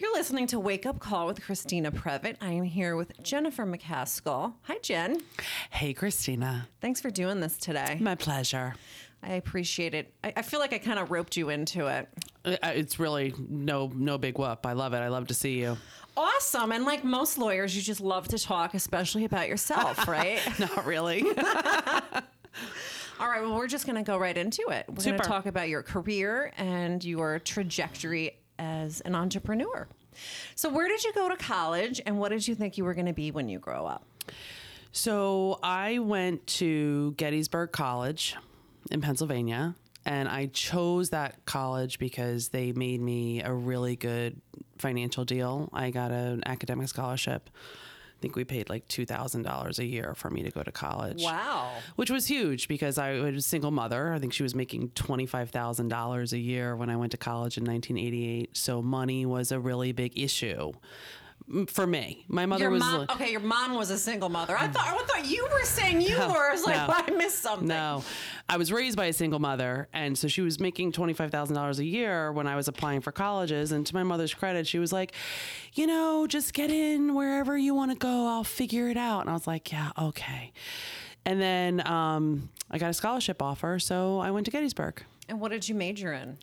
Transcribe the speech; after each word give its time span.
You're 0.00 0.14
listening 0.14 0.46
to 0.46 0.58
Wake 0.58 0.86
Up 0.86 0.98
Call 0.98 1.26
with 1.26 1.42
Christina 1.44 1.92
Previtt. 1.92 2.36
I 2.40 2.52
am 2.52 2.62
here 2.64 2.96
with 2.96 3.22
Jennifer 3.22 3.66
McCaskill. 3.66 4.54
Hi, 4.62 4.78
Jen. 4.80 5.20
Hey, 5.68 5.92
Christina. 5.92 6.66
Thanks 6.80 7.02
for 7.02 7.10
doing 7.10 7.40
this 7.40 7.58
today. 7.58 7.98
My 8.00 8.14
pleasure. 8.14 8.74
I 9.22 9.34
appreciate 9.34 9.92
it. 9.92 10.14
I, 10.24 10.32
I 10.38 10.42
feel 10.42 10.58
like 10.58 10.72
I 10.72 10.78
kind 10.78 10.98
of 10.98 11.10
roped 11.10 11.36
you 11.36 11.50
into 11.50 11.88
it. 11.88 12.08
Uh, 12.46 12.56
It's 12.70 12.98
really 12.98 13.34
no 13.50 13.92
no 13.94 14.16
big 14.16 14.38
whoop. 14.38 14.64
I 14.64 14.72
love 14.72 14.94
it. 14.94 15.00
I 15.00 15.08
love 15.08 15.26
to 15.26 15.34
see 15.34 15.58
you. 15.60 15.76
Awesome. 16.16 16.72
And 16.72 16.86
like 16.86 17.04
most 17.04 17.36
lawyers, 17.36 17.76
you 17.76 17.82
just 17.82 18.00
love 18.00 18.26
to 18.28 18.38
talk, 18.38 18.72
especially 18.72 19.26
about 19.26 19.48
yourself, 19.48 20.08
right? 20.08 20.40
Not 20.58 20.86
really. 20.86 21.22
All 23.20 23.28
right. 23.28 23.42
Well, 23.42 23.54
we're 23.54 23.68
just 23.68 23.84
going 23.84 23.96
to 23.96 24.02
go 24.02 24.16
right 24.16 24.36
into 24.38 24.62
it. 24.70 24.86
We're 24.88 25.04
going 25.04 25.18
to 25.18 25.28
talk 25.28 25.44
about 25.44 25.68
your 25.68 25.82
career 25.82 26.54
and 26.56 27.04
your 27.04 27.38
trajectory 27.38 28.38
as 28.60 29.00
an 29.00 29.14
entrepreneur. 29.14 29.88
So, 30.54 30.68
where 30.68 30.86
did 30.86 31.02
you 31.02 31.12
go 31.12 31.28
to 31.28 31.36
college 31.36 32.00
and 32.04 32.18
what 32.18 32.28
did 32.28 32.46
you 32.46 32.54
think 32.54 32.76
you 32.78 32.84
were 32.84 32.94
going 32.94 33.06
to 33.06 33.12
be 33.12 33.30
when 33.30 33.48
you 33.48 33.58
grow 33.58 33.86
up? 33.86 34.04
so 34.92 35.58
I 35.62 35.98
went 36.00 36.46
to 36.58 37.12
Gettysburg 37.16 37.72
College 37.72 38.36
in 38.90 39.00
Pennsylvania, 39.00 39.74
and 40.04 40.28
I 40.28 40.46
chose 40.46 41.10
that 41.10 41.44
college 41.44 41.98
because 41.98 42.48
they 42.48 42.72
made 42.72 43.00
me 43.00 43.42
a 43.42 43.52
really 43.52 43.96
good 43.96 44.40
financial 44.78 45.24
deal. 45.24 45.68
I 45.72 45.90
got 45.90 46.10
an 46.10 46.42
academic 46.46 46.88
scholarship. 46.88 47.50
I 48.20 48.22
think 48.22 48.36
we 48.36 48.44
paid 48.44 48.68
like 48.68 48.86
two 48.86 49.06
thousand 49.06 49.44
dollars 49.44 49.78
a 49.78 49.84
year 49.86 50.12
for 50.14 50.28
me 50.28 50.42
to 50.42 50.50
go 50.50 50.62
to 50.62 50.70
college. 50.70 51.22
Wow. 51.24 51.70
which 51.96 52.10
was 52.10 52.26
huge 52.26 52.68
because 52.68 52.98
I 52.98 53.12
was 53.14 53.34
a 53.36 53.40
single 53.40 53.70
mother. 53.70 54.12
I 54.12 54.18
think 54.18 54.34
she 54.34 54.42
was 54.42 54.54
making 54.54 54.90
twenty 54.90 55.24
five 55.24 55.48
thousand 55.48 55.88
dollars 55.88 56.34
a 56.34 56.38
year 56.38 56.76
when 56.76 56.90
I 56.90 56.96
went 56.96 57.12
to 57.12 57.16
college 57.16 57.56
in 57.56 57.64
nineteen 57.64 57.96
eighty 57.96 58.28
eight. 58.28 58.54
So 58.54 58.82
money 58.82 59.24
was 59.24 59.52
a 59.52 59.58
really 59.58 59.92
big 59.92 60.18
issue 60.18 60.72
for 61.68 61.86
me. 61.86 62.24
My 62.28 62.46
mother 62.46 62.62
Your 62.64 62.70
was 62.70 62.80
mom, 62.80 63.00
like- 63.00 63.12
okay, 63.12 63.30
your 63.30 63.40
mom 63.40 63.74
was 63.74 63.90
a 63.90 63.98
single 63.98 64.28
mother. 64.28 64.56
I 64.56 64.68
thought, 64.68 64.86
I 64.86 65.04
thought 65.04 65.28
you 65.30 65.46
were 65.52 65.64
saying 65.64 66.00
you 66.00 66.16
were. 66.16 66.48
I 66.48 66.52
was 66.52 66.64
like, 66.64 66.76
no. 66.76 66.86
well, 66.88 67.04
I 67.08 67.10
missed 67.10 67.40
something. 67.40 67.66
No, 67.68 68.04
I 68.48 68.56
was 68.56 68.72
raised 68.72 68.96
by 68.96 69.06
a 69.06 69.12
single 69.12 69.38
mother, 69.38 69.88
and 69.92 70.16
so 70.16 70.28
she 70.28 70.40
was 70.42 70.60
making 70.60 70.92
twenty 70.92 71.12
five 71.12 71.30
thousand 71.30 71.56
dollars 71.56 71.78
a 71.78 71.84
year 71.84 72.32
when 72.32 72.46
I 72.46 72.56
was 72.56 72.68
applying 72.68 73.00
for 73.00 73.12
colleges. 73.12 73.72
And 73.72 73.86
to 73.86 73.94
my 73.94 74.02
mother's 74.02 74.32
credit, 74.34 74.66
she 74.66 74.78
was 74.78 74.92
like, 74.92 75.12
"You 75.74 75.86
know, 75.86 76.26
just 76.26 76.52
get 76.52 76.70
in 76.70 77.14
wherever 77.14 77.56
you 77.58 77.74
want 77.74 77.90
to 77.90 77.96
go. 77.96 78.26
I'll 78.28 78.44
figure 78.44 78.88
it 78.88 78.96
out." 78.96 79.20
And 79.22 79.30
I 79.30 79.32
was 79.32 79.46
like, 79.46 79.72
"Yeah, 79.72 79.90
okay." 79.98 80.52
And 81.26 81.40
then 81.40 81.86
um, 81.86 82.48
I 82.70 82.78
got 82.78 82.90
a 82.90 82.94
scholarship 82.94 83.42
offer, 83.42 83.78
so 83.78 84.18
I 84.20 84.30
went 84.30 84.46
to 84.46 84.50
Gettysburg. 84.50 85.02
And 85.28 85.40
what 85.40 85.50
did 85.50 85.68
you 85.68 85.74
major 85.74 86.12
in? 86.12 86.38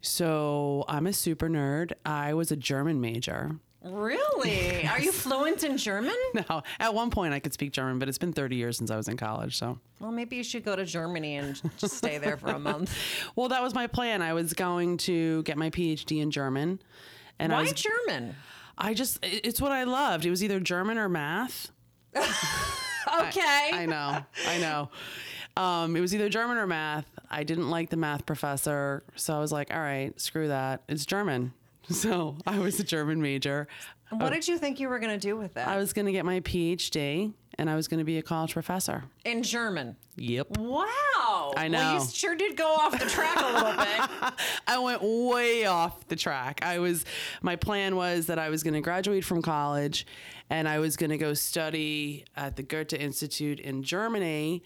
So 0.00 0.84
I'm 0.88 1.06
a 1.06 1.12
super 1.12 1.48
nerd. 1.48 1.92
I 2.04 2.34
was 2.34 2.50
a 2.50 2.56
German 2.56 3.00
major. 3.00 3.56
Really? 3.86 4.86
Are 4.88 5.00
you 5.00 5.12
fluent 5.12 5.64
in 5.64 5.76
German? 5.76 6.14
No, 6.50 6.62
at 6.78 6.92
one 6.92 7.10
point 7.10 7.32
I 7.32 7.40
could 7.40 7.52
speak 7.52 7.72
German, 7.72 7.98
but 7.98 8.08
it's 8.08 8.18
been 8.18 8.32
30 8.32 8.56
years 8.56 8.76
since 8.76 8.90
I 8.90 8.96
was 8.96 9.08
in 9.08 9.16
college. 9.16 9.56
So, 9.56 9.78
Well, 10.00 10.12
maybe 10.12 10.36
you 10.36 10.44
should 10.44 10.64
go 10.64 10.76
to 10.76 10.84
Germany 10.84 11.36
and 11.36 11.60
just 11.78 11.96
stay 11.96 12.18
there 12.18 12.36
for 12.36 12.48
a 12.48 12.58
month. 12.58 12.94
well, 13.36 13.48
that 13.48 13.62
was 13.62 13.74
my 13.74 13.86
plan. 13.86 14.20
I 14.22 14.34
was 14.34 14.52
going 14.52 14.98
to 14.98 15.42
get 15.44 15.56
my 15.56 15.70
PhD 15.70 16.20
in 16.20 16.30
German, 16.30 16.80
and 17.38 17.52
I 17.52 17.56
Why 17.56 17.62
was 17.62 17.72
German? 17.72 18.36
I 18.76 18.92
just, 18.92 19.18
it's 19.22 19.60
what 19.60 19.72
I 19.72 19.84
loved. 19.84 20.26
It 20.26 20.30
was 20.30 20.44
either 20.44 20.60
German 20.60 20.98
or 20.98 21.08
math. 21.08 21.70
Okay. 22.16 23.70
I 23.72 23.86
know, 23.86 24.18
I 24.48 24.58
know. 24.58 24.90
Um, 25.56 25.96
it 25.96 26.00
was 26.00 26.14
either 26.14 26.28
German 26.28 26.58
or 26.58 26.66
math. 26.66 27.06
I 27.30 27.44
didn't 27.44 27.70
like 27.70 27.88
the 27.88 27.96
math 27.96 28.26
professor, 28.26 29.04
so 29.14 29.34
I 29.34 29.40
was 29.40 29.52
like, 29.52 29.72
all 29.72 29.80
right, 29.80 30.18
screw 30.20 30.48
that. 30.48 30.82
It's 30.88 31.06
German. 31.06 31.54
So 31.92 32.36
I 32.46 32.58
was 32.58 32.80
a 32.80 32.84
German 32.84 33.22
major. 33.22 33.68
What 34.10 34.32
did 34.32 34.46
you 34.46 34.58
think 34.58 34.78
you 34.80 34.88
were 34.88 34.98
going 34.98 35.12
to 35.18 35.18
do 35.18 35.36
with 35.36 35.54
that? 35.54 35.66
I 35.68 35.76
was 35.78 35.92
going 35.92 36.06
to 36.06 36.12
get 36.12 36.24
my 36.24 36.40
PhD, 36.40 37.32
and 37.58 37.68
I 37.70 37.74
was 37.76 37.88
going 37.88 37.98
to 37.98 38.04
be 38.04 38.18
a 38.18 38.22
college 38.22 38.52
professor. 38.52 39.04
in 39.24 39.42
German. 39.42 39.96
Yep. 40.16 40.58
Wow. 40.58 41.52
I 41.56 41.68
Well, 41.68 41.70
know. 41.70 41.94
you 41.94 42.06
sure 42.08 42.34
did 42.36 42.56
go 42.56 42.66
off 42.68 42.98
the 42.98 43.06
track 43.06 43.36
a 43.36 43.52
little 43.52 43.72
bit. 43.72 44.32
I 44.66 44.78
went 44.78 45.02
way 45.02 45.64
off 45.66 46.06
the 46.08 46.16
track. 46.16 46.60
I 46.62 46.78
was 46.78 47.04
my 47.42 47.56
plan 47.56 47.96
was 47.96 48.26
that 48.26 48.38
I 48.38 48.48
was 48.48 48.62
going 48.62 48.74
to 48.74 48.80
graduate 48.80 49.24
from 49.24 49.42
college 49.42 50.06
and 50.50 50.68
I 50.68 50.78
was 50.78 50.96
going 50.96 51.10
to 51.10 51.18
go 51.18 51.34
study 51.34 52.24
at 52.36 52.56
the 52.56 52.62
Goethe 52.62 52.94
Institute 52.94 53.58
in 53.60 53.82
Germany 53.82 54.62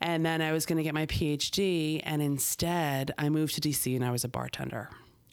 and 0.00 0.24
then 0.26 0.40
I 0.42 0.52
was 0.52 0.66
going 0.66 0.78
to 0.78 0.82
get 0.82 0.94
my 0.94 1.06
PhD 1.06 2.00
and 2.04 2.20
instead 2.22 3.12
I 3.18 3.28
moved 3.28 3.54
to 3.54 3.60
DC 3.60 3.94
and 3.94 4.04
I 4.04 4.10
was 4.10 4.24
a 4.24 4.28
bartender. 4.28 4.88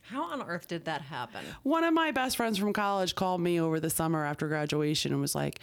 How 0.10 0.24
on 0.24 0.42
earth 0.42 0.68
did 0.68 0.86
that 0.86 1.02
happen? 1.04 1.42
One 1.62 1.84
of 1.84 1.94
my 1.94 2.10
best 2.10 2.36
friends 2.36 2.58
from 2.58 2.74
college 2.74 3.14
called 3.14 3.42
me 3.42 3.62
over 3.62 3.80
the 3.80 3.92
summer 3.92 4.26
after 4.26 4.48
graduation 4.48 5.12
and 5.12 5.22
was 5.22 5.36
like, 5.36 5.60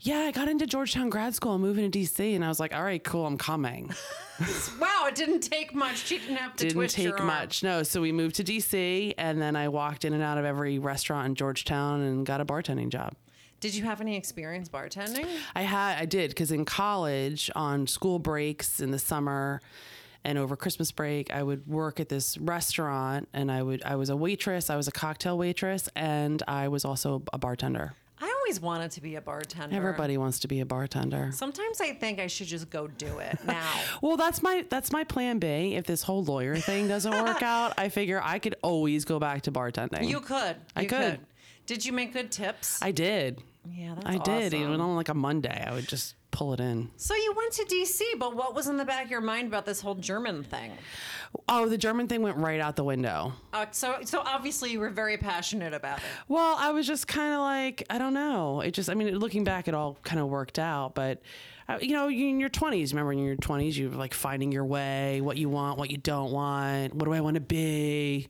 "Yeah, 0.00 0.20
I 0.20 0.30
got 0.30 0.48
into 0.48 0.66
Georgetown 0.66 1.10
grad 1.10 1.34
school. 1.34 1.52
I'm 1.52 1.60
moving 1.60 1.90
to 1.90 1.98
DC." 1.98 2.34
And 2.34 2.42
I 2.42 2.48
was 2.48 2.58
like, 2.58 2.74
"All 2.74 2.82
right, 2.82 3.02
cool. 3.04 3.26
I'm 3.26 3.38
coming." 3.38 3.90
Wow, 4.80 5.04
it 5.06 5.14
didn't 5.14 5.40
take 5.40 5.72
much. 5.72 5.98
She 5.98 6.18
didn't 6.18 6.34
have 6.34 6.56
to 6.56 6.64
didn't 6.64 6.74
twist 6.74 6.96
take 6.96 7.22
much. 7.22 7.62
No, 7.62 7.84
so 7.84 8.00
we 8.00 8.10
moved 8.10 8.34
to 8.36 8.44
DC, 8.44 9.14
and 9.16 9.40
then 9.40 9.54
I 9.54 9.68
walked 9.68 10.04
in 10.04 10.14
and 10.14 10.22
out 10.22 10.36
of 10.36 10.44
every 10.44 10.80
restaurant 10.80 11.26
in 11.26 11.34
Georgetown 11.36 12.00
and 12.00 12.26
got 12.26 12.40
a 12.40 12.44
bartending 12.44 12.88
job. 12.88 13.14
Did 13.60 13.76
you 13.76 13.84
have 13.84 14.00
any 14.00 14.16
experience 14.16 14.68
bartending? 14.68 15.28
I 15.54 15.62
had, 15.62 15.96
I 15.98 16.06
did, 16.06 16.30
because 16.30 16.50
in 16.50 16.64
college, 16.64 17.48
on 17.54 17.86
school 17.86 18.18
breaks 18.18 18.80
in 18.80 18.90
the 18.90 18.98
summer, 18.98 19.60
and 20.24 20.38
over 20.38 20.56
Christmas 20.56 20.92
break, 20.92 21.32
I 21.32 21.42
would 21.42 21.66
work 21.66 22.00
at 22.00 22.08
this 22.08 22.38
restaurant, 22.38 23.28
and 23.32 23.50
I 23.50 23.62
would, 23.62 23.82
I 23.84 23.96
was 23.96 24.08
a 24.10 24.16
waitress, 24.16 24.70
I 24.70 24.76
was 24.76 24.88
a 24.88 24.92
cocktail 24.92 25.36
waitress, 25.38 25.88
and 25.96 26.42
I 26.46 26.68
was 26.68 26.84
also 26.84 27.22
a 27.32 27.38
bartender. 27.38 27.94
I 28.20 28.32
always 28.38 28.60
wanted 28.60 28.92
to 28.92 29.00
be 29.00 29.16
a 29.16 29.20
bartender. 29.20 29.74
Everybody 29.74 30.16
wants 30.16 30.38
to 30.40 30.48
be 30.48 30.60
a 30.60 30.64
bartender. 30.66 31.30
Sometimes 31.32 31.80
I 31.80 31.92
think 31.92 32.20
I 32.20 32.28
should 32.28 32.46
just 32.46 32.70
go 32.70 32.86
do 32.86 33.18
it 33.18 33.38
now. 33.46 33.68
Well, 34.00 34.16
that's 34.16 34.42
my 34.42 34.64
that's 34.70 34.92
my 34.92 35.02
plan 35.02 35.40
B. 35.40 35.74
If 35.74 35.86
this 35.86 36.02
whole 36.04 36.22
lawyer 36.22 36.54
thing 36.54 36.86
doesn't 36.86 37.12
work 37.12 37.42
out, 37.54 37.74
I 37.76 37.88
figure 37.88 38.20
I 38.22 38.38
could 38.38 38.54
always 38.62 39.04
go 39.04 39.18
back 39.18 39.42
to 39.42 39.52
bartending. 39.52 40.08
you 40.08 40.20
could. 40.20 40.54
I 40.76 40.82
You 40.82 40.88
could. 40.88 41.18
Did 41.66 41.84
you 41.84 41.92
make 41.92 42.12
good 42.12 42.30
tips? 42.30 42.80
I 42.80 42.92
did. 42.92 43.40
Yeah, 43.70 43.94
that's 43.94 44.06
I 44.06 44.18
did. 44.18 44.54
awesome. 44.54 44.62
Even 44.62 44.80
on 44.80 44.96
like 44.96 45.08
a 45.08 45.14
Monday, 45.14 45.64
I 45.66 45.72
would 45.72 45.88
just 45.88 46.14
pull 46.32 46.52
it 46.54 46.60
in. 46.60 46.90
So 46.96 47.14
you 47.14 47.32
went 47.36 47.52
to 47.52 47.64
DC, 47.64 48.00
but 48.18 48.34
what 48.34 48.54
was 48.54 48.66
in 48.66 48.76
the 48.76 48.84
back 48.84 49.04
of 49.04 49.10
your 49.10 49.20
mind 49.20 49.48
about 49.48 49.66
this 49.66 49.80
whole 49.80 49.94
German 49.94 50.42
thing? 50.42 50.72
Oh, 51.48 51.68
the 51.68 51.78
German 51.78 52.08
thing 52.08 52.22
went 52.22 52.38
right 52.38 52.58
out 52.58 52.74
the 52.74 52.84
window. 52.84 53.34
Uh, 53.52 53.66
so, 53.70 53.98
so 54.04 54.20
obviously 54.24 54.72
you 54.72 54.80
were 54.80 54.90
very 54.90 55.16
passionate 55.16 55.74
about 55.74 55.98
it. 55.98 56.04
Well, 56.28 56.56
I 56.58 56.70
was 56.70 56.86
just 56.86 57.06
kind 57.06 57.34
of 57.34 57.40
like, 57.40 57.84
I 57.90 57.98
don't 57.98 58.14
know. 58.14 58.62
It 58.62 58.72
just, 58.72 58.90
I 58.90 58.94
mean, 58.94 59.16
looking 59.18 59.44
back, 59.44 59.68
it 59.68 59.74
all 59.74 59.98
kind 60.02 60.20
of 60.20 60.28
worked 60.28 60.58
out. 60.58 60.94
But, 60.94 61.22
uh, 61.68 61.78
you 61.80 61.92
know, 61.92 62.08
you 62.08 62.28
in 62.28 62.40
your 62.40 62.50
20s, 62.50 62.90
remember 62.90 63.12
in 63.12 63.18
your 63.18 63.36
20s, 63.36 63.76
you're 63.76 63.90
like 63.90 64.14
finding 64.14 64.50
your 64.50 64.64
way, 64.64 65.20
what 65.20 65.36
you 65.36 65.48
want, 65.48 65.78
what 65.78 65.90
you 65.90 65.98
don't 65.98 66.32
want, 66.32 66.94
what 66.94 67.04
do 67.04 67.12
I 67.12 67.20
want 67.20 67.34
to 67.34 67.40
be 67.40 68.28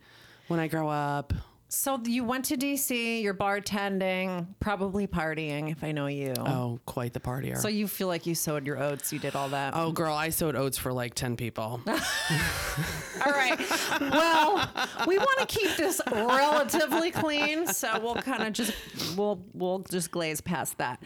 when 0.49 0.61
I 0.61 0.69
grow 0.69 0.89
up. 0.89 1.33
So 1.75 1.99
you 2.05 2.23
went 2.23 2.45
to 2.47 2.57
DC. 2.59 3.23
You're 3.23 3.33
bartending, 3.33 4.47
probably 4.61 5.07
partying, 5.07 5.73
if 5.73 5.83
I 5.83 5.93
know 5.93 6.07
you. 6.07 6.35
Oh, 6.39 6.79
quite 6.85 7.15
the 7.15 7.21
partier. 7.21 7.57
So 7.57 7.69
you 7.69 7.89
feel 7.89 8.09
like 8.09 8.27
you 8.27 8.35
sowed 8.35 8.67
your 8.67 8.79
oats. 8.79 9.11
You 9.11 9.19
did 9.19 9.35
all 9.35 9.49
that. 9.49 9.73
Oh, 9.75 9.91
girl, 9.91 10.15
I 10.15 10.29
sowed 10.29 10.55
oats 10.55 10.77
for 10.77 10.93
like 10.93 11.15
10 11.15 11.35
people. 11.39 11.81
All 11.87 13.33
right. 13.33 13.59
Well, 14.01 14.71
we 15.07 15.17
want 15.17 15.39
to 15.41 15.47
keep 15.47 15.75
this 15.77 16.01
relatively 16.11 17.11
clean, 17.11 17.67
so 17.67 17.99
we'll 18.03 18.17
kind 18.17 18.43
of 18.43 18.53
just 18.53 18.75
we'll 19.17 19.43
we'll 19.55 19.79
just 19.91 20.11
glaze 20.11 20.41
past 20.43 20.77
that. 20.79 21.03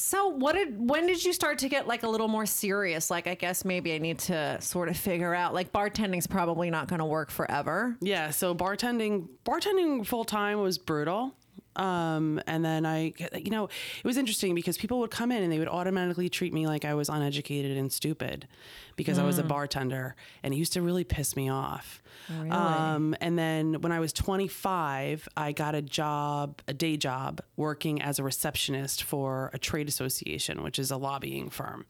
So, 0.00 0.28
what 0.28 0.52
did 0.52 0.78
when 0.78 1.08
did 1.08 1.24
you 1.24 1.32
start 1.32 1.58
to 1.58 1.68
get 1.68 1.88
like 1.88 2.04
a 2.04 2.08
little 2.08 2.28
more 2.28 2.46
serious? 2.46 3.10
Like, 3.10 3.26
I 3.26 3.34
guess 3.34 3.64
maybe 3.64 3.92
I 3.94 3.98
need 3.98 4.20
to 4.20 4.56
sort 4.60 4.88
of 4.88 4.96
figure 4.96 5.34
out 5.34 5.54
like 5.54 5.72
bartending's 5.72 6.28
probably 6.28 6.70
not 6.70 6.86
going 6.86 7.00
to 7.00 7.04
work 7.04 7.32
forever. 7.32 7.96
Yeah, 8.00 8.30
so 8.30 8.54
bartending 8.54 9.26
bartending 9.44 10.06
full 10.06 10.24
time 10.24 10.60
was 10.60 10.78
brutal. 10.78 11.34
Um, 11.78 12.40
and 12.46 12.64
then 12.64 12.84
I, 12.84 13.12
you 13.34 13.50
know, 13.50 13.64
it 13.64 14.04
was 14.04 14.16
interesting 14.16 14.54
because 14.54 14.76
people 14.76 14.98
would 14.98 15.12
come 15.12 15.30
in 15.30 15.42
and 15.42 15.52
they 15.52 15.60
would 15.60 15.68
automatically 15.68 16.28
treat 16.28 16.52
me 16.52 16.66
like 16.66 16.84
I 16.84 16.94
was 16.94 17.08
uneducated 17.08 17.76
and 17.76 17.92
stupid 17.92 18.48
because 18.96 19.16
I 19.18 19.24
was 19.24 19.38
a 19.38 19.44
bartender, 19.44 20.16
and 20.42 20.52
it 20.52 20.56
used 20.56 20.72
to 20.72 20.82
really 20.82 21.04
piss 21.04 21.36
me 21.36 21.48
off. 21.48 22.02
Really? 22.28 22.50
Um, 22.50 23.14
and 23.20 23.38
then 23.38 23.80
when 23.80 23.92
I 23.92 24.00
was 24.00 24.12
25, 24.12 25.28
I 25.36 25.52
got 25.52 25.76
a 25.76 25.82
job, 25.82 26.60
a 26.66 26.74
day 26.74 26.96
job, 26.96 27.40
working 27.56 28.02
as 28.02 28.18
a 28.18 28.24
receptionist 28.24 29.04
for 29.04 29.50
a 29.54 29.58
trade 29.58 29.88
association, 29.88 30.64
which 30.64 30.80
is 30.80 30.90
a 30.90 30.96
lobbying 30.96 31.48
firm 31.48 31.86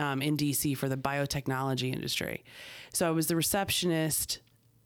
um, 0.00 0.20
in 0.20 0.36
DC 0.36 0.76
for 0.76 0.88
the 0.88 0.96
biotechnology 0.96 1.94
industry. 1.94 2.44
So 2.92 3.06
I 3.06 3.12
was 3.12 3.28
the 3.28 3.36
receptionist 3.36 4.40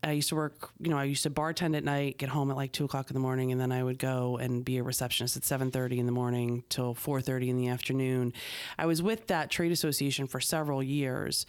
I 0.05 0.13
used 0.13 0.29
to 0.29 0.37
work, 0.37 0.71
you 0.81 0.91
know, 0.91 0.99
I 0.99 1.05
used 1.05 1.23
to 1.23 1.31
bartend 1.31 1.77
at 1.77 1.83
night, 1.83 2.19
get 2.19 2.29
home 2.29 2.51
at 2.51 2.57
like 2.57 2.73
two 2.73 2.85
o'clock 2.85 3.11
in 3.11 3.15
the 3.15 3.21
morning, 3.21 3.53
and 3.53 3.61
then 3.61 3.73
I 3.73 3.83
would 3.83 3.99
go 3.99 4.37
and 4.37 4.65
be 4.65 4.77
a 4.77 4.83
receptionist 4.83 5.37
at 5.37 5.45
seven 5.45 5.71
thirty 5.71 5.99
in 5.99 6.07
the 6.07 6.13
morning 6.13 6.63
till 6.69 6.95
four 6.95 7.21
thirty 7.21 7.49
in 7.49 7.57
the 7.57 7.69
afternoon. 7.69 8.33
I 8.79 8.87
was 8.87 9.03
with 9.03 9.29
that 9.29 9.51
trade 9.51 9.73
association 9.73 10.27
for 10.27 10.41
several 10.41 10.83
years. 10.83 11.47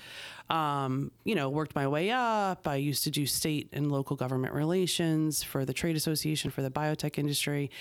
Um, 0.50 1.12
you 1.24 1.36
know, 1.36 1.50
worked 1.50 1.75
my 1.75 1.88
way 1.88 2.12
up. 2.12 2.68
I 2.68 2.75
used 2.75 3.04
to 3.04 3.12
do 3.12 3.25
state 3.25 3.69
and 3.74 3.92
local 3.92 4.16
government 4.16 4.54
relations 4.54 5.44
for 5.44 5.66
the 5.66 5.74
trade 5.74 5.96
association 5.96 6.52
for 6.52 6.62
the 6.62 6.72
biotech 6.72 7.18
industry, 7.18 7.72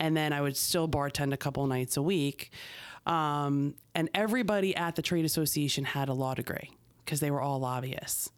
and 0.00 0.16
then 0.16 0.32
I 0.32 0.40
would 0.40 0.56
still 0.56 0.88
bartend 0.88 1.32
a 1.32 1.36
couple 1.36 1.66
nights 1.66 1.96
a 1.96 2.02
week. 2.02 2.50
Um, 3.06 3.74
and 3.94 4.08
everybody 4.14 4.74
at 4.74 4.96
the 4.96 5.02
trade 5.02 5.26
association 5.26 5.84
had 5.84 6.08
a 6.08 6.14
law 6.14 6.34
degree 6.34 6.70
because 7.04 7.20
they 7.20 7.30
were 7.30 7.40
all 7.40 7.60
lobbyists 7.60 8.30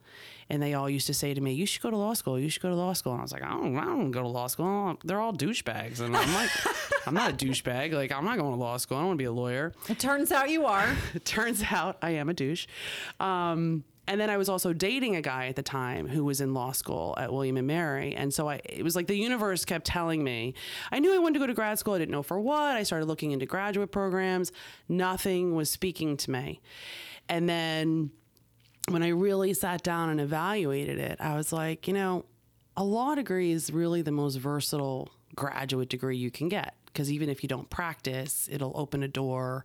and 0.48 0.62
they 0.62 0.74
all 0.74 0.88
used 0.88 1.06
to 1.08 1.14
say 1.14 1.34
to 1.34 1.40
me, 1.40 1.52
"You 1.52 1.66
should 1.66 1.82
go 1.82 1.90
to 1.90 1.96
law 1.96 2.14
school. 2.14 2.38
You 2.38 2.48
should 2.48 2.62
go 2.62 2.70
to 2.70 2.74
law 2.74 2.92
school." 2.92 3.12
And 3.12 3.20
I 3.20 3.22
was 3.22 3.32
like, 3.32 3.42
"I 3.42 3.50
don't, 3.50 3.76
I 3.76 3.84
don't 3.84 4.10
go 4.10 4.22
to 4.22 4.28
law 4.28 4.46
school. 4.46 4.96
They're 5.04 5.20
all 5.20 5.32
douchebags." 5.32 6.00
And 6.00 6.16
I'm 6.16 6.34
like, 6.34 6.50
"I'm 7.06 7.14
not 7.14 7.30
a 7.30 7.34
douchebag. 7.34 7.92
Like, 7.92 8.12
I'm 8.12 8.24
not 8.24 8.38
going 8.38 8.52
to 8.52 8.58
law 8.58 8.76
school. 8.76 8.98
I 8.98 9.00
don't 9.00 9.08
want 9.08 9.18
to 9.18 9.22
be 9.22 9.26
a 9.26 9.32
lawyer." 9.32 9.72
It 9.88 9.98
turns 9.98 10.32
out 10.32 10.50
you 10.50 10.66
are. 10.66 10.86
It 11.14 11.24
turns 11.24 11.64
out 11.70 11.96
I 12.02 12.10
am 12.10 12.28
a 12.28 12.34
douche. 12.34 12.66
Um, 13.20 13.84
and 14.08 14.20
then 14.20 14.30
I 14.30 14.36
was 14.36 14.48
also 14.48 14.72
dating 14.72 15.16
a 15.16 15.22
guy 15.22 15.46
at 15.48 15.56
the 15.56 15.62
time 15.62 16.06
who 16.06 16.24
was 16.24 16.40
in 16.40 16.54
law 16.54 16.72
school 16.72 17.14
at 17.18 17.32
William 17.32 17.56
and 17.56 17.66
Mary, 17.66 18.14
and 18.14 18.32
so 18.32 18.48
I 18.48 18.60
it 18.64 18.82
was 18.82 18.94
like 18.94 19.06
the 19.08 19.16
universe 19.16 19.64
kept 19.64 19.86
telling 19.86 20.22
me. 20.22 20.54
I 20.92 21.00
knew 21.00 21.14
I 21.14 21.18
wanted 21.18 21.34
to 21.34 21.40
go 21.40 21.46
to 21.46 21.54
grad 21.54 21.78
school. 21.78 21.94
I 21.94 21.98
didn't 21.98 22.12
know 22.12 22.22
for 22.22 22.38
what. 22.38 22.76
I 22.76 22.82
started 22.84 23.06
looking 23.06 23.32
into 23.32 23.46
graduate 23.46 23.90
programs. 23.90 24.52
Nothing 24.88 25.54
was 25.54 25.70
speaking 25.70 26.16
to 26.18 26.30
me, 26.30 26.60
and 27.28 27.48
then 27.48 28.10
when 28.88 29.02
I 29.02 29.08
really 29.08 29.52
sat 29.54 29.82
down 29.82 30.10
and 30.10 30.20
evaluated 30.20 30.98
it, 30.98 31.20
I 31.20 31.36
was 31.36 31.52
like, 31.52 31.88
you 31.88 31.94
know, 31.94 32.24
a 32.76 32.84
law 32.84 33.14
degree 33.14 33.52
is 33.52 33.72
really 33.72 34.02
the 34.02 34.12
most 34.12 34.36
versatile 34.36 35.08
graduate 35.34 35.88
degree 35.88 36.16
you 36.16 36.30
can 36.30 36.48
get 36.48 36.74
because 36.86 37.10
even 37.10 37.28
if 37.28 37.42
you 37.42 37.48
don't 37.48 37.68
practice, 37.68 38.48
it'll 38.50 38.72
open 38.74 39.02
a 39.02 39.08
door 39.08 39.64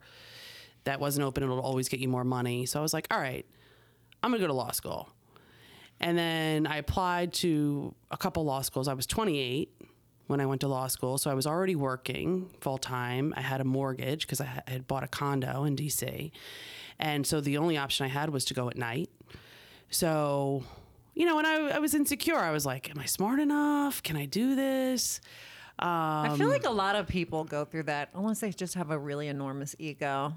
that 0.84 1.00
wasn't 1.00 1.26
open. 1.26 1.44
It'll 1.44 1.60
always 1.60 1.88
get 1.90 2.00
you 2.00 2.08
more 2.08 2.24
money. 2.24 2.66
So 2.66 2.80
I 2.80 2.82
was 2.82 2.94
like, 2.94 3.08
all 3.12 3.20
right, 3.20 3.46
I'm 4.24 4.32
gonna 4.32 4.42
go 4.42 4.48
to 4.48 4.54
law 4.54 4.72
school. 4.72 5.10
And 6.00 6.18
then 6.18 6.66
I 6.66 6.78
applied 6.78 7.34
to 7.34 7.94
a 8.10 8.18
couple 8.18 8.44
law 8.44 8.62
schools. 8.62 8.88
I 8.88 8.94
was 8.94 9.06
28 9.06 9.72
when 10.28 10.42
I 10.42 10.46
went 10.46 10.62
to 10.62 10.68
law 10.68 10.88
school, 10.88 11.18
so 11.18 11.30
I 11.30 11.36
was 11.36 11.46
already 11.46 11.76
working 11.76 12.50
full 12.60 12.80
time. 12.80 13.34
I 13.38 13.42
had 13.42 13.62
a 13.62 13.66
mortgage 13.66 14.26
because 14.26 14.42
I 14.42 14.64
had 14.68 14.88
bought 14.88 15.04
a 15.04 15.08
condo 15.08 15.64
in 15.66 15.76
DC. 15.76 16.32
And 17.02 17.26
so 17.26 17.42
the 17.42 17.58
only 17.58 17.78
option 17.78 18.06
I 18.06 18.10
had 18.10 18.30
was 18.30 18.46
to 18.46 18.54
go 18.54 18.70
at 18.70 18.78
night. 18.78 19.10
So, 19.90 20.64
you 21.16 21.26
know, 21.26 21.36
when 21.36 21.46
I, 21.46 21.72
I 21.76 21.80
was 21.80 21.96
insecure, 21.96 22.38
I 22.38 22.52
was 22.52 22.66
like, 22.66 22.90
am 22.92 23.00
I 23.00 23.06
smart 23.06 23.40
enough? 23.40 24.04
Can 24.04 24.16
I 24.16 24.26
do 24.26 24.56
this? 24.56 25.20
Um, 25.80 25.90
I 25.90 26.36
feel 26.38 26.48
like 26.48 26.66
a 26.66 26.72
lot 26.72 26.96
of 26.96 27.08
people 27.08 27.44
go 27.44 27.66
through 27.66 27.84
that 27.84 28.10
unless 28.14 28.40
they 28.40 28.52
just 28.52 28.76
have 28.76 28.92
a 28.92 29.00
really 29.00 29.28
enormous 29.28 29.76
ego. 29.80 30.36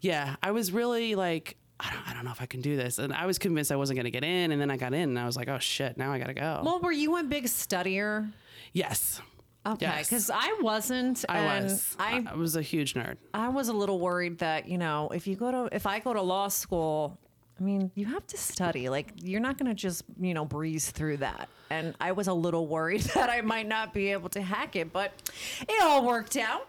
yeah, 0.00 0.36
I 0.40 0.52
was 0.52 0.70
really 0.70 1.16
like, 1.16 1.56
I 1.80 1.90
don't, 1.92 2.08
I 2.08 2.14
don't 2.14 2.24
know 2.24 2.30
if 2.30 2.40
I 2.40 2.46
can 2.46 2.60
do 2.60 2.76
this. 2.76 2.98
And 2.98 3.12
I 3.12 3.26
was 3.26 3.38
convinced 3.38 3.72
I 3.72 3.76
wasn't 3.76 3.96
going 3.96 4.04
to 4.04 4.12
get 4.12 4.22
in. 4.22 4.52
And 4.52 4.60
then 4.60 4.70
I 4.70 4.76
got 4.76 4.94
in 4.94 5.08
and 5.10 5.18
I 5.18 5.26
was 5.26 5.36
like, 5.36 5.48
oh 5.48 5.58
shit, 5.58 5.98
now 5.98 6.12
I 6.12 6.18
got 6.18 6.28
to 6.28 6.34
go. 6.34 6.62
Well, 6.64 6.78
were 6.78 6.92
you 6.92 7.16
a 7.16 7.24
big 7.24 7.46
studier? 7.46 8.32
yes, 8.72 9.20
Okay, 9.66 9.86
Yes. 9.86 10.08
because 10.08 10.30
I 10.30 10.58
wasn't. 10.60 11.24
I 11.28 11.38
and 11.38 11.64
was. 11.64 11.96
I 11.98 12.24
I 12.30 12.34
was 12.34 12.54
a 12.56 12.62
huge 12.62 12.94
nerd. 12.94 13.16
I 13.32 13.48
was 13.48 13.68
a 13.68 13.72
little 13.72 13.98
worried 13.98 14.38
that 14.38 14.68
you 14.68 14.76
know 14.78 15.08
if 15.14 15.26
you 15.26 15.36
go 15.36 15.50
to 15.50 15.74
if 15.74 15.86
I 15.86 16.00
go 16.00 16.12
to 16.12 16.20
law 16.20 16.48
school, 16.48 17.18
I 17.58 17.62
mean 17.62 17.90
you 17.94 18.04
have 18.06 18.26
to 18.28 18.36
study. 18.36 18.88
Like 18.90 19.12
you're 19.22 19.40
not 19.40 19.56
going 19.58 19.68
to 19.68 19.74
just 19.74 20.02
you 20.20 20.34
know 20.34 20.44
breeze 20.44 20.90
through 20.90 21.18
that. 21.18 21.48
And 21.70 21.94
I 22.00 22.12
was 22.12 22.28
a 22.28 22.34
little 22.34 22.66
worried 22.66 23.00
that 23.14 23.30
I 23.30 23.40
might 23.40 23.66
not 23.66 23.94
be 23.94 24.12
able 24.12 24.28
to 24.30 24.42
hack 24.42 24.76
it, 24.76 24.92
but 24.92 25.12
it 25.60 25.82
all 25.82 26.04
worked 26.04 26.36
out. 26.36 26.68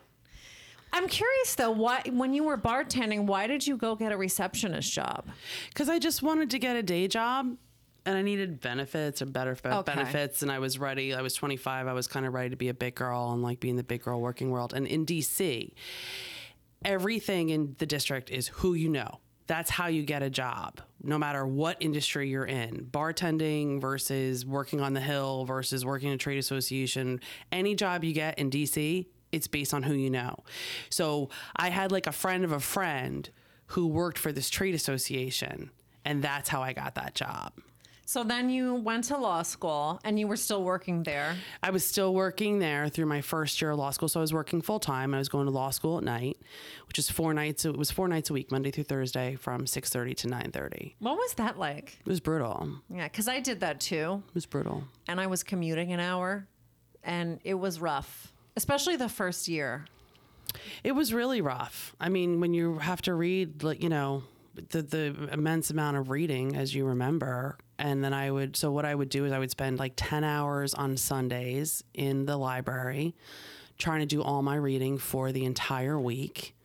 I'm 0.94 1.10
curious 1.10 1.56
though, 1.56 1.72
why 1.72 2.02
when 2.10 2.34
you 2.34 2.46
were 2.46 2.58
bartending, 2.58 3.26
why 3.26 3.48
did 3.48 3.68
you 3.68 3.76
go 3.76 3.96
get 3.96 4.14
a 4.14 4.18
receptionist 4.18 4.90
job? 4.94 5.26
Because 5.68 5.90
I 5.90 6.00
just 6.00 6.24
wanted 6.24 6.50
to 6.52 6.60
get 6.60 6.78
a 6.78 6.84
day 6.84 7.10
job 7.10 7.58
and 8.06 8.18
I 8.18 8.22
needed 8.22 8.62
benefits 8.62 9.22
or 9.22 9.26
better 9.26 9.58
Okay. 9.66 9.82
benefits. 9.94 10.42
And 10.42 10.52
I 10.52 10.60
was 10.60 10.78
ready. 10.78 11.14
I 11.14 11.22
was 11.22 11.34
25. 11.34 11.88
I 11.88 11.94
was 11.94 12.08
kind 12.08 12.26
of 12.26 12.34
ready 12.34 12.50
to 12.52 12.56
be 12.56 12.70
a 12.70 12.74
big 12.74 12.96
girl 12.96 13.32
and 13.32 13.42
like 13.42 13.60
be 13.60 13.70
in 13.70 13.76
the 13.76 13.84
big 13.84 14.04
girl 14.04 14.22
working 14.22 14.50
world. 14.52 14.74
And 14.74 14.86
in 14.88 15.06
DC, 15.06 15.72
everything 16.84 17.50
in 17.50 17.76
the 17.80 17.86
district 17.86 18.30
is 18.30 18.48
who 18.50 18.74
you 18.74 18.90
know. 18.90 19.20
That's 19.48 19.70
how 19.70 19.88
you 19.88 20.02
get 20.04 20.24
a 20.24 20.30
job, 20.30 20.82
no 21.04 21.20
matter 21.20 21.46
what 21.46 21.78
industry 21.80 22.30
you're 22.30 22.46
in. 22.46 22.88
Bartending 22.92 23.80
versus 23.80 24.44
working 24.44 24.82
on 24.82 24.94
the 24.94 25.02
hill 25.02 25.46
versus 25.46 25.86
working 25.86 26.10
in 26.10 26.16
a 26.16 26.18
trade 26.18 26.40
association. 26.40 27.20
Any 27.52 27.76
job 27.76 28.04
you 28.04 28.12
get 28.12 28.40
in 28.40 28.50
DC, 28.50 29.06
it's 29.32 29.48
based 29.48 29.72
on 29.74 29.84
who 29.84 29.94
you 29.94 30.10
know. 30.10 30.44
So 30.90 31.30
I 31.56 31.70
had 31.70 31.92
like 31.92 32.08
a 32.08 32.12
friend 32.12 32.44
of 32.44 32.52
a 32.52 32.60
friend 32.60 33.30
who 33.68 33.86
worked 33.88 34.18
for 34.18 34.32
this 34.32 34.50
trade 34.50 34.74
association, 34.74 35.70
and 36.04 36.24
that's 36.24 36.50
how 36.50 36.64
I 36.64 36.74
got 36.74 36.96
that 36.96 37.14
job. 37.14 37.54
So 38.08 38.24
then 38.24 38.52
you 38.52 38.76
went 38.76 39.06
to 39.06 39.18
law 39.18 39.42
school 39.42 40.00
and 40.04 40.20
you 40.20 40.28
were 40.28 40.38
still 40.38 40.64
working 40.64 41.02
there. 41.04 41.36
I 41.64 41.72
was 41.72 41.84
still 41.86 42.14
working 42.14 42.60
there 42.60 42.88
through 42.88 43.08
my 43.08 43.22
first 43.22 43.60
year 43.60 43.72
of 43.72 43.80
law 43.80 43.90
school. 43.90 44.08
So 44.08 44.20
I 44.20 44.22
was 44.22 44.32
working 44.32 44.62
full 44.62 44.80
time. 44.80 45.16
I 45.16 45.18
was 45.18 45.28
going 45.28 45.46
to 45.46 45.52
law 45.52 45.72
school 45.72 45.98
at 45.98 46.04
night, 46.04 46.38
which 46.88 47.00
is 47.00 47.10
four 47.10 47.34
nights. 47.34 47.66
It 47.66 47.76
was 47.76 47.90
four 47.90 48.08
nights 48.08 48.30
a 48.30 48.34
week, 48.34 48.52
Monday 48.52 48.70
through 48.70 48.84
Thursday, 48.84 49.36
from 49.36 49.66
six 49.66 49.90
thirty 49.90 50.14
to 50.16 50.28
nine 50.28 50.52
thirty. 50.52 50.96
What 51.00 51.18
was 51.18 51.34
that 51.36 51.58
like? 51.58 51.98
It 52.00 52.08
was 52.10 52.20
brutal. 52.20 52.70
Yeah, 52.94 53.06
because 53.08 53.28
I 53.28 53.40
did 53.40 53.60
that 53.62 53.80
too. 53.80 54.22
It 54.28 54.36
was 54.36 54.46
brutal. 54.46 54.84
and 55.08 55.20
I 55.20 55.26
was 55.26 55.42
commuting 55.42 55.92
an 55.92 56.00
hour, 56.00 56.48
and 57.04 57.40
it 57.44 57.56
was 57.56 57.80
rough, 57.80 58.32
especially 58.56 58.98
the 58.98 59.10
first 59.10 59.48
year. 59.48 59.86
It 60.84 60.92
was 60.92 61.12
really 61.12 61.42
rough. 61.42 61.96
I 62.00 62.10
mean, 62.10 62.40
when 62.40 62.54
you 62.54 62.78
have 62.78 63.02
to 63.04 63.16
read, 63.16 63.64
like 63.64 63.82
you 63.82 63.90
know, 63.90 64.22
the 64.70 64.84
the 64.84 65.30
immense 65.32 65.72
amount 65.72 65.98
of 65.98 66.12
reading 66.12 66.56
as 66.56 66.74
you 66.76 66.86
remember, 66.86 67.58
and 67.78 68.04
then 68.04 68.14
I 68.14 68.32
would. 68.32 68.56
So 68.56 68.72
what 68.72 68.86
I 68.86 68.96
would 68.96 69.10
do 69.10 69.26
is 69.26 69.32
I 69.32 69.40
would 69.40 69.52
spend 69.52 69.80
like 69.80 69.94
ten 69.96 70.24
hours 70.24 70.74
on 70.74 70.98
Sundays 70.98 71.84
in 71.94 72.26
the 72.26 72.38
library, 72.38 73.16
trying 73.78 74.00
to 74.02 74.06
do 74.06 74.22
all 74.22 74.42
my 74.42 74.56
reading 74.56 74.98
for 74.98 75.32
the 75.32 75.46
entire 75.46 76.00
week. 76.00 76.56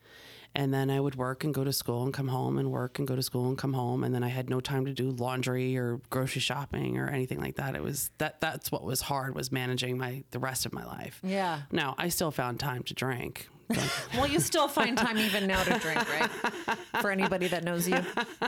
And 0.52 0.74
then 0.74 0.90
I 0.90 0.98
would 0.98 1.14
work 1.14 1.44
and 1.44 1.54
go 1.54 1.62
to 1.62 1.72
school 1.72 2.02
and 2.02 2.12
come 2.12 2.26
home 2.26 2.58
and 2.58 2.72
work 2.72 2.98
and 2.98 3.06
go 3.06 3.14
to 3.14 3.22
school 3.22 3.48
and 3.48 3.56
come 3.56 3.72
home. 3.72 4.02
And 4.02 4.12
then 4.12 4.24
I 4.24 4.28
had 4.28 4.50
no 4.50 4.58
time 4.60 4.84
to 4.86 4.92
do 4.92 5.10
laundry 5.12 5.76
or 5.76 6.00
grocery 6.10 6.40
shopping 6.40 6.98
or 6.98 7.08
anything 7.08 7.38
like 7.40 7.54
that. 7.54 7.76
It 7.76 7.82
was 7.84 8.10
that 8.18 8.40
that's 8.40 8.72
what 8.72 8.82
was 8.82 9.02
hard 9.02 9.36
was 9.36 9.52
managing 9.52 9.96
my 9.96 10.24
the 10.32 10.40
rest 10.40 10.66
of 10.66 10.72
my 10.72 10.84
life. 10.84 11.20
Yeah. 11.22 11.62
Now 11.70 11.94
I 11.98 12.08
still 12.08 12.32
found 12.32 12.58
time 12.58 12.82
to 12.84 12.94
drink. 12.94 13.48
Well, 14.14 14.26
you 14.26 14.40
still 14.40 14.68
find 14.68 14.98
time 14.98 15.18
even 15.18 15.46
now 15.46 15.62
to 15.62 15.78
drink, 15.78 15.98
right? 16.20 16.30
For 17.00 17.10
anybody 17.10 17.46
that 17.48 17.64
knows 17.64 17.88
you. 17.88 17.98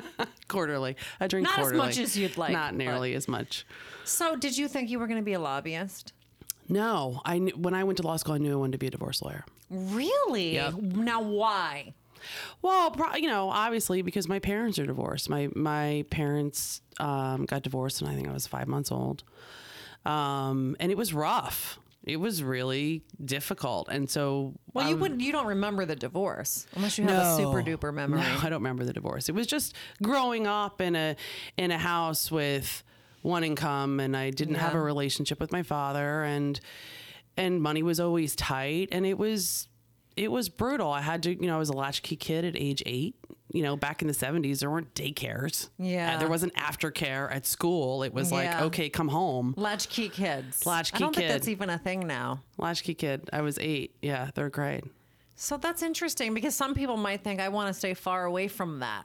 quarterly. 0.48 0.96
I 1.20 1.28
drink 1.28 1.46
Not 1.46 1.58
as 1.60 1.72
much 1.72 1.98
as 1.98 2.16
you'd 2.16 2.36
like, 2.36 2.52
Not 2.52 2.72
but- 2.72 2.76
nearly 2.78 3.14
as 3.14 3.28
much. 3.28 3.64
So, 4.04 4.36
did 4.36 4.58
you 4.58 4.68
think 4.68 4.90
you 4.90 4.98
were 4.98 5.06
going 5.06 5.20
to 5.20 5.24
be 5.24 5.32
a 5.34 5.40
lobbyist? 5.40 6.12
No, 6.68 7.20
I 7.24 7.38
when 7.38 7.74
I 7.74 7.84
went 7.84 7.98
to 7.98 8.02
law 8.06 8.16
school, 8.16 8.34
I 8.34 8.38
knew 8.38 8.52
I 8.52 8.56
wanted 8.56 8.72
to 8.72 8.78
be 8.78 8.86
a 8.86 8.90
divorce 8.90 9.22
lawyer. 9.22 9.44
Really? 9.70 10.54
Yep. 10.54 10.74
Now, 10.74 11.22
why? 11.22 11.94
Well, 12.62 12.90
pro- 12.92 13.16
you 13.16 13.26
know, 13.28 13.48
obviously 13.50 14.02
because 14.02 14.28
my 14.28 14.38
parents 14.38 14.78
are 14.78 14.86
divorced. 14.86 15.28
My 15.28 15.48
my 15.54 16.04
parents 16.10 16.80
um, 17.00 17.46
got 17.46 17.62
divorced, 17.62 18.00
and 18.00 18.10
I 18.10 18.14
think 18.14 18.28
I 18.28 18.32
was 18.32 18.46
five 18.46 18.68
months 18.68 18.92
old, 18.92 19.24
um, 20.04 20.76
and 20.80 20.90
it 20.92 20.96
was 20.96 21.12
rough. 21.12 21.78
It 22.04 22.16
was 22.16 22.42
really 22.42 23.04
difficult, 23.24 23.88
and 23.88 24.10
so 24.10 24.54
Well, 24.72 24.86
you 24.88 24.94
um, 24.94 25.00
w- 25.00 25.14
would. 25.14 25.22
You 25.22 25.32
don't 25.32 25.46
remember 25.46 25.84
the 25.84 25.94
divorce 25.94 26.66
unless 26.74 26.98
you 26.98 27.04
have 27.04 27.22
a 27.22 27.36
super 27.36 27.62
duper 27.62 27.94
memory. 27.94 28.20
No, 28.20 28.38
I 28.42 28.48
don't 28.48 28.60
remember 28.62 28.84
the 28.84 28.92
divorce. 28.92 29.28
It 29.28 29.34
was 29.34 29.46
just 29.46 29.74
growing 30.02 30.46
up 30.46 30.80
in 30.80 30.96
a 30.96 31.16
in 31.56 31.70
a 31.70 31.78
house 31.78 32.30
with 32.30 32.82
one 33.22 33.44
income, 33.44 34.00
and 34.00 34.16
I 34.16 34.30
didn't 34.30 34.56
have 34.56 34.74
a 34.74 34.80
relationship 34.80 35.38
with 35.40 35.52
my 35.52 35.62
father, 35.62 36.24
and 36.24 36.58
and 37.36 37.62
money 37.62 37.82
was 37.82 38.00
always 38.00 38.34
tight, 38.34 38.88
and 38.92 39.06
it 39.06 39.16
was 39.16 39.68
it 40.16 40.30
was 40.30 40.48
brutal. 40.48 40.90
I 40.90 41.00
had 41.00 41.22
to, 41.24 41.30
you 41.34 41.46
know, 41.46 41.56
I 41.56 41.58
was 41.58 41.68
a 41.68 41.74
latchkey 41.74 42.16
kid 42.16 42.44
at 42.44 42.56
age 42.56 42.82
eight. 42.86 43.16
You 43.52 43.62
know, 43.62 43.76
back 43.76 44.00
in 44.00 44.08
the 44.08 44.14
seventies, 44.14 44.60
there 44.60 44.70
weren't 44.70 44.94
daycares. 44.94 45.68
Yeah. 45.78 46.14
Uh, 46.14 46.18
there 46.20 46.28
wasn't 46.28 46.54
aftercare 46.54 47.30
at 47.30 47.44
school. 47.44 48.02
It 48.02 48.14
was 48.14 48.32
like, 48.32 48.62
okay, 48.62 48.88
come 48.88 49.08
home. 49.08 49.52
Latchkey 49.58 50.08
kids. 50.08 50.64
Latchkey 50.64 50.92
kids. 50.92 51.02
I 51.02 51.04
don't 51.04 51.14
think 51.14 51.28
that's 51.28 51.48
even 51.48 51.68
a 51.68 51.76
thing 51.76 52.06
now. 52.06 52.40
Latchkey 52.56 52.94
kid. 52.94 53.28
I 53.30 53.42
was 53.42 53.58
eight. 53.58 53.94
Yeah, 54.00 54.26
third 54.30 54.52
grade. 54.52 54.84
So 55.34 55.58
that's 55.58 55.82
interesting 55.82 56.32
because 56.32 56.54
some 56.54 56.72
people 56.74 56.96
might 56.96 57.22
think 57.24 57.40
I 57.40 57.50
want 57.50 57.68
to 57.68 57.74
stay 57.74 57.92
far 57.94 58.24
away 58.24 58.48
from 58.48 58.78
that. 58.78 59.04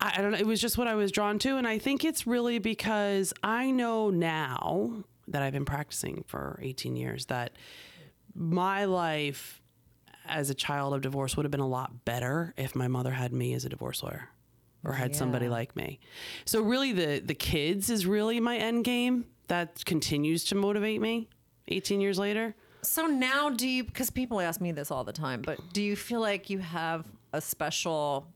I, 0.00 0.12
I 0.16 0.22
don't 0.22 0.32
know. 0.32 0.38
It 0.38 0.46
was 0.46 0.60
just 0.60 0.78
what 0.78 0.86
I 0.86 0.94
was 0.94 1.10
drawn 1.10 1.38
to. 1.40 1.56
And 1.56 1.66
I 1.66 1.78
think 1.78 2.04
it's 2.04 2.26
really 2.26 2.58
because 2.58 3.32
I 3.42 3.70
know 3.70 4.10
now 4.10 5.04
that 5.28 5.42
I've 5.42 5.52
been 5.52 5.64
practicing 5.64 6.24
for 6.26 6.58
18 6.62 6.96
years 6.96 7.26
that 7.26 7.52
my 8.34 8.84
life 8.84 9.60
as 10.26 10.50
a 10.50 10.54
child 10.54 10.94
of 10.94 11.00
divorce 11.00 11.36
would 11.36 11.44
have 11.44 11.50
been 11.50 11.60
a 11.60 11.66
lot 11.68 12.04
better 12.04 12.54
if 12.56 12.74
my 12.74 12.88
mother 12.88 13.10
had 13.12 13.32
me 13.32 13.54
as 13.54 13.64
a 13.64 13.68
divorce 13.68 14.02
lawyer. 14.02 14.28
or 14.84 14.92
had 14.94 15.14
somebody 15.14 15.48
like 15.48 15.76
me. 15.76 16.00
So 16.44 16.60
really 16.60 16.92
the 16.92 17.20
the 17.24 17.34
kids 17.34 17.88
is 17.88 18.04
really 18.04 18.40
my 18.40 18.56
end 18.56 18.84
game. 18.84 19.26
That 19.46 19.84
continues 19.84 20.44
to 20.46 20.54
motivate 20.56 21.00
me 21.00 21.28
18 21.68 22.00
years 22.00 22.18
later. 22.18 22.54
So 22.82 23.06
now, 23.06 23.48
do 23.50 23.68
you? 23.68 23.84
Because 23.84 24.10
people 24.10 24.40
ask 24.40 24.60
me 24.60 24.72
this 24.72 24.90
all 24.90 25.04
the 25.04 25.12
time, 25.12 25.40
but 25.42 25.58
do 25.72 25.80
you 25.82 25.94
feel 25.94 26.20
like 26.20 26.50
you 26.50 26.58
have 26.58 27.06
a 27.32 27.40
special 27.40 28.26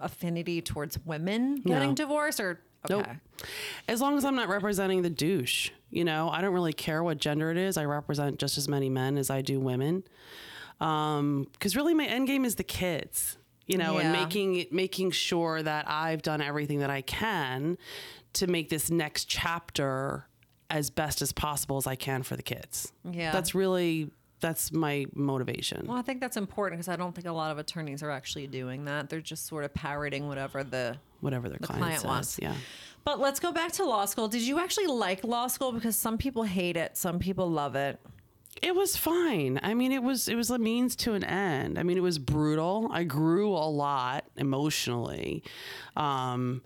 affinity 0.00 0.60
towards 0.60 0.98
women 1.06 1.56
getting 1.56 1.90
No. 1.90 1.94
divorced, 1.94 2.40
or 2.40 2.60
okay? 2.90 3.10
Nope. 3.10 3.48
As 3.88 4.00
long 4.00 4.16
as 4.16 4.24
I'm 4.24 4.34
not 4.34 4.48
representing 4.48 5.02
the 5.02 5.10
douche, 5.10 5.70
you 5.90 6.04
know, 6.04 6.28
I 6.30 6.40
don't 6.40 6.54
really 6.54 6.72
care 6.72 7.02
what 7.02 7.18
gender 7.18 7.50
it 7.50 7.56
is. 7.56 7.76
I 7.76 7.84
represent 7.84 8.38
just 8.38 8.58
as 8.58 8.68
many 8.68 8.88
men 8.88 9.18
as 9.18 9.30
I 9.30 9.42
do 9.42 9.60
women. 9.60 10.04
Um, 10.80 11.46
because 11.52 11.76
really, 11.76 11.94
my 11.94 12.06
end 12.06 12.26
game 12.26 12.44
is 12.44 12.56
the 12.56 12.64
kids, 12.64 13.38
you 13.66 13.78
know, 13.78 13.98
and 13.98 14.12
making 14.12 14.56
it, 14.56 14.72
making 14.72 15.10
sure 15.12 15.62
that 15.62 15.88
I've 15.88 16.22
done 16.22 16.40
everything 16.42 16.80
that 16.80 16.90
I 16.90 17.02
can 17.02 17.78
to 18.34 18.46
make 18.46 18.68
this 18.68 18.90
next 18.90 19.24
chapter 19.26 20.26
as 20.68 20.90
best 20.90 21.22
as 21.22 21.32
possible 21.32 21.76
as 21.76 21.86
I 21.86 21.94
can 21.94 22.22
for 22.22 22.36
the 22.36 22.42
kids. 22.42 22.92
Yeah. 23.04 23.32
that's 23.32 23.54
really 23.54 24.10
that's 24.40 24.70
my 24.72 25.06
motivation. 25.14 25.86
Well, 25.86 25.96
I 25.96 26.02
think 26.02 26.20
that's 26.20 26.36
important 26.36 26.78
because 26.78 26.88
I 26.88 26.96
don't 26.96 27.14
think 27.14 27.26
a 27.26 27.32
lot 27.32 27.50
of 27.50 27.58
attorneys 27.58 28.02
are 28.02 28.10
actually 28.10 28.46
doing 28.46 28.84
that. 28.84 29.08
They're 29.08 29.20
just 29.20 29.46
sort 29.46 29.64
of 29.64 29.72
parroting 29.72 30.28
whatever 30.28 30.62
the. 30.62 30.98
Whatever 31.26 31.48
their 31.48 31.58
client, 31.58 31.82
client 31.82 32.00
says. 32.00 32.08
wants. 32.08 32.38
Yeah. 32.40 32.54
But 33.04 33.20
let's 33.20 33.40
go 33.40 33.52
back 33.52 33.72
to 33.72 33.84
law 33.84 34.04
school. 34.04 34.28
Did 34.28 34.42
you 34.42 34.60
actually 34.60 34.86
like 34.86 35.24
law 35.24 35.48
school? 35.48 35.72
Because 35.72 35.96
some 35.96 36.18
people 36.18 36.44
hate 36.44 36.76
it, 36.76 36.96
some 36.96 37.18
people 37.18 37.50
love 37.50 37.74
it. 37.74 37.98
It 38.62 38.74
was 38.74 38.96
fine. 38.96 39.58
I 39.62 39.74
mean, 39.74 39.90
it 39.90 40.02
was 40.02 40.28
it 40.28 40.36
was 40.36 40.50
a 40.50 40.58
means 40.58 40.94
to 40.96 41.14
an 41.14 41.24
end. 41.24 41.78
I 41.78 41.82
mean, 41.82 41.96
it 41.96 42.02
was 42.02 42.18
brutal. 42.20 42.88
I 42.92 43.02
grew 43.02 43.50
a 43.50 43.68
lot 43.68 44.24
emotionally. 44.36 45.42
Um, 45.96 46.62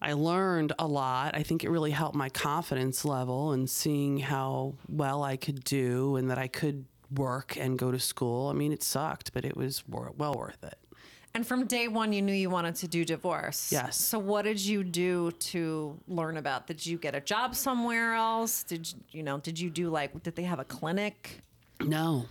I 0.00 0.14
learned 0.14 0.72
a 0.78 0.86
lot. 0.86 1.36
I 1.36 1.42
think 1.42 1.62
it 1.62 1.70
really 1.70 1.92
helped 1.92 2.16
my 2.16 2.28
confidence 2.28 3.04
level 3.04 3.52
and 3.52 3.70
seeing 3.70 4.18
how 4.18 4.74
well 4.88 5.22
I 5.22 5.36
could 5.36 5.62
do 5.64 6.16
and 6.16 6.30
that 6.30 6.38
I 6.38 6.48
could 6.48 6.86
work 7.14 7.56
and 7.56 7.78
go 7.78 7.92
to 7.92 8.00
school. 8.00 8.48
I 8.48 8.52
mean, 8.54 8.72
it 8.72 8.82
sucked, 8.82 9.32
but 9.32 9.44
it 9.44 9.56
was 9.56 9.84
well 9.88 10.34
worth 10.34 10.64
it. 10.64 10.78
And 11.34 11.46
from 11.46 11.66
day 11.66 11.88
one, 11.88 12.12
you 12.12 12.20
knew 12.20 12.34
you 12.34 12.50
wanted 12.50 12.74
to 12.76 12.88
do 12.88 13.04
divorce. 13.04 13.72
Yes. 13.72 13.96
So 13.98 14.18
what 14.18 14.42
did 14.42 14.60
you 14.60 14.84
do 14.84 15.30
to 15.30 15.98
learn 16.06 16.36
about? 16.36 16.66
Did 16.66 16.84
you 16.84 16.98
get 16.98 17.14
a 17.14 17.20
job 17.20 17.54
somewhere 17.54 18.12
else? 18.12 18.62
Did 18.64 18.92
you, 18.92 18.98
you 19.12 19.22
know? 19.22 19.38
Did 19.38 19.58
you 19.58 19.70
do 19.70 19.88
like? 19.88 20.22
Did 20.22 20.36
they 20.36 20.42
have 20.42 20.58
a 20.58 20.64
clinic? 20.64 21.40
No. 21.80 22.26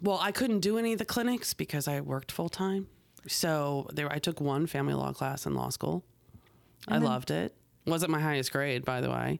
Well, 0.00 0.18
I 0.22 0.32
couldn't 0.32 0.60
do 0.60 0.78
any 0.78 0.92
of 0.94 0.98
the 0.98 1.04
clinics 1.04 1.52
because 1.52 1.86
I 1.86 2.00
worked 2.00 2.32
full 2.32 2.48
time. 2.48 2.86
So 3.28 3.88
there, 3.92 4.10
I 4.10 4.18
took 4.18 4.40
one 4.40 4.66
family 4.66 4.94
law 4.94 5.12
class 5.12 5.44
in 5.46 5.54
law 5.54 5.68
school. 5.68 6.04
I 6.88 6.98
loved 6.98 7.30
it. 7.30 7.54
Wasn't 7.86 8.10
my 8.10 8.20
highest 8.20 8.52
grade, 8.52 8.84
by 8.84 9.00
the 9.00 9.10
way. 9.10 9.38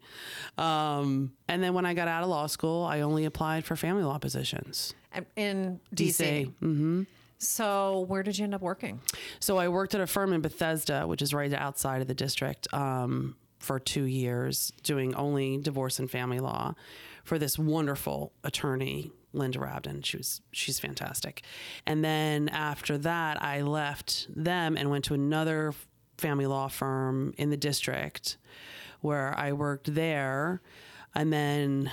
Um, 0.58 1.32
and 1.48 1.62
then 1.62 1.74
when 1.74 1.84
I 1.86 1.94
got 1.94 2.06
out 2.08 2.22
of 2.22 2.28
law 2.28 2.46
school, 2.46 2.84
I 2.84 3.00
only 3.00 3.24
applied 3.24 3.64
for 3.64 3.76
family 3.76 4.02
law 4.04 4.18
positions. 4.18 4.94
And- 5.12 5.26
In 5.36 5.80
DC. 5.94 6.46
Mm-hmm. 6.60 7.02
So 7.38 8.00
where 8.08 8.22
did 8.22 8.38
you 8.38 8.44
end 8.44 8.54
up 8.54 8.62
working? 8.62 9.00
So 9.40 9.58
I 9.58 9.68
worked 9.68 9.94
at 9.94 10.00
a 10.00 10.06
firm 10.06 10.32
in 10.32 10.40
Bethesda, 10.40 11.06
which 11.06 11.22
is 11.22 11.34
right 11.34 11.52
outside 11.52 12.00
of 12.02 12.08
the 12.08 12.14
district, 12.14 12.66
um, 12.72 13.36
for 13.58 13.78
two 13.78 14.04
years, 14.04 14.72
doing 14.82 15.14
only 15.14 15.58
divorce 15.58 15.98
and 15.98 16.10
family 16.10 16.40
law 16.40 16.74
for 17.24 17.38
this 17.38 17.58
wonderful 17.58 18.32
attorney, 18.44 19.10
Linda 19.32 19.58
Rabden. 19.58 20.04
She 20.04 20.16
was 20.16 20.40
she's 20.52 20.78
fantastic. 20.78 21.42
And 21.84 22.04
then 22.04 22.48
after 22.48 22.96
that, 22.98 23.42
I 23.42 23.62
left 23.62 24.28
them 24.34 24.76
and 24.76 24.90
went 24.90 25.04
to 25.06 25.14
another 25.14 25.74
family 26.18 26.46
law 26.46 26.68
firm 26.68 27.34
in 27.36 27.50
the 27.50 27.56
district, 27.56 28.36
where 29.00 29.34
I 29.36 29.52
worked 29.52 29.94
there, 29.94 30.62
and 31.14 31.32
then 31.32 31.90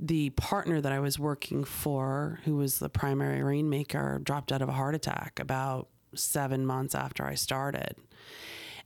the 0.00 0.30
partner 0.30 0.80
that 0.80 0.92
I 0.92 1.00
was 1.00 1.18
working 1.18 1.64
for, 1.64 2.40
who 2.44 2.56
was 2.56 2.78
the 2.78 2.88
primary 2.88 3.42
rainmaker, 3.42 4.20
dropped 4.22 4.52
out 4.52 4.62
of 4.62 4.68
a 4.68 4.72
heart 4.72 4.94
attack 4.94 5.40
about 5.40 5.88
seven 6.14 6.64
months 6.64 6.94
after 6.94 7.24
I 7.24 7.34
started. 7.34 7.96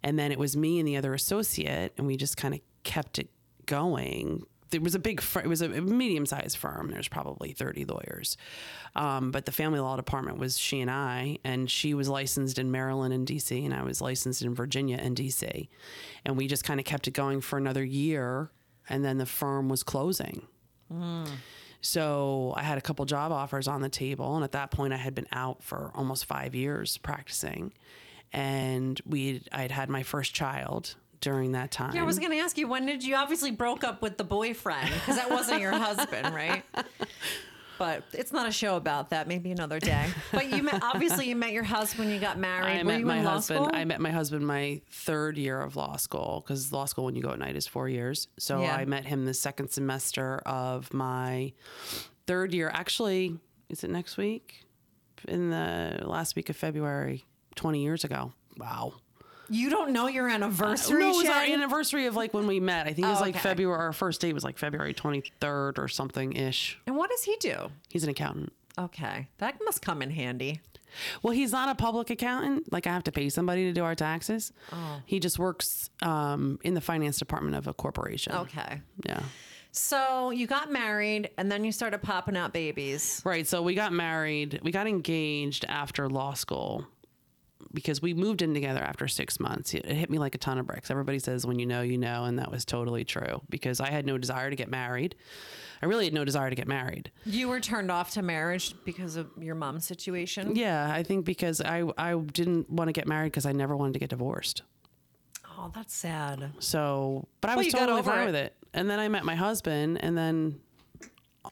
And 0.02 0.18
then 0.18 0.32
it 0.32 0.38
was 0.38 0.56
me 0.56 0.78
and 0.78 0.88
the 0.88 0.96
other 0.96 1.14
associate, 1.14 1.92
and 1.96 2.06
we 2.06 2.16
just 2.16 2.36
kind 2.36 2.54
of 2.54 2.60
kept 2.82 3.18
it 3.18 3.28
going. 3.66 4.42
It 4.72 4.82
was 4.82 4.94
a 4.94 4.98
big, 4.98 5.22
it 5.36 5.46
was 5.46 5.60
a 5.60 5.68
medium 5.68 6.24
sized 6.24 6.56
firm. 6.56 6.90
There's 6.90 7.08
probably 7.08 7.52
30 7.52 7.84
lawyers. 7.84 8.38
Um, 8.96 9.30
but 9.30 9.44
the 9.44 9.52
family 9.52 9.80
law 9.80 9.96
department 9.96 10.38
was 10.38 10.58
she 10.58 10.80
and 10.80 10.90
I, 10.90 11.38
and 11.44 11.70
she 11.70 11.92
was 11.92 12.08
licensed 12.08 12.58
in 12.58 12.70
Maryland 12.70 13.12
and 13.12 13.28
DC, 13.28 13.64
and 13.64 13.74
I 13.74 13.82
was 13.82 14.00
licensed 14.00 14.42
in 14.42 14.54
Virginia 14.54 14.96
and 14.98 15.14
DC. 15.14 15.68
And 16.24 16.38
we 16.38 16.46
just 16.46 16.64
kind 16.64 16.80
of 16.80 16.86
kept 16.86 17.06
it 17.06 17.12
going 17.12 17.42
for 17.42 17.58
another 17.58 17.84
year, 17.84 18.50
and 18.88 19.04
then 19.04 19.18
the 19.18 19.26
firm 19.26 19.68
was 19.68 19.82
closing. 19.82 20.46
So 21.80 22.54
I 22.56 22.62
had 22.62 22.78
a 22.78 22.80
couple 22.80 23.04
job 23.06 23.32
offers 23.32 23.66
on 23.66 23.80
the 23.82 23.88
table, 23.88 24.36
and 24.36 24.44
at 24.44 24.52
that 24.52 24.70
point, 24.70 24.92
I 24.92 24.96
had 24.96 25.14
been 25.14 25.26
out 25.32 25.62
for 25.64 25.90
almost 25.94 26.26
five 26.26 26.54
years 26.54 26.96
practicing, 26.98 27.72
and 28.32 29.00
we 29.04 29.42
I'd 29.50 29.72
had 29.72 29.88
my 29.88 30.04
first 30.04 30.32
child 30.32 30.94
during 31.20 31.52
that 31.52 31.70
time. 31.70 31.94
Yeah, 31.94 32.02
I 32.02 32.04
was 32.04 32.18
going 32.18 32.30
to 32.32 32.38
ask 32.38 32.56
you 32.56 32.68
when 32.68 32.86
did 32.86 33.02
you 33.02 33.16
obviously 33.16 33.50
broke 33.50 33.82
up 33.82 34.00
with 34.02 34.16
the 34.16 34.24
boyfriend 34.24 34.90
because 34.92 35.16
that 35.16 35.30
wasn't 35.30 35.60
your 35.60 35.72
husband, 35.72 36.34
right? 36.34 36.64
But 37.82 38.04
it's 38.12 38.30
not 38.30 38.46
a 38.46 38.52
show 38.52 38.76
about 38.76 39.10
that. 39.10 39.26
Maybe 39.26 39.50
another 39.50 39.80
day. 39.80 40.06
But 40.30 40.48
you 40.54 40.62
met 40.62 40.80
obviously 40.84 41.28
you 41.28 41.34
met 41.34 41.50
your 41.50 41.64
husband. 41.64 42.06
When 42.06 42.14
you 42.14 42.20
got 42.20 42.38
married. 42.38 42.78
I 42.78 42.78
Were 42.78 42.84
met 42.84 43.02
my 43.02 43.20
husband. 43.20 43.70
I 43.72 43.84
met 43.84 44.00
my 44.00 44.12
husband 44.12 44.46
my 44.46 44.80
third 44.92 45.36
year 45.36 45.60
of 45.60 45.74
law 45.74 45.96
school 45.96 46.44
because 46.46 46.72
law 46.72 46.84
school 46.84 47.04
when 47.06 47.16
you 47.16 47.22
go 47.22 47.30
at 47.30 47.40
night 47.40 47.56
is 47.56 47.66
four 47.66 47.88
years. 47.88 48.28
So 48.38 48.62
Yeah. 48.62 48.76
I 48.76 48.84
met 48.84 49.04
him 49.04 49.24
the 49.24 49.34
second 49.34 49.70
semester 49.70 50.38
of 50.46 50.94
my 50.94 51.54
third 52.28 52.54
year. 52.54 52.70
Actually, 52.72 53.40
is 53.68 53.82
it 53.82 53.90
next 53.90 54.16
week? 54.16 54.64
In 55.26 55.50
the 55.50 56.02
last 56.04 56.36
week 56.36 56.50
of 56.50 56.56
February, 56.56 57.24
twenty 57.56 57.82
years 57.82 58.04
ago. 58.04 58.32
Wow. 58.58 58.92
You 59.52 59.70
don't 59.70 59.92
know 59.92 60.08
your 60.08 60.28
anniversary. 60.28 61.00
no, 61.00 61.10
it 61.10 61.16
was 61.16 61.28
our 61.28 61.42
anniversary 61.44 62.06
of 62.06 62.16
like 62.16 62.32
when 62.34 62.46
we 62.46 62.58
met. 62.60 62.86
I 62.86 62.92
think 62.92 63.06
it 63.06 63.10
was 63.10 63.18
Oh, 63.18 63.22
like 63.22 63.34
okay. 63.36 63.42
February. 63.42 63.78
Our 63.78 63.92
first 63.92 64.20
date 64.20 64.32
was 64.32 64.44
like 64.44 64.58
February 64.58 64.94
23rd 64.94 65.78
or 65.78 65.88
something 65.88 66.32
ish. 66.32 66.78
And 66.86 66.96
what 66.96 67.10
does 67.10 67.22
he 67.24 67.36
do? 67.38 67.70
He's 67.88 68.02
an 68.04 68.10
accountant. 68.10 68.52
Okay, 68.78 69.28
that 69.38 69.56
must 69.64 69.82
come 69.82 70.00
in 70.02 70.10
handy. 70.10 70.60
Well, 71.22 71.32
he's 71.32 71.52
not 71.52 71.68
a 71.68 71.74
public 71.74 72.10
accountant. 72.10 72.72
Like 72.72 72.86
I 72.86 72.90
have 72.92 73.04
to 73.04 73.12
pay 73.12 73.28
somebody 73.28 73.64
to 73.64 73.72
do 73.72 73.84
our 73.84 73.94
taxes. 73.94 74.52
Oh. 74.72 75.00
He 75.06 75.20
just 75.20 75.38
works 75.38 75.90
um, 76.02 76.58
in 76.64 76.74
the 76.74 76.80
finance 76.80 77.18
department 77.18 77.56
of 77.56 77.66
a 77.66 77.74
corporation. 77.74 78.32
Okay. 78.34 78.80
Yeah. 79.06 79.22
So 79.72 80.30
you 80.30 80.46
got 80.46 80.70
married 80.70 81.30
and 81.38 81.50
then 81.50 81.64
you 81.64 81.72
started 81.72 82.02
popping 82.02 82.36
out 82.36 82.52
babies. 82.52 83.22
Right. 83.24 83.46
So 83.46 83.62
we 83.62 83.74
got 83.74 83.92
married. 83.92 84.60
We 84.62 84.70
got 84.70 84.86
engaged 84.86 85.64
after 85.66 86.08
law 86.10 86.34
school 86.34 86.86
because 87.74 88.02
we 88.02 88.14
moved 88.14 88.42
in 88.42 88.54
together 88.54 88.80
after 88.80 89.08
six 89.08 89.38
months. 89.40 89.74
It, 89.74 89.84
it 89.86 89.94
hit 89.94 90.10
me 90.10 90.18
like 90.18 90.34
a 90.34 90.38
ton 90.38 90.58
of 90.58 90.66
bricks. 90.66 90.90
Everybody 90.90 91.18
says 91.18 91.46
when 91.46 91.58
you 91.58 91.66
know, 91.66 91.82
you 91.82 91.98
know. 91.98 92.24
And 92.24 92.38
that 92.38 92.50
was 92.50 92.64
totally 92.64 93.04
true 93.04 93.40
because 93.48 93.80
I 93.80 93.90
had 93.90 94.06
no 94.06 94.18
desire 94.18 94.50
to 94.50 94.56
get 94.56 94.68
married. 94.70 95.14
I 95.82 95.86
really 95.86 96.04
had 96.04 96.14
no 96.14 96.24
desire 96.24 96.48
to 96.48 96.54
get 96.56 96.68
married. 96.68 97.10
You 97.26 97.48
were 97.48 97.58
turned 97.60 97.90
off 97.90 98.12
to 98.12 98.22
marriage 98.22 98.74
because 98.84 99.16
of 99.16 99.28
your 99.40 99.54
mom's 99.56 99.84
situation. 99.84 100.54
Yeah, 100.54 100.92
I 100.92 101.02
think 101.02 101.24
because 101.24 101.60
I 101.60 101.84
I 101.98 102.14
didn't 102.14 102.70
want 102.70 102.88
to 102.88 102.92
get 102.92 103.08
married 103.08 103.32
because 103.32 103.46
I 103.46 103.52
never 103.52 103.76
wanted 103.76 103.94
to 103.94 103.98
get 103.98 104.10
divorced. 104.10 104.62
Oh, 105.58 105.70
that's 105.74 105.94
sad. 105.94 106.52
So, 106.60 107.28
but 107.40 107.50
I 107.50 107.56
Well, 107.56 107.64
was 107.64 107.72
totally 107.74 108.02
fine 108.02 108.22
it. 108.22 108.26
with 108.26 108.34
it. 108.36 108.56
And 108.74 108.88
then 108.88 108.98
I 108.98 109.08
met 109.08 109.24
my 109.24 109.34
husband, 109.34 109.98
and 110.02 110.16
then 110.16 110.60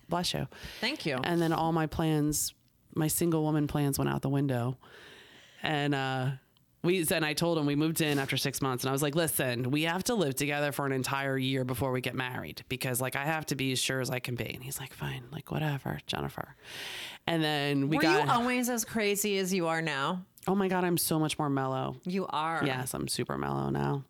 bless 0.09 0.33
you. 0.33 0.47
Thank 0.81 1.05
you. 1.07 1.19
And 1.23 1.41
then 1.41 1.53
all 1.53 1.73
my 1.73 1.87
plans, 1.87 2.55
my 2.95 3.09
single 3.09 3.43
woman 3.43 3.67
plans, 3.67 3.99
went 3.99 4.09
out 4.11 4.23
the 4.23 4.29
window. 4.29 4.79
And 5.62 5.95
uh, 5.95 6.31
we 6.83 7.05
and 7.11 7.25
I 7.25 7.35
told 7.35 7.59
him 7.59 7.67
we 7.67 7.76
moved 7.76 8.00
in 8.00 8.19
after 8.19 8.37
six 8.37 8.62
months, 8.62 8.85
and 8.85 8.88
I 8.88 8.93
was 8.93 9.02
like, 9.02 9.14
"Listen, 9.14 9.71
we 9.71 9.83
have 9.83 10.05
to 10.05 10.14
live 10.14 10.35
together 10.35 10.73
for 10.73 10.87
an 10.87 10.93
entire 10.93 11.37
year 11.37 11.64
before 11.64 11.93
we 11.93 12.00
get 12.00 12.14
married 12.14 12.62
because, 12.69 13.00
like, 13.00 13.17
I 13.17 13.25
have 13.25 13.45
to 13.47 13.55
be 13.55 13.73
as 13.73 13.79
sure 13.79 14.00
as 14.00 14.11
I 14.11 14.19
can 14.19 14.35
be." 14.35 14.47
And 14.55 14.62
he's 14.64 14.81
like, 14.81 14.93
"Fine, 14.95 15.25
like 15.31 15.50
whatever, 15.50 15.99
Jennifer." 16.07 16.55
And 17.26 17.43
then 17.45 17.88
we 17.88 17.97
Were 17.97 18.02
got. 18.02 18.25
you 18.25 18.31
always 18.33 18.71
as 18.71 18.85
crazy 18.85 19.38
as 19.38 19.52
you 19.52 19.67
are 19.67 19.83
now? 19.83 20.25
oh 20.49 20.55
my 20.55 20.69
god, 20.69 20.85
I'm 20.85 20.97
so 20.97 21.19
much 21.19 21.38
more 21.38 21.50
mellow. 21.50 21.97
You 22.05 22.26
are. 22.29 22.62
Yes, 22.64 22.95
I'm 22.95 23.09
super 23.09 23.37
mellow 23.37 23.69
now. 23.69 24.05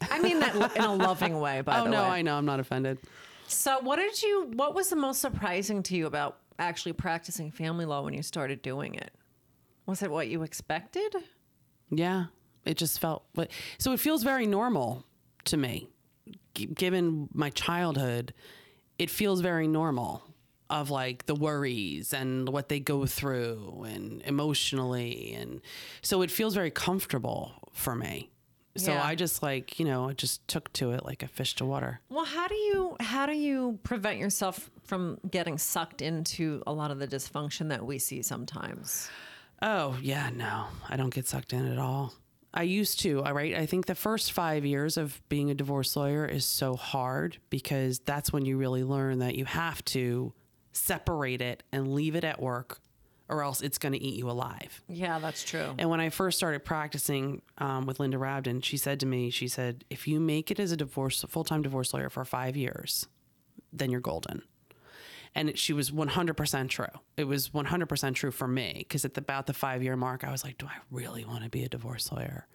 I 0.00 0.20
mean 0.20 0.38
that 0.38 0.54
in 0.76 0.84
a 0.84 0.94
loving 0.94 1.40
way, 1.40 1.62
by 1.62 1.78
Oh 1.80 1.84
the 1.84 1.90
no, 1.90 2.02
way. 2.04 2.08
I 2.08 2.22
know 2.22 2.36
I'm 2.36 2.46
not 2.46 2.60
offended. 2.60 2.98
So, 3.48 3.80
what 3.80 3.96
did 3.96 4.22
you? 4.22 4.50
What 4.54 4.74
was 4.74 4.88
the 4.88 4.96
most 4.96 5.20
surprising 5.20 5.82
to 5.84 5.96
you 5.96 6.06
about 6.06 6.38
actually 6.60 6.92
practicing 6.92 7.50
family 7.50 7.84
law 7.86 8.02
when 8.02 8.14
you 8.14 8.22
started 8.22 8.62
doing 8.62 8.94
it? 8.94 9.12
Was 9.86 10.02
it 10.02 10.10
what 10.10 10.28
you 10.28 10.42
expected? 10.42 11.14
Yeah, 11.90 12.26
it 12.64 12.76
just 12.76 12.98
felt. 12.98 13.24
But 13.34 13.50
so 13.78 13.92
it 13.92 14.00
feels 14.00 14.22
very 14.22 14.46
normal 14.46 15.04
to 15.44 15.56
me, 15.56 15.88
G- 16.54 16.66
given 16.66 17.28
my 17.32 17.50
childhood. 17.50 18.32
It 18.98 19.10
feels 19.10 19.40
very 19.40 19.68
normal 19.68 20.22
of 20.70 20.88
like 20.90 21.26
the 21.26 21.34
worries 21.34 22.14
and 22.14 22.48
what 22.48 22.68
they 22.70 22.80
go 22.80 23.04
through 23.04 23.84
and 23.86 24.22
emotionally 24.22 25.34
and 25.34 25.60
so 26.00 26.22
it 26.22 26.30
feels 26.30 26.54
very 26.54 26.70
comfortable 26.70 27.52
for 27.74 27.94
me 27.94 28.30
So 28.76 28.92
Yeah. 28.92 29.04
I 29.04 29.14
just 29.14 29.42
like, 29.42 29.78
you 29.78 29.84
know, 29.84 30.08
I 30.08 30.14
just 30.14 30.46
took 30.48 30.72
to 30.74 30.92
it 30.92 31.04
like 31.04 31.22
a 31.22 31.28
fish 31.28 31.54
to 31.56 31.64
water. 31.66 32.00
Well, 32.08 32.24
how 32.24 32.48
do 32.48 32.54
you 32.54 32.96
how 32.98 33.26
do 33.26 33.34
you 33.34 33.78
prevent 33.82 34.18
yourself 34.18 34.70
from 34.84 35.18
getting 35.30 35.58
sucked 35.58 36.00
into 36.00 36.62
a 36.66 36.72
lot 36.72 36.90
of 36.90 36.98
the 36.98 37.06
dysfunction 37.06 37.68
that 37.68 37.84
we 37.84 37.98
see 37.98 38.22
sometimes? 38.22 39.10
Oh, 39.64 39.96
yeah, 40.02 40.28
no. 40.28 40.66
I 40.90 40.96
don't 40.96 41.12
get 41.12 41.26
sucked 41.26 41.54
in 41.54 41.66
at 41.66 41.78
all. 41.78 42.12
I 42.52 42.64
used 42.64 43.00
to, 43.00 43.22
all 43.22 43.32
right? 43.32 43.54
I 43.54 43.64
think 43.64 43.86
the 43.86 43.94
first 43.94 44.30
5 44.32 44.64
years 44.64 44.96
of 44.98 45.20
being 45.30 45.50
a 45.50 45.54
divorce 45.54 45.96
lawyer 45.96 46.26
is 46.26 46.44
so 46.44 46.76
hard 46.76 47.38
because 47.48 47.98
that's 47.98 48.30
when 48.30 48.44
you 48.44 48.58
really 48.58 48.84
learn 48.84 49.20
that 49.20 49.36
you 49.36 49.46
have 49.46 49.82
to 49.86 50.34
separate 50.72 51.40
it 51.40 51.62
and 51.72 51.94
leave 51.94 52.14
it 52.14 52.24
at 52.24 52.40
work 52.40 52.80
or 53.28 53.42
else 53.42 53.62
it's 53.62 53.78
going 53.78 53.94
to 53.94 54.02
eat 54.02 54.16
you 54.18 54.30
alive. 54.30 54.82
Yeah, 54.86 55.18
that's 55.18 55.42
true. 55.42 55.74
And 55.78 55.88
when 55.88 55.98
I 55.98 56.10
first 56.10 56.36
started 56.36 56.62
practicing 56.64 57.40
um, 57.56 57.86
with 57.86 57.98
Linda 57.98 58.18
Rabden, 58.18 58.62
she 58.62 58.76
said 58.76 59.00
to 59.00 59.06
me, 59.06 59.30
she 59.30 59.48
said, 59.48 59.84
if 59.88 60.06
you 60.06 60.20
make 60.20 60.50
it 60.50 60.60
as 60.60 60.72
a 60.72 60.76
divorce, 60.76 61.24
full 61.28 61.44
time 61.44 61.62
divorce 61.62 61.94
lawyer 61.94 62.10
for 62.10 62.24
five 62.26 62.54
years, 62.54 63.08
then 63.72 63.90
you're 63.90 64.00
golden. 64.00 64.42
And 65.34 65.48
it, 65.50 65.58
she 65.58 65.72
was 65.72 65.90
100% 65.90 66.68
true. 66.68 66.86
It 67.16 67.24
was 67.24 67.48
100% 67.50 68.14
true 68.14 68.30
for 68.30 68.46
me 68.46 68.74
because 68.78 69.04
at 69.04 69.14
the, 69.14 69.20
about 69.20 69.46
the 69.46 69.52
five 69.52 69.82
year 69.82 69.96
mark, 69.96 70.22
I 70.24 70.30
was 70.30 70.44
like, 70.44 70.58
do 70.58 70.66
I 70.66 70.76
really 70.90 71.24
want 71.24 71.42
to 71.42 71.50
be 71.50 71.64
a 71.64 71.68
divorce 71.68 72.12
lawyer? 72.12 72.46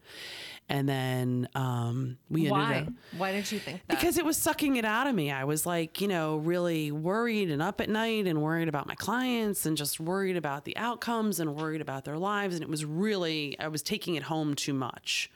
And 0.69 0.88
then 0.88 1.50
um, 1.55 2.17
we 2.29 2.41
ended 2.41 2.51
Why? 2.51 2.75
up. 2.75 2.93
Why 3.17 3.31
did 3.31 3.51
you 3.51 3.57
think 3.57 3.81
that? 3.88 3.98
Because 3.98 4.19
it 4.19 4.24
was 4.24 4.38
sucking 4.38 4.75
it 4.75 4.86
out 4.86 5.07
of 5.07 5.15
me. 5.15 5.31
I 5.31 5.43
was 5.43 5.65
like, 5.65 6.00
you 6.00 6.07
know, 6.07 6.38
really 6.38 6.91
worried 6.91 7.50
and 7.50 7.59
up 7.62 7.81
at 7.81 7.89
night 7.89 8.27
and 8.27 8.41
worried 8.41 8.67
about 8.67 8.88
my 8.88 8.93
clients 8.93 9.65
and 9.65 9.75
just 9.75 10.00
worried 10.00 10.38
about 10.38 10.65
the 10.65 10.77
outcomes 10.77 11.39
and 11.39 11.55
worried 11.55 11.81
about 11.81 12.05
their 12.05 12.19
lives. 12.19 12.53
And 12.53 12.63
it 12.63 12.69
was 12.69 12.86
really, 12.86 13.59
I 13.59 13.67
was 13.67 13.81
taking 13.81 14.13
it 14.13 14.24
home 14.24 14.53
too 14.53 14.75
much. 14.75 15.31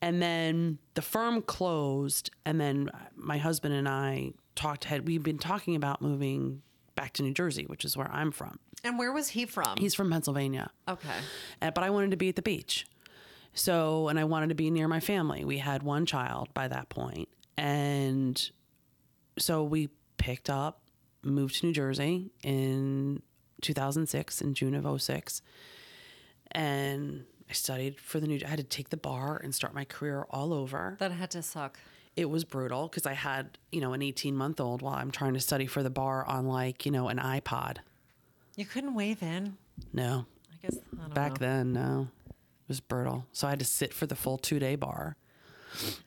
And 0.00 0.22
then 0.22 0.78
the 0.94 1.02
firm 1.02 1.42
closed. 1.42 2.30
And 2.46 2.58
then 2.58 2.90
my 3.14 3.36
husband 3.36 3.74
and 3.74 3.86
I 3.86 4.32
talked, 4.54 4.84
had, 4.84 5.06
we've 5.06 5.22
been 5.22 5.38
talking 5.38 5.76
about 5.76 6.00
moving 6.00 6.62
back 6.94 7.12
to 7.14 7.22
New 7.22 7.32
Jersey, 7.34 7.64
which 7.66 7.84
is 7.84 7.96
where 7.96 8.10
I'm 8.10 8.30
from. 8.32 8.58
and 8.84 8.98
where 8.98 9.12
was 9.12 9.28
he 9.28 9.46
from? 9.46 9.76
He's 9.78 9.94
from 9.94 10.10
Pennsylvania. 10.10 10.70
okay. 10.88 11.08
Uh, 11.60 11.70
but 11.70 11.84
I 11.84 11.90
wanted 11.90 12.10
to 12.12 12.16
be 12.16 12.28
at 12.28 12.36
the 12.36 12.42
beach. 12.42 12.86
So, 13.54 14.08
and 14.08 14.18
I 14.18 14.24
wanted 14.24 14.48
to 14.48 14.54
be 14.54 14.70
near 14.70 14.88
my 14.88 15.00
family. 15.00 15.44
We 15.44 15.58
had 15.58 15.82
one 15.82 16.06
child 16.06 16.52
by 16.54 16.68
that 16.68 16.88
point. 16.88 17.28
And 17.58 18.50
so 19.38 19.62
we 19.62 19.90
picked 20.16 20.48
up, 20.48 20.80
moved 21.22 21.60
to 21.60 21.66
New 21.66 21.72
Jersey 21.72 22.30
in 22.42 23.20
2006, 23.60 24.40
in 24.40 24.54
June 24.54 24.74
of 24.74 25.00
06. 25.02 25.42
And 26.52 27.24
I 27.48 27.52
studied 27.52 28.00
for 28.00 28.20
the 28.20 28.26
new, 28.26 28.40
I 28.44 28.48
had 28.48 28.58
to 28.58 28.64
take 28.64 28.88
the 28.90 28.96
bar 28.96 29.38
and 29.42 29.54
start 29.54 29.74
my 29.74 29.84
career 29.84 30.26
all 30.30 30.52
over. 30.52 30.96
That 30.98 31.12
had 31.12 31.30
to 31.32 31.42
suck. 31.42 31.78
It 32.16 32.28
was 32.28 32.44
brutal 32.44 32.88
because 32.88 33.06
I 33.06 33.14
had, 33.14 33.56
you 33.70 33.80
know, 33.80 33.92
an 33.94 34.02
18 34.02 34.36
month 34.36 34.60
old 34.60 34.82
while 34.82 34.94
I'm 34.94 35.10
trying 35.10 35.34
to 35.34 35.40
study 35.40 35.66
for 35.66 35.82
the 35.82 35.90
bar 35.90 36.26
on 36.26 36.46
like, 36.46 36.84
you 36.84 36.92
know, 36.92 37.08
an 37.08 37.18
iPod. 37.18 37.78
You 38.56 38.66
couldn't 38.66 38.94
waive 38.94 39.22
in. 39.22 39.56
No, 39.94 40.26
I 40.52 40.56
guess 40.66 40.78
I 41.02 41.08
Back 41.08 41.40
know. 41.40 41.46
then, 41.46 41.72
no. 41.72 42.08
It 42.28 42.68
was 42.68 42.80
brutal. 42.80 43.26
So 43.32 43.46
I 43.46 43.50
had 43.50 43.58
to 43.60 43.64
sit 43.64 43.94
for 43.94 44.06
the 44.06 44.14
full 44.14 44.36
two 44.38 44.58
day 44.58 44.76
bar 44.76 45.16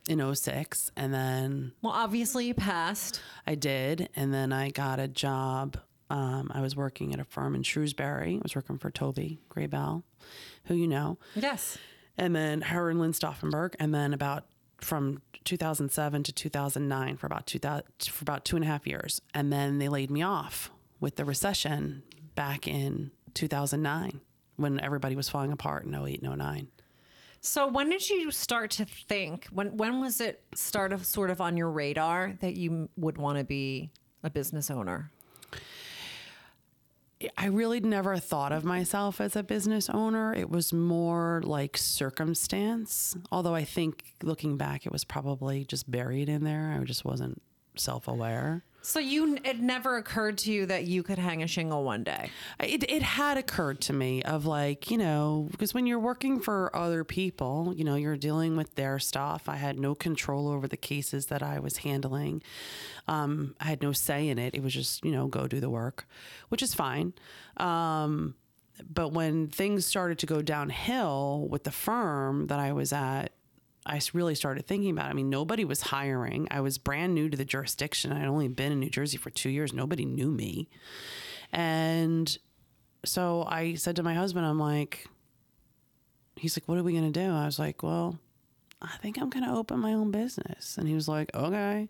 in 0.07 0.35
06. 0.35 0.91
And 0.95 1.11
then 1.13 1.71
Well, 1.81 1.91
obviously 1.93 2.45
you 2.45 2.53
passed. 2.53 3.19
I 3.47 3.55
did. 3.55 4.09
And 4.15 4.31
then 4.33 4.53
I 4.53 4.69
got 4.69 4.99
a 4.99 5.07
job. 5.07 5.77
Um, 6.11 6.51
I 6.53 6.61
was 6.61 6.75
working 6.75 7.13
at 7.15 7.19
a 7.19 7.23
firm 7.23 7.55
in 7.55 7.63
Shrewsbury. 7.63 8.35
I 8.35 8.39
was 8.43 8.55
working 8.55 8.77
for 8.77 8.91
Toby 8.91 9.39
Graybell, 9.49 10.03
who 10.65 10.75
you 10.75 10.87
know. 10.87 11.17
Yes. 11.33 11.79
And 12.15 12.35
then 12.35 12.61
her 12.61 12.91
and 12.91 12.99
Lynn 12.99 13.11
Stauffenberg. 13.13 13.73
And 13.79 13.91
then 13.93 14.13
about 14.13 14.45
from 14.81 15.21
2007 15.43 16.23
to 16.23 16.31
2009 16.31 17.17
for 17.17 17.27
about 17.27 17.45
2000, 17.47 17.83
for 18.09 18.23
about 18.23 18.45
two 18.45 18.55
and 18.55 18.65
a 18.65 18.67
half 18.67 18.87
years. 18.87 19.21
And 19.33 19.51
then 19.51 19.79
they 19.79 19.89
laid 19.89 20.09
me 20.09 20.21
off 20.21 20.71
with 20.99 21.15
the 21.15 21.25
recession 21.25 22.03
back 22.35 22.67
in 22.67 23.11
2009 23.33 24.21
when 24.57 24.79
everybody 24.79 25.15
was 25.15 25.29
falling 25.29 25.51
apart 25.51 25.85
in 25.85 25.93
08 25.93 26.21
and 26.21 26.37
09. 26.37 26.67
So 27.41 27.67
when 27.67 27.89
did 27.89 28.09
you 28.09 28.31
start 28.31 28.71
to 28.71 28.85
think? 28.85 29.45
When 29.51 29.77
when 29.77 29.99
was 29.99 30.19
it 30.19 30.41
start 30.55 30.91
of 30.91 31.05
sort 31.05 31.29
of 31.29 31.41
on 31.41 31.57
your 31.57 31.69
radar 31.69 32.33
that 32.41 32.55
you 32.55 32.89
would 32.97 33.19
want 33.19 33.37
to 33.37 33.43
be 33.43 33.91
a 34.23 34.31
business 34.31 34.71
owner? 34.71 35.11
I 37.37 37.45
really 37.47 37.79
never 37.79 38.17
thought 38.17 38.51
of 38.51 38.65
myself 38.65 39.21
as 39.21 39.35
a 39.35 39.43
business 39.43 39.89
owner. 39.89 40.33
It 40.33 40.49
was 40.49 40.73
more 40.73 41.41
like 41.45 41.77
circumstance. 41.77 43.15
Although 43.31 43.55
I 43.55 43.63
think 43.63 44.15
looking 44.21 44.57
back, 44.57 44.85
it 44.85 44.91
was 44.91 45.05
probably 45.05 45.63
just 45.63 45.89
buried 45.89 46.27
in 46.27 46.43
there. 46.43 46.77
I 46.79 46.83
just 46.83 47.05
wasn't 47.05 47.41
self 47.77 48.07
aware. 48.07 48.65
So 48.85 48.99
you 48.99 49.37
it 49.43 49.59
never 49.59 49.97
occurred 49.97 50.37
to 50.39 50.51
you 50.51 50.67
that 50.67 50.85
you 50.85 51.01
could 51.01 51.17
hang 51.17 51.41
a 51.41 51.47
shingle 51.47 51.83
one 51.83 52.03
day. 52.03 52.29
It, 52.59 52.89
it 52.89 53.01
had 53.01 53.35
occurred 53.35 53.81
to 53.81 53.93
me 53.93 54.21
of 54.21 54.45
like, 54.45 54.91
you 54.91 54.97
know, 54.97 55.47
because 55.51 55.73
when 55.73 55.87
you're 55.87 55.99
working 55.99 56.39
for 56.39 56.73
other 56.75 57.03
people, 57.03 57.73
you 57.75 57.83
know, 57.83 57.95
you're 57.95 58.15
dealing 58.15 58.55
with 58.55 58.75
their 58.75 58.99
stuff. 58.99 59.49
I 59.49 59.55
had 59.55 59.79
no 59.79 59.95
control 59.95 60.47
over 60.47 60.67
the 60.67 60.77
cases 60.77 61.25
that 61.27 61.41
I 61.41 61.59
was 61.59 61.77
handling. 61.77 62.43
Um, 63.07 63.55
I 63.59 63.65
had 63.65 63.81
no 63.81 63.91
say 63.91 64.29
in 64.29 64.37
it. 64.37 64.53
It 64.53 64.61
was 64.61 64.73
just, 64.73 65.03
you 65.03 65.11
know, 65.11 65.27
go 65.27 65.47
do 65.47 65.59
the 65.59 65.69
work, 65.69 66.07
which 66.49 66.61
is 66.61 66.75
fine. 66.75 67.13
Um, 67.57 68.35
but 68.87 69.11
when 69.13 69.47
things 69.47 69.85
started 69.87 70.19
to 70.19 70.25
go 70.27 70.43
downhill 70.43 71.47
with 71.49 71.63
the 71.63 71.71
firm 71.71 72.47
that 72.47 72.59
I 72.59 72.71
was 72.71 72.93
at, 72.93 73.31
I 73.85 74.01
really 74.13 74.35
started 74.35 74.65
thinking 74.65 74.89
about. 74.91 75.07
It. 75.07 75.09
I 75.11 75.13
mean, 75.13 75.29
nobody 75.29 75.63
was 75.63 75.81
hiring. 75.81 76.47
I 76.49 76.61
was 76.61 76.77
brand 76.77 77.13
new 77.13 77.29
to 77.29 77.37
the 77.37 77.45
jurisdiction. 77.45 78.11
I'd 78.11 78.27
only 78.27 78.47
been 78.47 78.71
in 78.71 78.79
New 78.79 78.89
Jersey 78.89 79.17
for 79.17 79.29
two 79.29 79.49
years. 79.49 79.73
Nobody 79.73 80.05
knew 80.05 80.31
me, 80.31 80.69
and 81.51 82.37
so 83.05 83.45
I 83.47 83.75
said 83.75 83.95
to 83.97 84.03
my 84.03 84.15
husband, 84.15 84.45
"I'm 84.45 84.59
like," 84.59 85.07
he's 86.35 86.57
like, 86.57 86.67
"What 86.67 86.77
are 86.77 86.83
we 86.83 86.93
gonna 86.93 87.11
do?" 87.11 87.29
I 87.31 87.45
was 87.45 87.59
like, 87.59 87.83
"Well, 87.83 88.19
I 88.81 88.97
think 88.97 89.19
I'm 89.19 89.29
gonna 89.29 89.55
open 89.55 89.79
my 89.79 89.93
own 89.93 90.11
business," 90.11 90.77
and 90.77 90.87
he 90.87 90.95
was 90.95 91.07
like, 91.07 91.33
"Okay." 91.35 91.89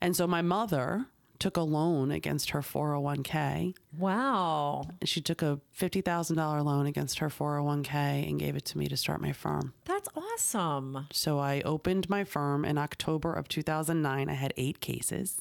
And 0.00 0.16
so 0.16 0.26
my 0.26 0.42
mother 0.42 1.06
took 1.38 1.56
a 1.56 1.62
loan 1.62 2.10
against 2.10 2.50
her 2.50 2.60
401k. 2.60 3.74
Wow. 3.96 4.88
She 5.04 5.20
took 5.20 5.42
a 5.42 5.60
$50,000 5.78 6.64
loan 6.64 6.86
against 6.86 7.18
her 7.18 7.28
401k 7.28 8.28
and 8.28 8.38
gave 8.38 8.56
it 8.56 8.64
to 8.66 8.78
me 8.78 8.88
to 8.88 8.96
start 8.96 9.20
my 9.20 9.32
firm. 9.32 9.74
That's 9.84 10.08
awesome. 10.16 11.06
So 11.12 11.38
I 11.38 11.60
opened 11.62 12.08
my 12.08 12.24
firm 12.24 12.64
in 12.64 12.78
October 12.78 13.32
of 13.32 13.48
2009. 13.48 14.28
I 14.28 14.32
had 14.32 14.54
eight 14.56 14.80
cases. 14.80 15.40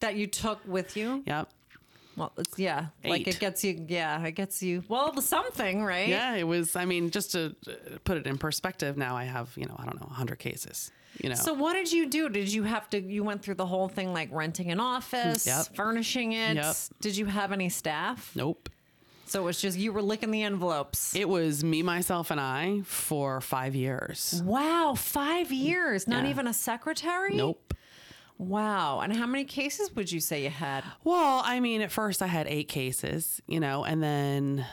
That 0.00 0.16
you 0.16 0.26
took 0.26 0.60
with 0.66 0.96
you. 0.96 1.22
Yep. 1.26 1.50
Well, 2.16 2.32
it's 2.38 2.58
yeah, 2.58 2.86
like 3.04 3.26
it 3.26 3.40
gets 3.40 3.64
you. 3.64 3.86
Yeah, 3.88 4.24
it 4.24 4.32
gets 4.32 4.62
you. 4.62 4.84
Well, 4.88 5.20
something, 5.20 5.84
right? 5.84 6.08
Yeah, 6.08 6.34
it 6.34 6.46
was, 6.46 6.76
I 6.76 6.84
mean, 6.84 7.10
just 7.10 7.32
to 7.32 7.56
uh, 7.66 7.72
put 8.04 8.16
it 8.16 8.26
in 8.26 8.38
perspective, 8.38 8.96
now 8.96 9.16
I 9.16 9.24
have, 9.24 9.52
you 9.56 9.66
know, 9.66 9.74
I 9.78 9.84
don't 9.84 10.00
know, 10.00 10.06
100 10.06 10.38
cases, 10.38 10.92
you 11.22 11.28
know. 11.28 11.34
So 11.34 11.52
what 11.54 11.74
did 11.74 11.92
you 11.92 12.06
do? 12.08 12.28
Did 12.28 12.52
you 12.52 12.62
have 12.64 12.88
to? 12.90 13.00
You 13.00 13.24
went 13.24 13.42
through 13.42 13.54
the 13.54 13.66
whole 13.66 13.88
thing, 13.88 14.12
like 14.12 14.28
renting 14.32 14.70
an 14.70 14.80
office, 14.80 15.46
Yep. 15.46 15.74
furnishing 15.76 16.32
it. 16.32 16.56
Yep. 16.56 16.76
Did 17.00 17.16
you 17.16 17.26
have 17.26 17.52
any 17.52 17.68
staff? 17.68 18.32
nope. 18.34 18.68
So 19.26 19.40
it 19.40 19.44
was 19.44 19.60
just 19.60 19.78
you 19.78 19.92
were 19.92 20.02
licking 20.02 20.30
the 20.30 20.42
envelopes. 20.42 21.16
It 21.16 21.28
was 21.28 21.64
me, 21.64 21.82
myself, 21.82 22.30
and 22.30 22.38
I 22.40 22.82
for 22.84 23.40
five 23.40 23.74
years. 23.74 24.42
wow, 24.44 24.94
five 24.96 25.50
years. 25.50 26.06
Not 26.06 26.24
Yeah. 26.24 26.30
even 26.30 26.46
a 26.46 26.52
secretary. 26.54 27.34
Nope. 27.34 27.72
Wow. 28.36 29.00
And 29.00 29.16
how 29.16 29.26
many 29.26 29.44
cases 29.44 29.94
would 29.94 30.10
you 30.12 30.20
say 30.20 30.42
you 30.42 30.50
had? 30.50 30.84
Well, 31.04 31.40
I 31.44 31.60
mean, 31.60 31.80
at 31.80 31.90
first 31.92 32.20
I 32.20 32.26
had 32.26 32.46
eight 32.48 32.68
cases, 32.68 33.40
you 33.46 33.60
know, 33.60 33.84
and 33.84 34.02
then 34.02 34.66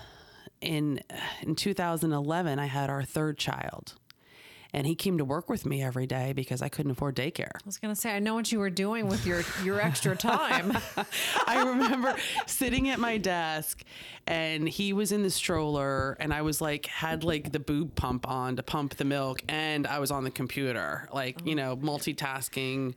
in 0.59 0.99
in 1.41 1.55
2011 1.55 2.59
I 2.59 2.65
had 2.65 2.89
our 2.89 3.03
third 3.03 3.37
child, 3.37 3.93
and 4.73 4.87
he 4.87 4.95
came 4.95 5.17
to 5.17 5.25
work 5.25 5.49
with 5.49 5.65
me 5.65 5.83
every 5.83 6.07
day 6.07 6.33
because 6.33 6.61
I 6.61 6.69
couldn't 6.69 6.91
afford 6.91 7.15
daycare. 7.15 7.51
I 7.55 7.59
was 7.65 7.77
gonna 7.77 7.95
say 7.95 8.15
I 8.15 8.19
know 8.19 8.35
what 8.35 8.51
you 8.51 8.59
were 8.59 8.69
doing 8.69 9.07
with 9.07 9.25
your 9.25 9.43
your 9.63 9.81
extra 9.81 10.15
time. 10.15 10.77
I 11.47 11.63
remember 11.63 12.15
sitting 12.45 12.89
at 12.89 12.99
my 12.99 13.17
desk, 13.17 13.83
and 14.27 14.67
he 14.67 14.93
was 14.93 15.11
in 15.11 15.23
the 15.23 15.29
stroller, 15.29 16.17
and 16.19 16.33
I 16.33 16.41
was 16.41 16.61
like 16.61 16.85
had 16.85 17.23
like 17.23 17.51
the 17.51 17.59
boob 17.59 17.95
pump 17.95 18.27
on 18.27 18.55
to 18.55 18.63
pump 18.63 18.95
the 18.95 19.05
milk, 19.05 19.41
and 19.49 19.85
I 19.87 19.99
was 19.99 20.11
on 20.11 20.23
the 20.23 20.31
computer, 20.31 21.07
like 21.13 21.45
you 21.45 21.55
know, 21.55 21.75
multitasking. 21.77 22.95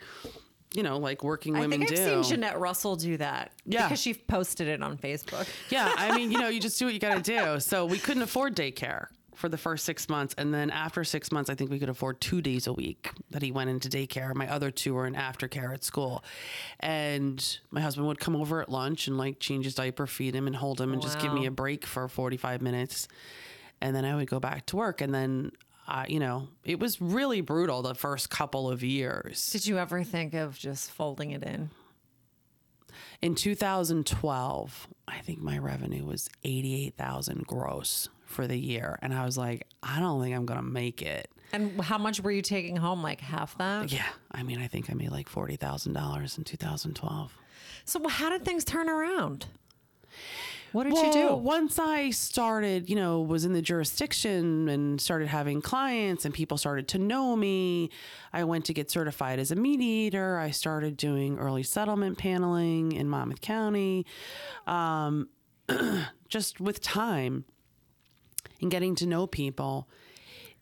You 0.77 0.83
know, 0.83 0.99
like 0.99 1.23
working 1.23 1.55
I 1.55 1.61
women 1.61 1.87
think 1.87 1.93
I've 1.93 1.97
do. 1.99 2.23
seen 2.25 2.35
Jeanette 2.35 2.59
Russell 2.59 2.97
do 2.97 3.17
that. 3.19 3.53
Yeah. 3.65 3.87
because 3.87 4.01
she 4.01 4.13
posted 4.13 4.67
it 4.67 4.83
on 4.83 4.99
Facebook. 4.99 5.47
Yeah, 5.71 5.93
I 5.97 6.17
mean, 6.17 6.33
you 6.33 6.39
know, 6.41 6.49
you 6.49 6.59
just 6.69 6.81
do 6.81 6.87
what 6.87 6.95
you 6.95 6.99
got 6.99 7.23
to 7.25 7.37
do. 7.55 7.61
So 7.61 7.87
we 7.87 7.97
couldn't 7.97 8.25
afford 8.25 8.57
daycare 8.57 9.07
for 9.35 9.49
the 9.49 9.59
first 9.59 9.85
six 9.85 10.09
months. 10.09 10.35
And 10.39 10.53
then 10.53 10.71
after 10.71 11.05
six 11.05 11.31
months, 11.33 11.51
I 11.51 11.55
think 11.55 11.71
we 11.71 11.79
could 11.79 11.89
afford 11.89 12.21
two 12.21 12.41
days 12.41 12.67
a 12.67 12.73
week 12.73 13.11
that 13.31 13.43
he 13.43 13.53
went 13.53 13.71
into 13.71 13.89
daycare. 13.89 14.35
My 14.35 14.51
other 14.51 14.71
two 14.71 14.95
were 14.95 15.07
in 15.07 15.15
aftercare 15.15 15.73
at 15.73 15.85
school. 15.85 16.25
And 16.81 17.59
my 17.71 17.81
husband 17.81 18.07
would 18.07 18.21
come 18.21 18.37
over 18.37 18.61
at 18.61 18.69
lunch 18.69 19.07
and 19.07 19.19
like 19.19 19.39
change 19.41 19.65
his 19.65 19.75
diaper, 19.75 20.07
feed 20.07 20.35
him, 20.35 20.47
and 20.47 20.57
hold 20.57 20.81
him 20.81 20.93
and 20.93 21.03
just 21.03 21.19
give 21.19 21.33
me 21.33 21.47
a 21.47 21.51
break 21.51 21.87
for 21.87 22.09
45 22.09 22.63
minutes. 22.63 23.09
And 23.81 23.95
then 23.95 24.05
I 24.05 24.15
would 24.15 24.29
go 24.29 24.41
back 24.41 24.67
to 24.67 24.77
work. 24.77 25.01
And 25.01 25.15
then 25.15 25.53
uh, 25.87 26.07
you 26.09 26.19
know, 26.19 26.49
it 26.65 26.81
was 26.81 27.01
really 27.01 27.43
brutal 27.43 27.83
the 27.83 27.95
first 27.95 28.31
couple 28.31 28.71
of 28.71 28.83
years. 28.83 29.51
Did 29.51 29.67
you 29.67 29.79
ever 29.79 30.03
think 30.03 30.33
of 30.33 30.59
just 30.59 30.91
folding 30.91 31.33
it 31.33 31.43
in? 31.43 31.71
In 33.21 33.35
2012, 33.35 34.89
I 35.09 35.19
think 35.19 35.41
my 35.41 35.59
revenue 35.59 36.05
was 36.05 36.29
88,000 36.43 37.47
gross 37.47 38.09
for 38.35 38.47
the 38.47 38.59
year. 38.59 38.99
And 39.01 39.15
I 39.15 39.25
was 39.25 39.39
like, 39.39 39.67
I 39.83 40.01
don't 40.01 40.21
think 40.21 40.35
I'm 40.35 40.45
going 40.45 40.59
to 40.59 40.67
make 40.67 41.01
it. 41.03 41.31
And 41.53 41.81
how 41.81 41.99
much 41.99 42.21
were 42.21 42.33
you 42.33 42.43
taking 42.43 42.77
home? 42.77 43.03
Like 43.03 43.21
half 43.21 43.57
that? 43.59 43.93
Yeah. 43.93 44.07
I 44.33 44.43
mean, 44.43 44.59
I 44.59 44.67
think 44.67 44.91
I 44.91 44.95
made 44.95 45.11
like 45.11 45.31
$40,000 45.31 46.39
in 46.39 46.45
2012. 46.45 47.39
So 47.85 48.09
how 48.09 48.31
did 48.31 48.45
things 48.45 48.65
turn 48.65 48.89
around? 48.89 49.47
What 50.73 50.85
did 50.85 50.95
well, 50.95 51.07
you 51.07 51.13
do? 51.13 51.35
Once 51.37 51.79
I 51.79 52.11
started, 52.11 52.91
you 52.91 52.97
know, 52.97 53.21
was 53.21 53.45
in 53.45 53.53
the 53.53 53.63
jurisdiction 53.63 54.69
and 54.69 55.01
started 55.01 55.29
having 55.29 55.63
clients 55.63 56.25
and 56.25 56.35
people 56.35 56.59
started 56.59 56.89
to 56.89 56.99
know 56.99 57.37
me, 57.37 57.91
I 58.33 58.43
went 58.43 58.65
to 58.65 58.75
get 58.75 58.91
certified 58.91 59.39
as 59.39 59.53
a 59.53 59.55
mediator. 59.55 60.37
I 60.37 60.51
started 60.51 60.97
doing 60.97 61.39
early 61.39 61.63
settlement 61.63 62.19
paneling 62.19 62.91
in 62.91 63.09
Monmouth 63.09 63.41
County. 63.41 64.05
Um, 64.67 65.29
just 66.29 66.61
with 66.61 66.81
time 66.81 67.45
and 68.65 68.71
getting 68.71 68.95
to 68.95 69.07
know 69.07 69.27
people, 69.27 69.91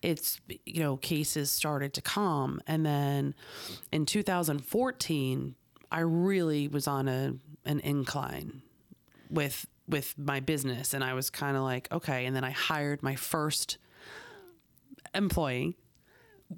it's, 0.01 0.41
you 0.65 0.81
know, 0.81 0.97
cases 0.97 1.49
started 1.49 1.93
to 1.93 2.01
calm. 2.01 2.59
And 2.67 2.85
then 2.85 3.33
in 3.93 4.05
2014, 4.05 5.55
I 5.89 5.99
really 6.01 6.67
was 6.67 6.85
on 6.85 7.07
a 7.07 7.35
an 7.65 7.79
incline 7.79 8.61
with 9.29 9.65
with 9.87 10.15
my 10.17 10.41
business 10.41 10.93
and 10.93 11.01
I 11.01 11.13
was 11.13 11.29
kind 11.29 11.55
of 11.55 11.63
like, 11.63 11.89
okay, 11.93 12.25
and 12.25 12.35
then 12.35 12.43
I 12.43 12.51
hired 12.51 13.01
my 13.01 13.15
first 13.15 13.77
employee. 15.15 15.77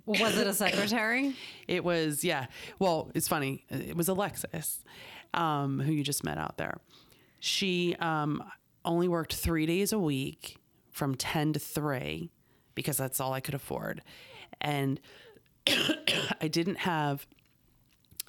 Was 0.07 0.39
it 0.39 0.47
a 0.47 0.53
secretary? 0.53 1.35
It 1.67 1.83
was, 1.83 2.23
yeah. 2.23 2.47
Well, 2.79 3.11
it's 3.13 3.27
funny. 3.27 3.65
It 3.69 3.95
was 3.95 4.07
Alexis, 4.07 4.83
um, 5.33 5.79
who 5.79 5.91
you 5.91 6.03
just 6.03 6.23
met 6.23 6.37
out 6.37 6.57
there. 6.57 6.77
She 7.39 7.95
um, 7.99 8.43
only 8.83 9.07
worked 9.07 9.33
three 9.35 9.65
days 9.65 9.93
a 9.93 9.99
week 9.99 10.59
from 10.95 11.13
10 11.13 11.51
to 11.53 11.59
3 11.59 12.31
because 12.73 12.95
that's 12.95 13.19
all 13.19 13.33
I 13.33 13.41
could 13.41 13.53
afford. 13.53 14.01
And 14.61 14.99
I 15.67 16.47
didn't 16.47 16.77
have 16.77 17.27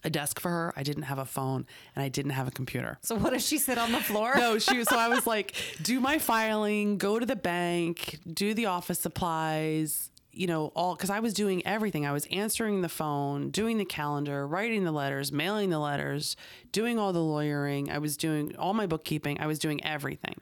a 0.02 0.11
desk 0.11 0.40
for 0.40 0.50
her. 0.50 0.72
I 0.76 0.83
didn't 0.83 1.05
have 1.05 1.18
a 1.18 1.24
phone 1.24 1.64
and 1.94 2.02
I 2.02 2.09
didn't 2.09 2.33
have 2.33 2.48
a 2.48 2.50
computer. 2.50 2.98
So 3.02 3.14
what 3.14 3.33
does 3.33 3.46
she 3.46 3.59
sit 3.59 3.79
on 3.79 3.92
the 3.92 4.00
floor? 4.00 4.35
No, 4.37 4.59
she 4.59 4.83
so 4.83 4.98
I 4.98 5.09
was 5.09 5.29
like, 5.29 5.55
do 5.81 6.00
my 6.00 6.18
filing, 6.18 6.98
go 6.98 7.20
to 7.20 7.26
the 7.26 7.37
bank, 7.37 8.18
do 8.33 8.52
the 8.52 8.66
office 8.66 8.98
supplies, 8.98 10.11
you 10.33 10.46
know, 10.46 10.66
all 10.76 10.94
because 10.94 11.09
I 11.09 11.20
was 11.20 11.33
doing 11.33 11.66
everything. 11.66 12.05
I 12.05 12.12
was 12.12 12.26
answering 12.26 12.83
the 12.83 12.88
phone, 12.88 13.50
doing 13.50 13.79
the 13.79 13.85
calendar, 13.85 14.46
writing 14.46 14.85
the 14.85 14.92
letters, 14.92 15.33
mailing 15.33 15.70
the 15.70 15.79
letters, 15.79 16.37
doing 16.72 16.98
all 16.98 17.12
the 17.12 17.22
lawyering. 17.22 17.90
I 17.90 17.98
was 17.98 18.16
doing 18.16 18.55
all 18.57 18.74
my 18.74 18.87
bookkeeping. 18.87 19.40
I 19.40 19.46
was 19.46 19.59
doing 19.59 19.83
everything. 19.85 20.35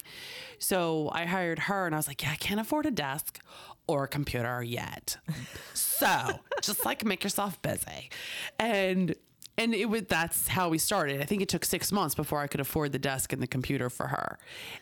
So 0.64 1.11
I 1.12 1.27
hired 1.27 1.59
her 1.59 1.85
and 1.85 1.94
I 1.94 1.98
was 1.98 2.09
like, 2.09 2.22
yeah, 2.22 2.31
I 2.33 2.37
can't 2.37 2.59
afford 2.59 2.87
a 2.87 2.90
desk 2.90 3.38
or 3.87 4.05
a 4.05 4.09
computer 4.09 4.62
yet. 4.62 5.18
so 5.74 6.40
just 6.62 6.87
like 6.87 7.05
make 7.05 7.22
yourself 7.22 7.61
busy. 7.61 8.09
And 8.59 9.14
and 9.57 9.72
it 9.72 9.85
was 9.88 10.03
that's 10.09 10.48
how 10.48 10.70
we 10.70 10.79
started. 10.79 11.20
I 11.20 11.24
think 11.27 11.42
it 11.42 11.48
took 11.48 11.64
six 11.66 11.92
months 11.92 12.14
before 12.14 12.40
I 12.40 12.46
could 12.46 12.61
afford 12.61 12.92
the 12.92 12.98
desk 12.98 13.33
and 13.33 13.40
the 13.40 13.46
computer 13.46 13.88
for 13.88 14.09
her, 14.09 14.38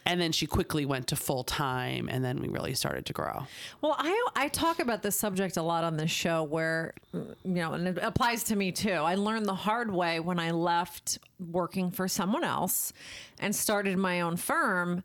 and 0.06 0.18
then 0.18 0.32
she 0.32 0.46
quickly 0.46 0.86
went 0.86 1.08
to 1.08 1.16
full 1.16 1.44
time, 1.44 2.08
and 2.08 2.24
then 2.24 2.40
we 2.40 2.48
really 2.48 2.72
started 2.72 3.04
to 3.06 3.12
grow. 3.12 3.42
Well, 3.82 3.96
I 3.98 4.28
I 4.34 4.48
talk 4.48 4.78
about 4.78 5.02
this 5.02 5.18
subject 5.18 5.58
a 5.58 5.62
lot 5.62 5.84
on 5.84 5.98
this 5.98 6.10
show, 6.10 6.44
where 6.44 6.94
you 7.12 7.34
know, 7.44 7.74
and 7.74 7.86
it 7.86 7.98
applies 8.00 8.44
to 8.44 8.56
me 8.56 8.72
too. 8.72 8.92
I 8.92 9.16
learned 9.16 9.44
the 9.44 9.54
hard 9.54 9.92
way 9.92 10.20
when 10.20 10.38
I 10.38 10.52
left 10.52 11.18
working 11.38 11.90
for 11.90 12.08
someone 12.08 12.44
else 12.44 12.94
and 13.40 13.54
started 13.54 13.98
my 13.98 14.22
own 14.22 14.38
firm. 14.38 15.02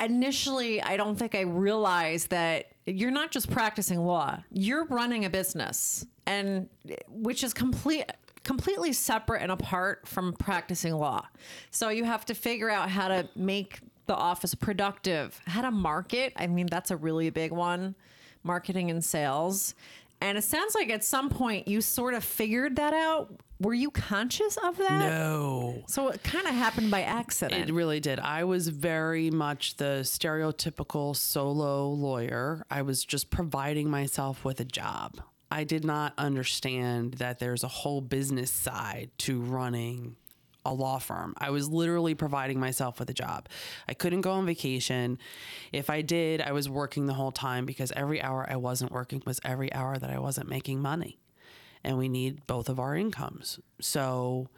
Initially, 0.00 0.82
I 0.82 0.96
don't 0.96 1.16
think 1.16 1.34
I 1.34 1.42
realized 1.42 2.30
that 2.30 2.72
you're 2.86 3.10
not 3.10 3.30
just 3.30 3.50
practicing 3.50 4.00
law; 4.00 4.42
you're 4.50 4.86
running 4.86 5.24
a 5.24 5.30
business, 5.30 6.06
and 6.26 6.68
which 7.08 7.44
is 7.44 7.52
complete 7.52 8.10
completely 8.42 8.92
separate 8.92 9.42
and 9.42 9.52
apart 9.52 10.08
from 10.08 10.32
practicing 10.32 10.94
law. 10.94 11.26
So 11.70 11.90
you 11.90 12.04
have 12.04 12.24
to 12.26 12.34
figure 12.34 12.70
out 12.70 12.88
how 12.88 13.08
to 13.08 13.28
make 13.36 13.80
the 14.06 14.14
office 14.16 14.54
productive, 14.54 15.38
how 15.46 15.62
to 15.62 15.70
market. 15.70 16.32
I 16.36 16.46
mean, 16.46 16.66
that's 16.66 16.90
a 16.90 16.96
really 16.96 17.30
big 17.30 17.52
one 17.52 17.94
marketing 18.42 18.90
and 18.90 19.04
sales. 19.04 19.74
And 20.20 20.36
it 20.36 20.44
sounds 20.44 20.74
like 20.74 20.90
at 20.90 21.02
some 21.02 21.30
point 21.30 21.66
you 21.66 21.80
sort 21.80 22.14
of 22.14 22.22
figured 22.22 22.76
that 22.76 22.92
out. 22.92 23.40
Were 23.58 23.74
you 23.74 23.90
conscious 23.90 24.56
of 24.56 24.78
that? 24.78 25.10
No. 25.10 25.82
So 25.86 26.08
it 26.08 26.22
kind 26.22 26.46
of 26.46 26.54
happened 26.54 26.90
by 26.90 27.02
accident. 27.02 27.68
It 27.68 27.72
really 27.72 28.00
did. 28.00 28.18
I 28.18 28.44
was 28.44 28.68
very 28.68 29.30
much 29.30 29.76
the 29.76 30.00
stereotypical 30.02 31.14
solo 31.14 31.90
lawyer. 31.90 32.64
I 32.70 32.82
was 32.82 33.04
just 33.04 33.30
providing 33.30 33.90
myself 33.90 34.44
with 34.44 34.60
a 34.60 34.64
job. 34.64 35.20
I 35.50 35.64
did 35.64 35.84
not 35.84 36.14
understand 36.16 37.14
that 37.14 37.38
there's 37.38 37.64
a 37.64 37.68
whole 37.68 38.00
business 38.00 38.50
side 38.50 39.10
to 39.18 39.40
running 39.40 40.16
a 40.64 40.74
law 40.74 40.98
firm. 40.98 41.34
I 41.38 41.50
was 41.50 41.68
literally 41.68 42.14
providing 42.14 42.60
myself 42.60 42.98
with 42.98 43.08
a 43.10 43.14
job. 43.14 43.48
I 43.88 43.94
couldn't 43.94 44.20
go 44.20 44.32
on 44.32 44.46
vacation. 44.46 45.18
If 45.72 45.90
I 45.90 46.02
did, 46.02 46.40
I 46.40 46.52
was 46.52 46.68
working 46.68 47.06
the 47.06 47.14
whole 47.14 47.32
time 47.32 47.66
because 47.66 47.92
every 47.92 48.20
hour 48.22 48.46
I 48.48 48.56
wasn't 48.56 48.92
working 48.92 49.22
was 49.26 49.40
every 49.44 49.72
hour 49.72 49.96
that 49.98 50.10
I 50.10 50.18
wasn't 50.18 50.48
making 50.48 50.80
money. 50.80 51.18
And 51.82 51.96
we 51.96 52.08
need 52.08 52.46
both 52.46 52.68
of 52.68 52.78
our 52.78 52.94
incomes. 52.94 53.58
So 53.80 54.48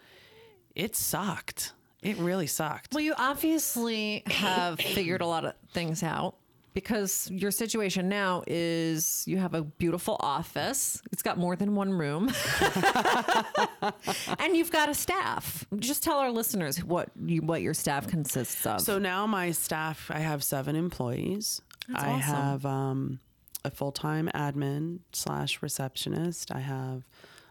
it 0.75 0.97
sucked. 0.97 1.73
It 2.03 2.17
really 2.17 2.49
sucked. 2.49 2.93
Well, 2.93 3.03
you 3.03 3.15
obviously 3.17 4.25
have 4.27 4.81
figured 4.81 5.21
a 5.21 5.27
lot 5.27 5.45
of 5.45 5.55
things 5.73 6.03
out 6.03 6.35
because 6.75 7.31
your 7.31 7.51
situation 7.51 8.09
now 8.09 8.43
is 8.47 9.25
you 9.27 9.39
have 9.39 9.55
a 9.55 9.63
beautiful 9.63 10.17
office. 10.21 11.03
It's 11.13 11.23
got 11.23 11.39
more 11.39 11.57
than 11.57 11.75
one 11.75 11.93
room. 11.93 12.33
and 14.39 14.57
you've 14.57 14.73
got 14.73 14.89
a 14.89 14.95
staff. 14.95 15.67
Just 15.79 16.03
tell 16.03 16.19
our 16.19 16.31
listeners 16.31 16.83
what 16.83 17.11
you 17.25 17.43
what 17.43 17.63
your 17.63 17.75
staff 17.75 18.07
consists 18.07 18.65
of. 18.67 18.81
So 18.81 18.99
now 18.99 19.27
my 19.27 19.51
staff, 19.51 20.11
I 20.13 20.21
have 20.21 20.43
seven 20.43 20.77
employees. 20.77 21.61
That's 21.89 22.05
I 22.05 22.09
awesome. 22.09 22.21
have 22.21 22.67
um, 22.67 23.21
a 23.65 23.71
full 23.71 23.93
time 23.93 24.31
admin 24.35 25.01
slash 25.13 25.63
receptionist. 25.63 26.53
I 26.55 26.61
have 26.61 27.05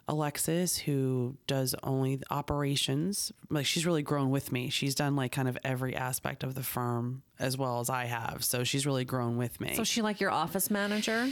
Alexis 0.08 0.78
who 0.80 1.38
does 1.48 1.74
only 1.84 2.18
the 2.18 2.26
operations. 2.32 3.32
Like 3.50 3.66
she's 3.66 3.86
really 3.86 4.02
grown 4.04 4.30
with 4.30 4.52
me. 4.52 4.70
She's 4.70 4.96
done 4.96 5.16
like 5.16 5.32
kind 5.32 5.48
of 5.48 5.58
every 5.64 5.96
aspect 5.96 6.44
of 6.44 6.56
the 6.56 6.64
firm 6.64 7.22
as 7.40 7.58
well 7.58 7.80
as 7.80 7.90
I 7.90 8.06
have. 8.06 8.44
So 8.44 8.64
she's 8.64 8.86
really 8.86 9.06
grown 9.06 9.38
with 9.38 9.60
me. 9.62 9.74
so 9.76 9.84
she 9.84 10.02
like 10.02 10.20
your 10.20 10.32
office 10.32 10.70
manager? 10.70 11.30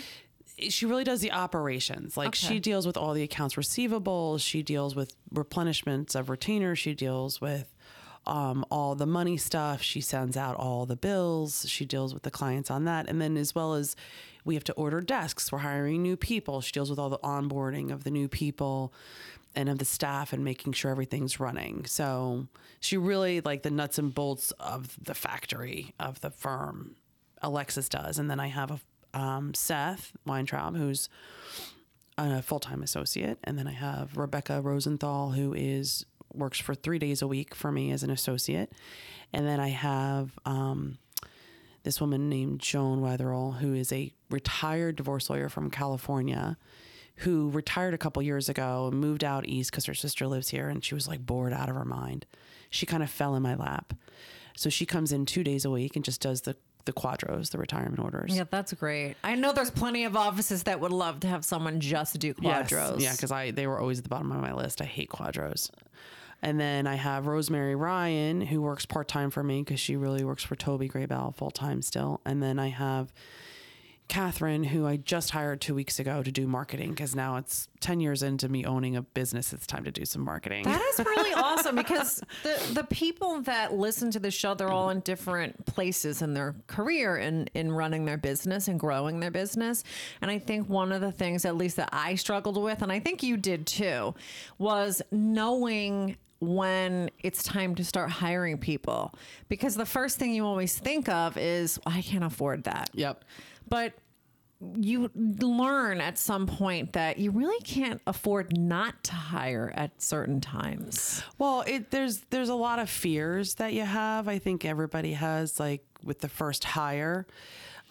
she 0.70 0.86
really 0.86 1.06
does 1.06 1.22
the 1.22 1.32
operations. 1.32 2.18
Like 2.18 2.30
Okay. 2.30 2.48
she 2.48 2.60
deals 2.60 2.86
with 2.86 2.98
all 2.98 3.14
the 3.14 3.24
accounts 3.24 3.56
receivable. 3.56 4.38
She 4.38 4.62
deals 4.62 4.94
with 4.96 5.16
replenishments 5.34 6.16
of 6.16 6.30
retainers. 6.30 6.78
She 6.80 6.94
deals 6.94 7.40
with 7.40 7.74
um, 8.30 8.64
all 8.70 8.96
the 8.96 9.06
money 9.06 9.38
stuff. 9.38 9.82
She 9.82 10.02
sends 10.02 10.38
out 10.38 10.56
all 10.56 10.86
the 10.86 10.96
bills. 10.96 11.66
She 11.68 11.84
deals 11.84 12.14
with 12.14 12.24
the 12.24 12.32
clients 12.32 12.70
on 12.70 12.86
that. 12.86 13.10
And 13.10 13.20
then 13.22 13.36
as 13.36 13.56
well 13.56 13.74
as 13.74 13.96
we 14.46 14.54
have 14.56 14.64
to 14.66 14.74
order 14.74 15.02
desks. 15.02 15.52
We're 15.52 15.60
hiring 15.60 16.02
new 16.02 16.16
people. 16.16 16.62
She 16.62 16.72
deals 16.72 16.90
with 16.90 17.00
all 17.00 17.10
the 17.10 17.20
onboarding 17.20 17.92
of 17.92 18.04
the 18.04 18.12
new 18.12 18.28
people 18.28 18.94
and 19.56 19.68
of 19.68 19.80
the 19.80 19.86
staff 19.86 20.32
and 20.32 20.44
making 20.44 20.74
sure 20.74 20.92
everything's 20.92 21.40
running. 21.40 21.86
So 21.86 22.48
she 22.80 22.98
really 22.98 23.42
like 23.42 23.64
the 23.64 23.72
nuts 23.72 23.98
and 23.98 24.14
bolts 24.14 24.52
of 24.52 24.96
the 25.04 25.16
factory 25.16 25.94
of 26.00 26.22
the 26.22 26.30
firm. 26.30 26.96
Alexis 27.42 27.90
does, 27.90 28.20
and 28.20 28.30
then 28.30 28.40
I 28.40 28.48
have 28.48 28.72
a 28.72 28.80
um, 29.12 29.54
Seth 29.54 30.12
Weintraub, 30.26 30.76
who's 30.76 31.10
a 32.18 32.42
full 32.42 32.60
time 32.60 32.84
associate, 32.84 33.40
and 33.44 33.58
then 33.58 33.68
I 33.68 33.72
have 33.72 34.18
Rebecca 34.18 34.62
Rosenthal, 34.62 35.32
who 35.32 35.54
is 35.54 36.06
works 36.34 36.60
for 36.60 36.76
three 36.76 37.00
days 37.00 37.22
a 37.22 37.28
week 37.28 37.56
for 37.56 37.72
me 37.72 37.92
as 37.92 38.04
an 38.04 38.10
associate, 38.10 38.72
and 39.34 39.48
then 39.48 39.60
I 39.60 39.70
have 39.70 40.32
um, 40.46 40.98
this 41.84 42.00
woman 42.02 42.30
named 42.30 42.60
Joan 42.60 43.02
Wetherell, 43.02 43.58
who 43.58 43.74
is 43.74 43.92
a 43.92 44.12
retired 44.30 44.96
divorce 44.98 45.30
lawyer 45.30 45.50
from 45.50 45.70
California. 45.70 46.58
Who 47.24 47.50
retired 47.50 47.94
a 47.94 47.98
couple 47.98 48.22
years 48.22 48.48
ago 48.48 48.88
and 48.90 48.98
moved 49.02 49.26
out 49.26 49.46
east 49.46 49.72
because 49.72 49.84
her 49.88 49.94
sister 49.94 50.26
lives 50.26 50.48
here 50.48 50.70
and 50.70 50.82
she 50.82 50.96
was 50.96 51.06
like 51.06 51.26
bored 51.26 51.52
out 51.52 51.68
of 51.68 51.76
her 51.76 51.84
mind. 51.84 52.26
She 52.70 52.86
kind 52.86 53.04
of 53.04 53.10
fell 53.10 53.36
in 53.36 53.44
my 53.44 53.56
lap. 53.56 53.94
So 54.56 54.70
she 54.70 54.86
comes 54.86 55.12
in 55.12 55.26
two 55.26 55.44
days 55.44 55.66
a 55.66 55.70
week 55.70 55.98
and 55.98 56.06
just 56.06 56.22
does 56.22 56.44
the, 56.44 56.56
the 56.86 56.94
QDROs, 56.94 57.52
the 57.52 57.58
retirement 57.58 58.00
orders. 58.00 58.34
Yeah, 58.34 58.46
that's 58.50 58.72
great. 58.72 59.16
I 59.22 59.36
know 59.36 59.52
there's 59.52 59.70
plenty 59.70 60.06
of 60.06 60.16
offices 60.16 60.64
that 60.64 60.80
would 60.80 60.94
love 60.94 61.20
to 61.20 61.28
have 61.28 61.44
someone 61.44 61.82
just 61.82 62.18
do 62.20 62.34
Yes. 62.40 62.72
QDROs. 62.72 63.02
Yeah, 63.02 63.12
because 63.12 63.34
I 63.34 63.52
they 63.52 63.68
were 63.68 63.82
always 63.82 63.98
at 63.98 64.06
the 64.06 64.10
bottom 64.10 64.32
of 64.32 64.40
my 64.40 64.54
list. 64.54 64.80
I 64.80 64.86
hate 64.86 65.10
QDROs. 65.10 65.72
And 66.42 66.60
then 66.60 66.88
I 66.88 66.96
have 66.96 67.28
Rosemary 67.28 67.76
Ryan, 67.76 68.42
who 68.42 68.62
works 68.62 68.86
part 68.86 69.08
time 69.08 69.30
for 69.30 69.44
me 69.44 69.62
because 69.62 69.80
she 69.80 69.96
really 69.96 70.24
works 70.24 70.44
for 70.44 70.56
Toby 70.56 70.88
Graybell 70.88 71.36
full 71.36 71.52
time 71.52 71.82
still. 71.82 72.22
And 72.26 72.42
then 72.42 72.60
I 72.60 72.70
have 72.70 73.12
Catherine, 74.10 74.64
who 74.64 74.88
I 74.88 74.98
just 74.98 75.30
hired 75.30 75.62
two 75.62 75.76
weeks 75.76 76.00
ago 76.00 76.24
to 76.24 76.32
do 76.32 76.48
marketing, 76.48 76.90
because 76.90 77.16
now 77.16 77.38
it's 77.38 77.68
10 77.80 78.00
years 78.00 78.24
into 78.24 78.50
me 78.50 78.66
owning 78.66 78.96
a 78.96 79.04
business. 79.04 79.54
It's 79.54 79.68
time 79.68 79.84
to 79.84 79.92
do 79.92 80.04
some 80.04 80.24
marketing. 80.24 80.64
That 80.64 80.82
is 80.94 81.06
really 81.06 81.32
awesome 81.36 81.76
because 81.76 82.22
the 82.42 82.60
the 82.74 82.84
people 82.86 83.42
that 83.44 83.76
listen 83.76 84.10
to 84.12 84.20
the 84.20 84.32
show, 84.32 84.56
they're 84.56 84.72
all 84.72 84.90
in 84.90 85.02
different 85.02 85.64
places 85.68 86.24
in 86.24 86.34
their 86.34 86.56
career 86.66 87.18
and 87.18 87.52
in, 87.54 87.68
in 87.68 87.72
running 87.72 88.06
their 88.06 88.18
business 88.18 88.68
and 88.68 88.80
growing 88.80 89.20
their 89.20 89.32
business. 89.32 89.84
And 90.22 90.32
I 90.32 90.40
think 90.40 90.68
one 90.68 90.92
of 90.92 91.02
the 91.02 91.12
things, 91.12 91.46
at 91.46 91.56
least 91.56 91.76
that 91.76 91.90
I 91.94 92.16
struggled 92.16 92.62
with, 92.62 92.82
and 92.82 92.92
I 92.92 93.00
think 93.00 93.22
you 93.22 93.38
did 93.38 93.68
too, 93.68 94.16
was 94.58 95.04
knowing 95.12 96.18
when 96.40 97.10
it's 97.20 97.44
time 97.44 97.76
to 97.76 97.84
start 97.84 98.10
hiring 98.10 98.58
people. 98.58 99.14
Because 99.48 99.76
the 99.76 99.86
first 99.86 100.18
thing 100.18 100.34
you 100.34 100.46
always 100.46 100.78
think 100.78 101.10
of 101.10 101.38
is, 101.38 101.80
I 101.86 102.02
can't 102.02 102.24
afford 102.24 102.64
that. 102.64 102.90
Yep. 102.94 103.26
But 103.68 103.94
you 104.76 105.10
learn 105.16 106.02
at 106.02 106.18
some 106.18 106.46
point 106.46 106.94
that 106.94 107.18
you 107.18 107.32
really 107.32 107.62
can't 107.64 108.02
afford 108.06 108.58
not 108.58 109.04
to 109.06 109.14
hire 109.14 109.72
at 109.74 110.02
certain 110.02 110.42
times. 110.42 111.24
Well, 111.38 111.64
it, 111.66 111.92
there's 111.92 112.22
there's 112.30 112.50
a 112.50 112.56
lot 112.56 112.80
of 112.80 112.90
fears 112.90 113.56
that 113.56 113.74
you 113.74 113.84
have. 113.84 114.28
I 114.28 114.38
think 114.38 114.66
everybody 114.66 115.14
has 115.14 115.60
like 115.60 115.86
with 116.04 116.20
the 116.20 116.28
first 116.28 116.66
hire. 116.66 117.26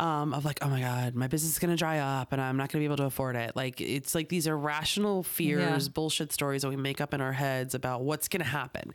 Um, 0.00 0.32
of 0.32 0.44
like, 0.44 0.60
oh 0.62 0.68
my 0.68 0.80
God, 0.80 1.16
my 1.16 1.26
business 1.26 1.54
is 1.54 1.58
going 1.58 1.72
to 1.72 1.76
dry 1.76 1.98
up 1.98 2.30
and 2.32 2.40
I'm 2.40 2.56
not 2.56 2.70
going 2.70 2.78
to 2.80 2.82
be 2.82 2.84
able 2.84 2.98
to 2.98 3.06
afford 3.06 3.34
it. 3.34 3.56
Like, 3.56 3.80
it's 3.80 4.14
like 4.14 4.28
these 4.28 4.46
irrational 4.46 5.24
fears, 5.24 5.86
Yeah. 5.86 5.92
bullshit 5.92 6.32
stories 6.32 6.62
that 6.62 6.68
we 6.68 6.76
make 6.76 7.00
up 7.00 7.12
in 7.14 7.20
our 7.20 7.32
heads 7.32 7.74
about 7.74 8.02
what's 8.02 8.28
going 8.28 8.38
to 8.42 8.48
happen. 8.48 8.92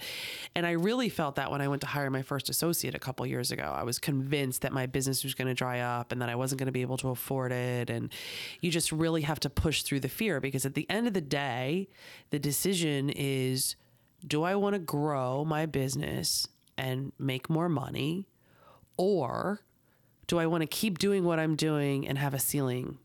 And 0.56 0.66
I 0.66 0.72
really 0.72 1.10
felt 1.10 1.36
that 1.36 1.52
when 1.52 1.60
I 1.60 1.68
went 1.68 1.82
to 1.82 1.88
hire 1.88 2.10
my 2.10 2.22
first 2.22 2.50
associate 2.50 2.96
a 2.96 3.00
couple 3.00 3.26
years 3.26 3.52
ago. 3.52 3.64
I 3.76 3.84
was 3.84 4.00
convinced 4.00 4.62
that 4.62 4.72
my 4.72 4.86
business 4.86 5.26
was 5.26 5.34
going 5.34 5.50
to 5.50 5.54
dry 5.54 5.82
up 5.82 6.14
and 6.14 6.22
that 6.22 6.30
I 6.30 6.36
wasn't 6.36 6.60
going 6.60 6.68
to 6.68 6.72
be 6.72 6.84
able 6.84 6.98
to 7.00 7.10
afford 7.10 7.52
it. 7.52 7.90
And 7.90 8.10
you 8.62 8.72
just 8.72 8.94
really 8.94 9.24
have 9.24 9.42
to 9.42 9.50
push 9.50 9.82
through 9.82 10.00
the 10.00 10.08
fear 10.10 10.40
because 10.40 10.66
at 10.66 10.74
the 10.74 10.90
end 10.90 11.08
of 11.08 11.14
the 11.14 11.20
day, 11.20 11.90
the 12.30 12.40
decision 12.40 13.10
is 13.10 13.76
do 14.26 14.44
I 14.44 14.56
want 14.56 14.76
to 14.76 14.80
grow 14.80 15.44
my 15.44 15.66
business 15.66 16.48
and 16.78 17.12
make 17.20 17.50
more 17.50 17.68
money? 17.68 18.30
Or 18.96 19.60
do 20.28 20.40
I 20.40 20.46
want 20.48 20.62
to 20.62 20.68
keep 20.68 21.00
doing 21.00 21.24
what 21.24 21.40
I'm 21.40 21.56
doing 21.56 22.08
and 22.08 22.18
have 22.18 22.34
a 22.34 22.40
ceiling 22.40 22.98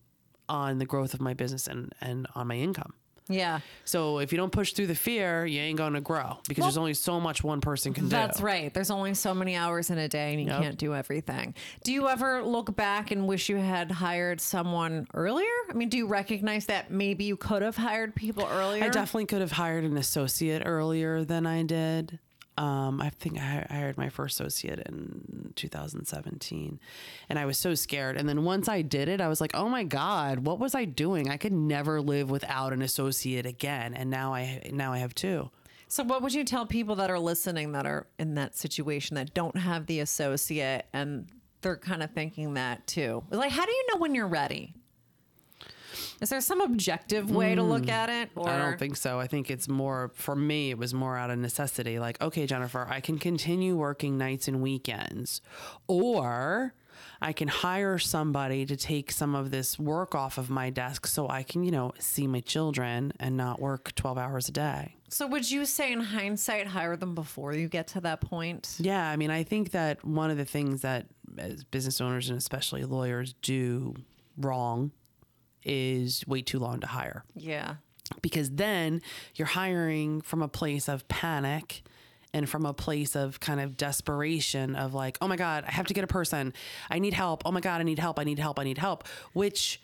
on 0.49 0.79
the 0.79 0.87
growth 0.87 1.15
of 1.15 1.21
my 1.21 1.35
business 1.35 1.67
and, 1.67 1.93
and 2.01 2.27
on 2.35 2.47
my 2.47 2.57
income? 2.57 2.95
Yeah. 3.31 3.61
So 3.85 4.21
if 4.21 4.33
you 4.33 4.39
don't 4.39 4.53
push 4.53 4.73
through 4.73 4.87
the 4.87 4.95
fear, 4.95 5.45
you 5.45 5.61
ain't 5.61 5.77
going 5.77 5.93
to 5.93 6.01
grow 6.01 6.39
because 6.49 6.65
there's 6.65 6.79
only 6.79 6.95
so 6.95 7.21
much 7.21 7.45
one 7.45 7.61
person 7.61 7.93
can 7.93 8.05
do. 8.05 8.09
That's 8.09 8.41
right. 8.41 8.73
There's 8.73 8.91
only 8.91 9.13
so 9.13 9.35
many 9.35 9.55
hours 9.55 9.91
in 9.91 9.99
a 9.99 10.09
day 10.09 10.33
and 10.33 10.41
you 10.41 10.47
Yep. 10.49 10.63
can't 10.63 10.79
do 10.79 10.95
everything. 10.95 11.55
Do 11.85 11.93
you 11.93 12.09
ever 12.09 12.43
look 12.43 12.75
back 12.75 13.11
and 13.11 13.29
wish 13.29 13.51
you 13.51 13.57
had 13.57 13.91
hired 13.91 14.41
someone 14.41 15.07
earlier? 15.13 15.45
I 15.69 15.75
mean, 15.75 15.91
do 15.91 15.99
you 15.99 16.07
recognize 16.07 16.65
that 16.67 16.91
maybe 16.91 17.25
you 17.25 17.37
could 17.37 17.61
have 17.61 17.77
hired 17.77 18.15
people 18.15 18.49
earlier? 18.51 18.83
I 18.85 18.89
definitely 18.89 19.27
could 19.27 19.43
have 19.43 19.53
hired 19.53 19.85
an 19.85 19.99
associate 19.99 20.63
earlier 20.65 21.23
than 21.23 21.45
I 21.47 21.65
did. 21.65 22.19
Um, 22.59 23.01
I 23.01 23.11
think 23.11 23.39
I 23.39 23.65
hired 23.71 23.97
my 23.97 24.09
first 24.09 24.41
associate 24.41 24.81
in 24.81 25.53
2017, 25.55 26.81
and 27.29 27.39
I 27.39 27.47
was 27.47 27.57
so 27.57 27.77
scared. 27.77 28.17
And 28.17 28.29
then 28.29 28.43
once 28.43 28.69
I 28.69 28.83
did 28.83 29.09
it, 29.09 29.21
I 29.21 29.29
was 29.29 29.41
like, 29.41 29.53
"Oh 29.55 29.69
my 29.69 29.85
god, 29.85 30.41
what 30.41 30.59
was 30.59 30.75
I 30.75 30.85
doing? 30.85 31.31
I 31.31 31.37
could 31.37 31.53
never 31.53 32.01
live 32.01 32.31
without 32.31 32.73
an 32.73 32.83
associate 32.83 33.47
again." 33.47 33.95
And 33.95 34.11
now 34.11 34.35
I 34.35 34.69
now 34.73 34.93
I 34.93 34.99
have 34.99 35.15
two. 35.15 35.51
So, 35.87 36.03
what 36.03 36.21
would 36.21 36.35
you 36.35 36.43
tell 36.45 36.67
people 36.67 36.97
that 36.97 37.11
are 37.11 37.19
listening 37.21 37.73
that 37.73 37.87
are 37.87 38.09
in 38.19 38.35
that 38.35 38.57
situation 38.57 39.15
that 39.15 39.35
don't 39.35 39.57
have 39.57 39.87
the 39.87 40.01
associate 40.01 40.87
and 40.93 41.29
they're 41.63 41.77
kind 41.77 42.03
of 42.03 42.11
thinking 42.11 42.55
that 42.55 42.89
too? 42.89 43.23
Like, 43.31 43.53
how 43.53 43.67
do 43.67 43.71
you 43.71 43.87
know 43.93 43.99
when 43.99 44.17
you're 44.17 44.27
ready? 44.27 44.75
Is 46.21 46.29
there 46.31 46.41
some 46.41 46.61
objective 46.61 47.31
way 47.31 47.55
to 47.55 47.63
look 47.63 47.89
at 47.89 48.11
it? 48.11 48.31
Or 48.35 48.45
Hmm. 48.45 48.51
I 48.51 48.59
don't 48.59 48.79
think 48.79 48.97
so. 48.97 49.21
I 49.21 49.27
think 49.27 49.51
it's 49.51 49.69
more 49.69 50.11
for 50.15 50.35
me. 50.37 50.71
It 50.71 50.79
was 50.79 50.93
more 50.95 51.17
out 51.17 51.31
of 51.31 51.39
necessity. 51.39 51.99
Like, 51.99 52.21
okay, 52.21 52.47
Jennifer, 52.47 52.87
I 52.89 53.01
can 53.01 53.19
continue 53.19 53.77
working 53.77 54.19
nights 54.19 54.49
and 54.49 54.61
weekends, 54.63 55.41
or 55.87 56.75
I 57.21 57.33
can 57.33 57.49
hire 57.49 57.99
somebody 57.99 58.67
to 58.67 58.77
take 58.77 59.11
some 59.13 59.35
of 59.35 59.51
this 59.51 59.79
work 59.79 60.15
off 60.15 60.39
of 60.39 60.51
my 60.51 60.71
desk, 60.71 61.07
so 61.07 61.29
I 61.29 61.43
can, 61.43 61.63
you 61.65 61.71
know, 61.71 61.93
see 61.99 62.27
my 62.27 62.41
children 62.41 63.13
and 63.21 63.37
not 63.37 63.61
work 63.61 63.95
twelve 63.95 64.19
hours 64.19 64.49
a 64.49 64.53
day. 64.53 64.95
So, 65.09 65.27
would 65.27 65.51
you 65.51 65.65
say 65.65 65.93
in 65.93 66.01
hindsight, 66.01 66.67
hire 66.67 66.97
them 66.97 67.15
before 67.15 67.55
you 67.55 67.69
get 67.69 67.87
to 67.89 68.01
that 68.03 68.21
point? 68.21 68.77
Yeah, 68.79 69.09
I 69.09 69.17
mean, 69.17 69.31
I 69.31 69.43
think 69.43 69.71
that 69.71 70.05
one 70.05 70.31
of 70.31 70.37
the 70.37 70.45
things 70.45 70.83
that 70.83 71.07
as 71.39 71.65
business 71.65 72.01
owners 72.01 72.29
and 72.31 72.39
especially 72.39 72.85
lawyers 72.85 73.35
do 73.43 73.95
wrong 74.37 74.91
is 75.65 76.25
way 76.27 76.43
too 76.43 76.59
long 76.59 76.81
to 76.81 76.87
hire. 76.87 77.25
Yeah. 77.35 77.75
because 78.23 78.51
then 78.51 79.03
you're 79.35 79.47
hiring 79.49 80.21
from 80.23 80.41
a 80.43 80.49
place 80.49 80.89
of 80.89 81.07
panic 81.09 81.83
and 82.33 82.49
from 82.49 82.65
a 82.67 82.73
place 82.75 83.15
of 83.17 83.39
kind 83.41 83.61
of 83.61 83.77
desperation 83.77 84.75
of 84.77 84.95
like, 84.95 85.19
oh 85.21 85.29
my 85.29 85.37
God, 85.37 85.65
I 85.67 85.71
have 85.73 85.87
to 85.89 85.95
get 85.95 86.05
a 86.05 86.09
person. 86.09 86.53
I 86.91 86.99
need 86.99 87.15
help. 87.15 87.43
Oh 87.47 87.51
my 87.53 87.61
God, 87.61 87.81
I 87.81 87.85
need 87.85 87.99
help. 87.99 88.19
I 88.19 88.25
need 88.25 88.39
help. 88.39 88.59
I 88.59 88.65
need 88.65 88.79
help, 88.79 89.07
which 89.33 89.81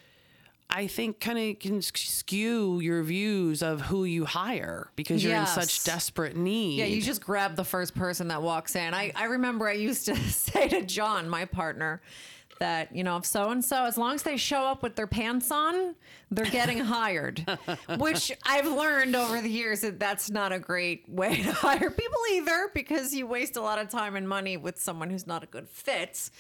I 0.70 0.86
think 0.86 1.20
kind 1.20 1.38
of 1.38 1.58
can 1.58 1.82
skew 1.82 2.80
your 2.80 3.02
views 3.02 3.62
of 3.62 3.82
who 3.82 4.04
you 4.04 4.24
hire 4.24 4.88
because 4.96 5.22
you're 5.22 5.32
Yes. 5.32 5.56
in 5.56 5.62
such 5.62 5.84
desperate 5.84 6.36
need. 6.36 6.78
Yeah, 6.78 6.86
you 6.86 7.02
just 7.02 7.22
grab 7.22 7.56
the 7.56 7.64
first 7.64 7.94
person 7.94 8.28
that 8.28 8.40
walks 8.42 8.74
in. 8.74 8.94
I, 8.94 9.12
I 9.14 9.24
remember 9.24 9.68
I 9.68 9.72
used 9.74 10.06
to 10.06 10.16
say 10.30 10.68
to 10.68 10.82
John, 10.82 11.28
my 11.28 11.44
partner, 11.44 12.00
that, 12.58 12.94
you 12.94 13.04
know, 13.04 13.16
if 13.16 13.26
so 13.26 13.50
and 13.50 13.64
so, 13.64 13.84
as 13.84 13.98
long 13.98 14.14
as 14.14 14.22
they 14.22 14.36
show 14.36 14.64
up 14.64 14.82
with 14.82 14.96
their 14.96 15.06
pants 15.06 15.50
on, 15.50 15.94
they're 16.30 16.44
getting 16.46 16.78
hired. 16.84 17.46
Which 17.98 18.32
I've 18.44 18.66
learned 18.66 19.16
over 19.16 19.40
the 19.40 19.50
years 19.50 19.80
that 19.80 19.98
that's 19.98 20.30
not 20.30 20.52
a 20.52 20.58
great 20.58 21.08
way 21.08 21.42
to 21.42 21.52
hire 21.52 21.90
people 21.90 22.18
either 22.32 22.70
because 22.74 23.14
you 23.14 23.26
waste 23.26 23.56
a 23.56 23.60
lot 23.60 23.78
of 23.78 23.88
time 23.88 24.16
and 24.16 24.28
money 24.28 24.56
with 24.56 24.78
someone 24.80 25.10
who's 25.10 25.26
not 25.26 25.42
a 25.42 25.46
good 25.46 25.68
fit. 25.68 26.30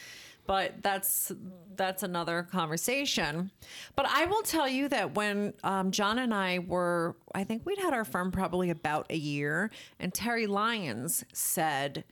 But 0.46 0.82
that's 0.82 1.32
that's 1.74 2.02
another 2.02 2.42
conversation. 2.42 3.50
But 3.96 4.06
I 4.08 4.26
will 4.26 4.42
tell 4.42 4.68
you 4.68 4.88
that 4.88 5.14
when 5.14 5.54
um, 5.64 5.90
John 5.90 6.18
and 6.18 6.34
I 6.34 6.58
were, 6.58 7.16
I 7.34 7.44
think 7.44 7.62
we'd 7.64 7.78
had 7.78 7.94
our 7.94 8.04
firm 8.04 8.30
probably 8.30 8.68
about 8.68 9.06
a 9.08 9.16
year, 9.16 9.70
and 9.98 10.12
Terry 10.12 10.46
Lyons 10.46 11.24
said, 11.32 12.04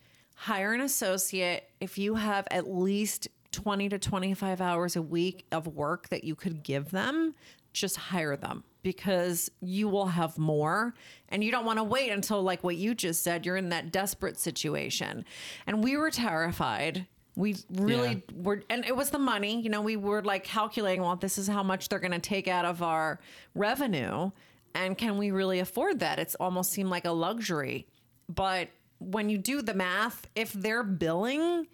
hire 0.42 0.72
an 0.72 0.80
associate 0.80 1.70
if 1.80 1.98
you 1.98 2.16
have 2.16 2.48
at 2.50 2.68
least 2.68 3.28
20 3.52 3.88
to 3.90 3.98
25 3.98 4.60
hours 4.60 4.96
a 4.96 5.02
week 5.02 5.46
of 5.52 5.66
work 5.66 6.08
that 6.08 6.24
you 6.24 6.34
could 6.34 6.62
give 6.62 6.90
them, 6.90 7.34
just 7.72 7.96
hire 7.96 8.36
them 8.36 8.64
because 8.82 9.50
you 9.60 9.88
will 9.88 10.06
have 10.06 10.36
more 10.38 10.94
and 11.28 11.44
you 11.44 11.50
don't 11.50 11.64
want 11.64 11.78
to 11.78 11.84
wait 11.84 12.10
until 12.10 12.42
like 12.42 12.64
what 12.64 12.76
you 12.76 12.94
just 12.94 13.22
said 13.22 13.46
you're 13.46 13.56
in 13.56 13.68
that 13.68 13.92
desperate 13.92 14.38
situation. 14.38 15.24
And 15.66 15.82
we 15.82 15.96
were 15.96 16.10
terrified. 16.10 17.06
We 17.34 17.56
really 17.70 18.22
were 18.34 18.62
and 18.68 18.84
it 18.84 18.94
was 18.94 19.10
the 19.10 19.18
money, 19.18 19.60
you 19.60 19.70
know, 19.70 19.80
we 19.80 19.96
were 19.96 20.22
like 20.22 20.44
calculating 20.44 21.02
well 21.02 21.16
this 21.16 21.38
is 21.38 21.48
how 21.48 21.62
much 21.62 21.88
they're 21.88 21.98
going 21.98 22.12
to 22.12 22.18
take 22.18 22.48
out 22.48 22.64
of 22.64 22.82
our 22.82 23.20
revenue 23.54 24.30
and 24.74 24.96
can 24.96 25.18
we 25.18 25.30
really 25.30 25.60
afford 25.60 26.00
that? 26.00 26.18
It's 26.18 26.34
almost 26.36 26.72
seemed 26.72 26.90
like 26.90 27.04
a 27.04 27.10
luxury. 27.10 27.86
But 28.28 28.68
when 28.98 29.28
you 29.28 29.38
do 29.38 29.62
the 29.62 29.74
math, 29.74 30.26
if 30.34 30.52
they're 30.52 30.84
billing, 30.84 31.66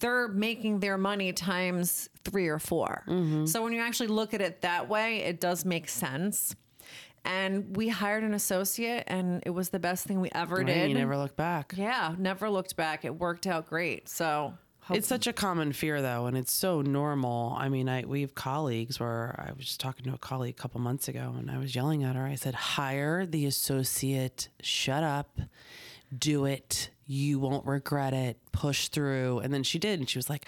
they're 0.00 0.28
making 0.28 0.80
their 0.80 0.98
money 0.98 1.32
times 1.32 2.08
three 2.24 2.48
or 2.48 2.58
4 2.58 3.04
mm-hmm. 3.06 3.46
So 3.46 3.62
when 3.62 3.72
you 3.72 3.80
actually 3.80 4.08
look 4.08 4.34
at 4.34 4.40
it 4.40 4.62
that 4.62 4.88
way, 4.88 5.18
it 5.18 5.40
does 5.40 5.64
make 5.64 5.88
sense. 5.88 6.54
And 7.24 7.76
we 7.76 7.88
hired 7.88 8.22
an 8.22 8.34
associate, 8.34 9.02
and 9.08 9.42
it 9.44 9.50
was 9.50 9.70
the 9.70 9.80
best 9.80 10.06
thing 10.06 10.20
we 10.20 10.30
ever 10.32 10.56
Right, 10.58 10.66
did. 10.66 10.88
you 10.90 10.94
never 10.94 11.16
look 11.16 11.34
back. 11.34 11.74
yeah, 11.76 12.14
never 12.18 12.48
looked 12.48 12.76
back. 12.76 13.04
It 13.04 13.16
worked 13.18 13.48
out 13.48 13.66
great. 13.66 14.08
So 14.08 14.54
It's 14.90 15.08
such 15.08 15.26
a 15.26 15.32
common 15.32 15.72
fear 15.72 16.00
though, 16.00 16.26
and 16.26 16.36
it's 16.36 16.52
so 16.52 16.82
normal. 16.82 17.56
I 17.58 17.68
mean, 17.68 17.88
I 17.88 18.04
we 18.04 18.20
have 18.20 18.36
colleagues 18.36 19.00
where 19.00 19.34
I 19.44 19.52
was 19.56 19.66
just 19.66 19.80
talking 19.80 20.04
to 20.04 20.14
a 20.14 20.18
colleague 20.18 20.54
a 20.56 20.62
couple 20.62 20.80
months 20.80 21.08
ago 21.08 21.34
and 21.36 21.50
I 21.50 21.58
was 21.58 21.74
yelling 21.74 22.04
at 22.04 22.14
her. 22.14 22.24
I 22.24 22.36
said, 22.36 22.54
Hire 22.54 23.26
the 23.26 23.46
associate, 23.46 24.48
shut 24.60 25.02
up, 25.02 25.40
do 26.16 26.44
it. 26.44 26.90
You 27.06 27.38
won't 27.38 27.66
regret 27.66 28.12
it. 28.12 28.38
Push 28.52 28.88
through. 28.88 29.38
And 29.40 29.52
then 29.54 29.62
she 29.62 29.78
did, 29.78 29.98
and 30.00 30.08
she 30.08 30.18
was 30.18 30.28
like, 30.28 30.46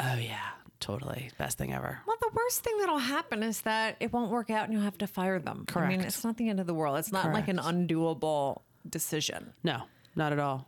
Oh 0.00 0.16
yeah, 0.16 0.40
totally. 0.80 1.30
Best 1.38 1.56
thing 1.58 1.72
ever. 1.72 2.00
Well, 2.06 2.16
the 2.20 2.30
worst 2.34 2.62
thing 2.64 2.78
that'll 2.78 2.98
happen 2.98 3.42
is 3.42 3.60
that 3.62 3.96
it 4.00 4.12
won't 4.12 4.30
work 4.30 4.50
out 4.50 4.64
and 4.64 4.72
you'll 4.72 4.82
have 4.82 4.98
to 4.98 5.06
fire 5.06 5.38
them. 5.38 5.64
I 5.74 5.88
mean, 5.88 6.00
it's 6.00 6.24
not 6.24 6.36
the 6.36 6.48
end 6.48 6.60
of 6.60 6.66
the 6.66 6.74
world. 6.74 6.98
It's 6.98 7.12
not 7.12 7.32
like 7.32 7.48
an 7.48 7.58
undoable 7.58 8.62
decision. 8.88 9.52
No, 9.62 9.82
not 10.16 10.32
at 10.32 10.38
all. 10.38 10.66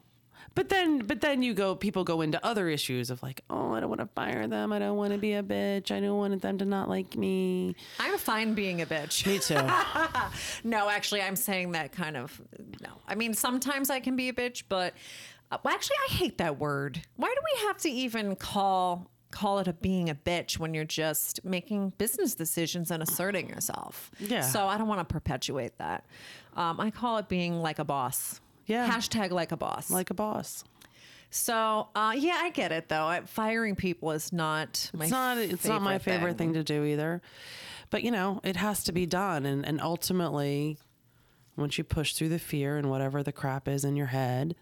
But 0.54 0.68
then, 0.68 1.00
but 1.00 1.20
then 1.20 1.42
you 1.42 1.54
go. 1.54 1.74
People 1.74 2.04
go 2.04 2.20
into 2.20 2.44
other 2.44 2.68
issues 2.68 3.10
of 3.10 3.22
like, 3.22 3.42
oh, 3.50 3.72
I 3.72 3.80
don't 3.80 3.88
want 3.88 4.00
to 4.00 4.08
fire 4.14 4.46
them. 4.46 4.72
I 4.72 4.78
don't 4.78 4.96
want 4.96 5.12
to 5.12 5.18
be 5.18 5.34
a 5.34 5.42
bitch. 5.42 5.90
I 5.90 6.00
don't 6.00 6.16
want 6.16 6.40
them 6.40 6.58
to 6.58 6.64
not 6.64 6.88
like 6.88 7.16
me. 7.16 7.76
I'm 7.98 8.16
fine 8.18 8.54
being 8.54 8.80
a 8.82 8.86
bitch. 8.86 9.26
Me 9.26 9.38
too. 9.38 9.56
No, 10.64 10.88
actually, 10.88 11.22
I'm 11.22 11.36
saying 11.36 11.72
that 11.72 11.92
kind 11.92 12.16
of 12.16 12.40
no. 12.80 12.88
I 13.06 13.14
mean, 13.14 13.34
sometimes 13.34 13.90
I 13.90 14.00
can 14.00 14.16
be 14.16 14.28
a 14.28 14.32
bitch, 14.32 14.64
but 14.68 14.94
uh, 15.50 15.58
well, 15.62 15.74
actually, 15.74 15.96
I 16.08 16.12
hate 16.12 16.38
that 16.38 16.58
word. 16.58 17.00
Why 17.16 17.28
do 17.28 17.40
we 17.54 17.66
have 17.66 17.78
to 17.78 17.90
even 17.90 18.36
call 18.36 19.10
call 19.30 19.58
it 19.58 19.68
a 19.68 19.72
being 19.74 20.08
a 20.08 20.14
bitch 20.14 20.58
when 20.58 20.72
you're 20.72 20.84
just 20.84 21.44
making 21.44 21.92
business 21.98 22.34
decisions 22.34 22.90
and 22.90 23.02
asserting 23.02 23.48
yourself. 23.48 24.10
Yeah. 24.18 24.40
So 24.40 24.66
I 24.66 24.78
don't 24.78 24.88
want 24.88 25.06
to 25.06 25.12
perpetuate 25.12 25.76
that. 25.78 26.06
Um, 26.54 26.80
I 26.80 26.90
call 26.90 27.18
it 27.18 27.28
being 27.28 27.60
like 27.60 27.78
a 27.78 27.84
boss. 27.84 28.40
Yeah. 28.66 28.88
Hashtag 28.88 29.30
like 29.30 29.52
a 29.52 29.56
boss. 29.56 29.90
Like 29.90 30.10
a 30.10 30.14
boss. 30.14 30.64
so 31.30 31.88
uh, 31.94 32.14
yeah, 32.16 32.38
I 32.42 32.50
get 32.50 32.72
it 32.72 32.88
though. 32.88 33.04
I, 33.06 33.20
firing 33.22 33.76
people 33.76 34.10
is 34.12 34.32
not 34.32 34.90
my 34.94 35.04
It's 35.04 35.10
not 35.12 35.38
it's 35.38 35.64
not 35.66 35.82
my 35.82 35.98
favorite 35.98 36.36
thing. 36.38 36.52
thing 36.52 36.54
to 36.54 36.64
do 36.64 36.84
either. 36.84 37.22
But 37.90 38.02
you 38.02 38.10
know, 38.10 38.40
it 38.44 38.56
has 38.56 38.82
to 38.84 38.92
be 38.92 39.06
done 39.06 39.46
and, 39.46 39.64
and 39.66 39.80
ultimately 39.80 40.78
once 41.56 41.78
you 41.78 41.84
push 41.84 42.14
through 42.14 42.28
the 42.30 42.38
fear 42.38 42.76
and 42.76 42.90
whatever 42.90 43.22
the 43.22 43.32
crap 43.32 43.66
is 43.68 43.84
in 43.84 43.96
your 43.96 44.06
head 44.08 44.54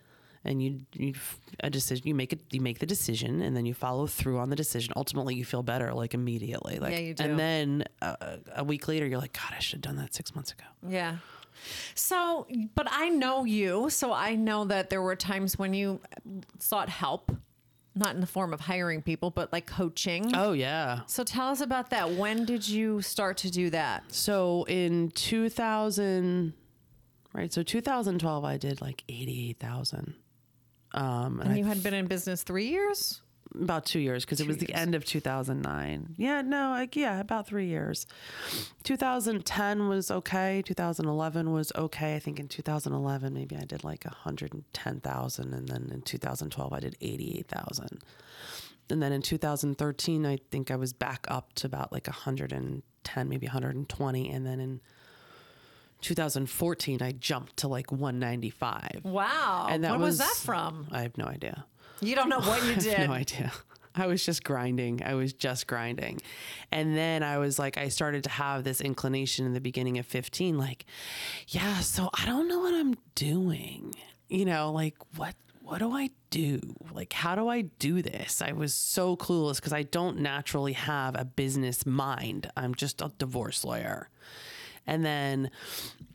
and 0.44 0.62
you 0.62 0.80
you 0.92 1.14
a 1.60 1.70
decision 1.70 2.06
you 2.06 2.14
make 2.14 2.32
it 2.32 2.40
you 2.52 2.60
make 2.60 2.78
the 2.78 2.86
decision 2.86 3.40
and 3.40 3.56
then 3.56 3.64
you 3.66 3.72
follow 3.74 4.06
through 4.06 4.38
on 4.38 4.50
the 4.50 4.54
decision 4.56 4.92
ultimately 4.94 5.34
you 5.34 5.44
feel 5.44 5.62
better 5.62 5.92
like 5.94 6.12
immediately 6.14 6.78
like 6.78 6.92
Yeah, 6.92 6.98
you 6.98 7.14
do. 7.14 7.24
and 7.24 7.38
then 7.38 7.84
uh, 8.02 8.36
a 8.54 8.62
week 8.62 8.86
later 8.86 9.06
you're 9.06 9.18
like 9.18 9.32
god 9.32 9.54
i 9.56 9.58
should 9.58 9.78
have 9.78 9.80
done 9.82 9.96
that 9.96 10.14
six 10.14 10.34
months 10.34 10.52
ago 10.52 10.64
Yeah. 10.86 11.16
So, 11.94 12.46
but 12.74 12.86
I 12.90 13.08
know 13.08 13.44
you, 13.44 13.90
so 13.90 14.12
I 14.12 14.34
know 14.34 14.64
that 14.66 14.90
there 14.90 15.02
were 15.02 15.16
times 15.16 15.58
when 15.58 15.74
you 15.74 16.00
sought 16.58 16.88
help, 16.88 17.30
not 17.94 18.14
in 18.14 18.20
the 18.20 18.26
form 18.26 18.52
of 18.52 18.60
hiring 18.60 19.02
people, 19.02 19.30
but 19.30 19.52
like 19.52 19.66
coaching. 19.66 20.32
oh 20.34 20.52
yeah 20.52 21.00
So 21.06 21.22
tell 21.24 21.48
us 21.48 21.60
about 21.60 21.90
that. 21.90 22.10
When 22.12 22.44
did 22.44 22.66
you 22.68 23.00
start 23.02 23.36
to 23.38 23.50
do 23.50 23.70
that? 23.70 24.04
so 24.12 24.64
in 24.68 25.10
2000 25.10 26.52
right 27.32 27.52
so 27.52 27.62
2012 27.62 28.44
i 28.44 28.56
did 28.56 28.80
like 28.80 29.02
88000 29.08 30.14
um 30.92 31.40
and, 31.40 31.42
And 31.42 31.52
I 31.52 31.56
you 31.56 31.64
had 31.64 31.82
been 31.82 31.94
in 31.94 32.06
business 32.06 32.42
three 32.42 32.68
years? 32.68 33.20
About 33.54 33.86
two 33.86 34.00
years 34.00 34.24
because 34.24 34.40
it 34.40 34.46
was 34.46 34.58
the 34.58 34.72
end 34.74 34.94
of 34.94 35.04
2009 35.04 36.14
yeah 36.16 36.42
no 36.42 36.70
like 36.70 36.96
yeah 36.96 37.20
about 37.20 37.46
three 37.46 37.66
years. 37.66 38.06
2010 38.82 39.88
was 39.88 40.10
okay. 40.10 40.62
2011 40.62 41.52
was 41.52 41.72
okay. 41.76 42.16
I 42.16 42.18
think 42.18 42.40
in 42.40 42.48
2011 42.48 43.32
maybe 43.32 43.56
i 43.56 43.64
did 43.64 43.84
like 43.84 44.04
110000 44.04 45.54
and 45.54 45.68
then 45.68 45.90
in 45.92 46.02
2012 46.02 46.72
i 46.72 46.80
did 46.80 46.96
88000 47.00 48.02
and 48.90 49.02
then 49.02 49.12
in 49.12 49.22
2013 49.22 50.26
i 50.26 50.38
think 50.50 50.70
i 50.70 50.76
was 50.76 50.92
back 50.92 51.24
up 51.28 51.52
to 51.54 51.66
about 51.66 51.92
like 51.92 52.06
110 52.06 53.28
maybe 53.28 53.46
120 53.46 54.30
and 54.30 54.46
then 54.46 54.60
in 54.60 54.80
2014 56.00 57.02
i 57.02 57.12
jumped 57.12 57.56
to 57.58 57.68
like 57.68 57.90
195 57.90 59.00
Wow. 59.04 59.68
and 59.70 59.84
that 59.84 59.92
when 59.92 60.00
was, 60.00 60.18
was, 60.18 60.18
that 60.18 60.36
from? 60.44 60.86
i 60.90 61.02
have 61.02 61.16
no 61.16 61.24
idea 61.24 61.64
You 62.00 62.14
don't 62.14 62.28
know 62.28 62.40
what 62.40 62.62
you 62.64 62.72
I 62.72 62.74
did. 62.74 62.94
have 62.94 63.08
no 63.08 63.14
idea. 63.14 63.52
I 63.96 64.06
was 64.06 64.24
just 64.24 64.42
grinding. 64.42 65.02
I 65.04 65.14
was 65.14 65.32
just 65.32 65.66
grinding. 65.68 66.20
And 66.72 66.96
then 66.96 67.22
I 67.22 67.38
was 67.38 67.58
like, 67.60 67.78
I 67.78 67.88
started 67.88 68.24
to 68.24 68.30
have 68.30 68.64
this 68.64 68.80
inclination 68.80 69.46
in 69.46 69.52
the 69.54 69.60
beginning 69.60 69.98
of 69.98 70.06
15, 70.06 70.58
like, 70.58 70.84
yeah, 71.48 71.78
so 71.78 72.10
I 72.12 72.26
don't 72.26 72.48
know 72.48 72.58
what 72.58 72.74
I'm 72.74 72.96
doing. 73.14 73.94
You 74.28 74.44
know, 74.46 74.72
like, 74.72 74.96
what? 75.16 75.34
What 75.62 75.78
do 75.78 75.92
I 75.92 76.10
do? 76.28 76.60
Like, 76.92 77.14
how 77.14 77.34
do 77.34 77.48
I 77.48 77.62
do 77.62 78.02
this? 78.02 78.42
I 78.42 78.52
was 78.52 78.74
so 78.74 79.16
clueless 79.16 79.56
because 79.56 79.72
I 79.72 79.82
don't 79.82 80.18
naturally 80.18 80.74
have 80.74 81.18
a 81.18 81.24
business 81.24 81.86
mind. 81.86 82.50
I'm 82.54 82.74
just 82.74 83.00
a 83.00 83.10
divorce 83.16 83.64
lawyer. 83.64 84.10
And 84.86 85.06
then 85.06 85.50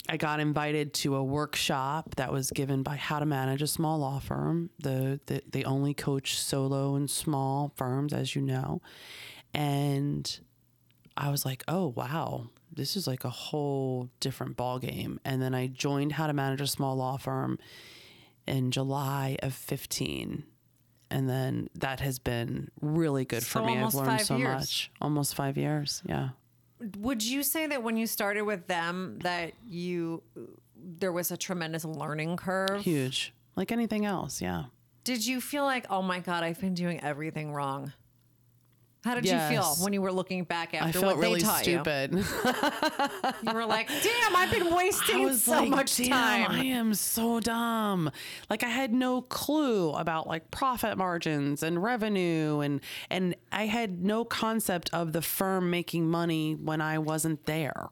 I 0.10 0.18
got 0.18 0.40
invited 0.40 0.94
to 0.96 1.16
a 1.16 1.24
workshop 1.24 2.16
that 2.16 2.32
was 2.32 2.50
given 2.50 2.82
by 2.82 2.96
How 2.96 3.20
to 3.20 3.28
Manage 3.28 3.62
a 3.62 3.68
Small 3.68 4.00
Law 4.00 4.18
Firm. 4.18 4.72
The, 4.80 5.20
the 5.28 5.44
they 5.48 5.64
only 5.64 5.94
coach 5.94 6.36
solo 6.40 6.96
and 6.96 7.08
small 7.08 7.72
firms, 7.76 8.12
as 8.12 8.36
you 8.36 8.42
know. 8.42 8.82
And 9.54 10.40
I 11.16 11.30
was 11.30 11.46
like, 11.46 11.64
oh 11.68 11.94
wow, 11.96 12.48
this 12.74 12.98
is 12.98 13.06
like 13.06 13.24
a 13.24 13.30
whole 13.30 14.10
different 14.20 14.58
ball 14.58 14.80
game. 14.80 15.20
And 15.24 15.44
then 15.44 15.54
I 15.54 15.68
joined 15.68 16.14
How 16.14 16.26
to 16.26 16.34
Manage 16.34 16.62
a 16.62 16.68
Small 16.68 16.96
Law 16.96 17.18
Firm 17.18 17.60
in 18.48 18.72
July 18.72 19.38
of 19.44 19.54
15. 19.54 20.44
And 21.12 21.30
then 21.30 21.70
that 21.76 22.00
has 22.00 22.18
been 22.18 22.70
really 22.82 23.26
good 23.26 23.44
So 23.44 23.60
for 23.60 23.66
me. 23.66 23.78
I've 23.78 23.94
learned 23.94 24.22
so 24.22 24.38
years. 24.38 24.60
much. 24.60 24.92
Almost 25.02 25.36
five 25.36 25.56
years. 25.56 26.02
Yeah. 26.08 26.30
Would 26.98 27.24
you 27.24 27.44
say 27.44 27.68
that 27.68 27.84
when 27.84 27.98
you 27.98 28.08
started 28.08 28.44
with 28.44 28.68
them 28.68 29.20
that 29.24 29.54
you 29.68 30.24
there 30.76 31.12
was 31.12 31.32
a 31.32 31.38
tremendous 31.38 31.84
learning 31.86 32.38
curve? 32.38 32.82
Huge. 32.82 33.34
Like 33.56 33.72
anything 33.72 34.06
else. 34.06 34.42
Yeah. 34.42 34.66
Did 35.04 35.26
you 35.26 35.42
feel 35.42 35.64
like, 35.64 35.86
oh 35.90 36.02
my 36.02 36.20
God, 36.20 36.44
I've 36.44 36.60
been 36.62 36.74
doing 36.74 37.02
everything 37.02 37.52
wrong? 37.52 37.94
How 39.04 39.16
did 39.16 39.26
you 39.26 39.40
feel 39.48 39.76
when 39.82 39.94
you 39.94 40.02
were 40.02 40.12
looking 40.12 40.44
back 40.44 40.74
after 40.74 40.88
I 40.88 40.92
felt 40.92 41.06
what 41.06 41.18
really 41.18 41.40
they 41.40 41.46
taught 41.46 41.62
stupid. 41.62 42.14
you? 42.14 42.24
You 43.44 43.54
were 43.54 43.66
like, 43.66 43.88
damn, 43.88 44.36
I've 44.36 44.52
been 44.52 44.74
wasting 44.76 45.24
was 45.24 45.44
so 45.44 45.52
like, 45.52 45.70
much 45.70 45.96
"Damn, 45.96 46.10
time. 46.10 46.52
I 46.52 46.66
am 46.66 46.94
so 46.94 47.40
dumb. 47.40 48.12
Like 48.50 48.64
I 48.64 48.68
had 48.70 48.94
no 48.94 49.22
clue 49.22 49.92
about 49.94 50.28
like 50.28 50.52
profit 50.52 50.98
margins 50.98 51.64
and 51.64 51.82
revenue 51.82 52.60
and 52.60 52.82
and 53.10 53.36
I 53.52 53.68
had 53.68 54.04
no 54.04 54.26
concept 54.26 54.90
of 54.94 55.14
the 55.14 55.22
firm 55.22 55.70
making 55.70 56.10
money 56.10 56.56
when 56.56 56.82
I 56.82 56.98
wasn't 57.00 57.46
there. 57.46 57.90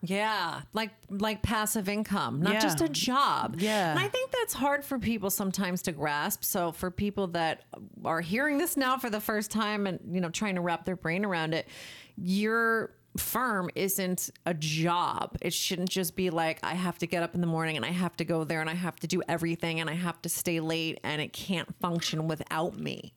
Yeah, 0.00 0.60
like 0.74 0.90
like 1.10 1.42
passive 1.42 1.88
income, 1.88 2.40
not 2.40 2.54
Yeah. 2.54 2.60
just 2.60 2.80
a 2.80 2.88
job. 2.88 3.56
Yeah. 3.58 3.90
and 3.90 3.98
I 3.98 4.06
think 4.08 4.30
that's 4.30 4.54
hard 4.54 4.84
for 4.84 4.98
people 4.98 5.28
sometimes 5.28 5.82
to 5.82 5.92
grasp. 5.92 6.44
So 6.44 6.70
for 6.70 6.90
people 6.90 7.26
that 7.28 7.64
are 8.04 8.20
hearing 8.20 8.58
this 8.58 8.76
now 8.76 8.96
for 8.96 9.10
the 9.10 9.20
first 9.20 9.50
time 9.50 9.86
and 9.88 9.98
you 10.10 10.20
know 10.20 10.30
trying 10.30 10.54
to 10.54 10.60
wrap 10.60 10.84
their 10.84 10.94
brain 10.96 11.24
around 11.24 11.52
it, 11.52 11.66
your 12.16 12.94
firm 13.16 13.68
isn't 13.74 14.30
a 14.46 14.54
job. 14.54 15.36
It 15.42 15.52
shouldn't 15.52 15.88
just 15.90 16.14
be 16.14 16.30
like 16.30 16.60
I 16.62 16.74
have 16.74 16.98
to 16.98 17.06
get 17.08 17.24
up 17.24 17.34
in 17.34 17.40
the 17.40 17.48
morning 17.48 17.74
and 17.76 17.84
I 17.84 17.90
have 17.90 18.16
to 18.18 18.24
go 18.24 18.44
there 18.44 18.60
and 18.60 18.70
I 18.70 18.74
have 18.74 19.00
to 19.00 19.08
do 19.08 19.20
everything 19.28 19.80
and 19.80 19.90
I 19.90 19.94
have 19.94 20.22
to 20.22 20.28
stay 20.28 20.60
late 20.60 21.00
and 21.02 21.20
it 21.20 21.32
can't 21.32 21.74
function 21.80 22.28
without 22.28 22.78
me. 22.78 23.14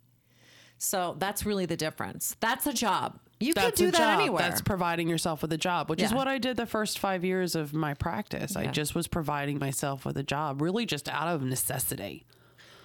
So 0.80 1.16
that's 1.20 1.46
really 1.46 1.68
the 1.68 1.78
difference. 1.78 2.36
That's 2.40 2.66
a 2.66 2.74
job. 2.74 3.20
You 3.42 3.54
can 3.54 3.64
That's 3.64 3.78
do 3.78 3.92
that 3.92 3.98
job. 3.98 4.20
anywhere. 4.20 4.42
That's 4.44 4.62
providing 4.62 5.10
yourself 5.10 5.42
with 5.42 5.52
a 5.54 5.58
job, 5.58 5.90
which 5.90 6.02
is 6.02 6.14
what 6.14 6.28
I 6.28 6.38
did 6.38 6.58
the 6.58 6.66
first 6.66 7.00
five 7.00 7.24
years 7.26 7.56
of 7.56 7.74
my 7.74 7.94
practice. 7.94 8.56
I 8.56 8.68
just 8.68 8.96
was 8.96 9.08
providing 9.08 9.60
myself 9.60 10.06
with 10.06 10.18
a 10.18 10.24
job, 10.24 10.62
really 10.62 10.86
just 10.86 11.10
out 11.10 11.28
of 11.28 11.44
necessity. 11.44 12.26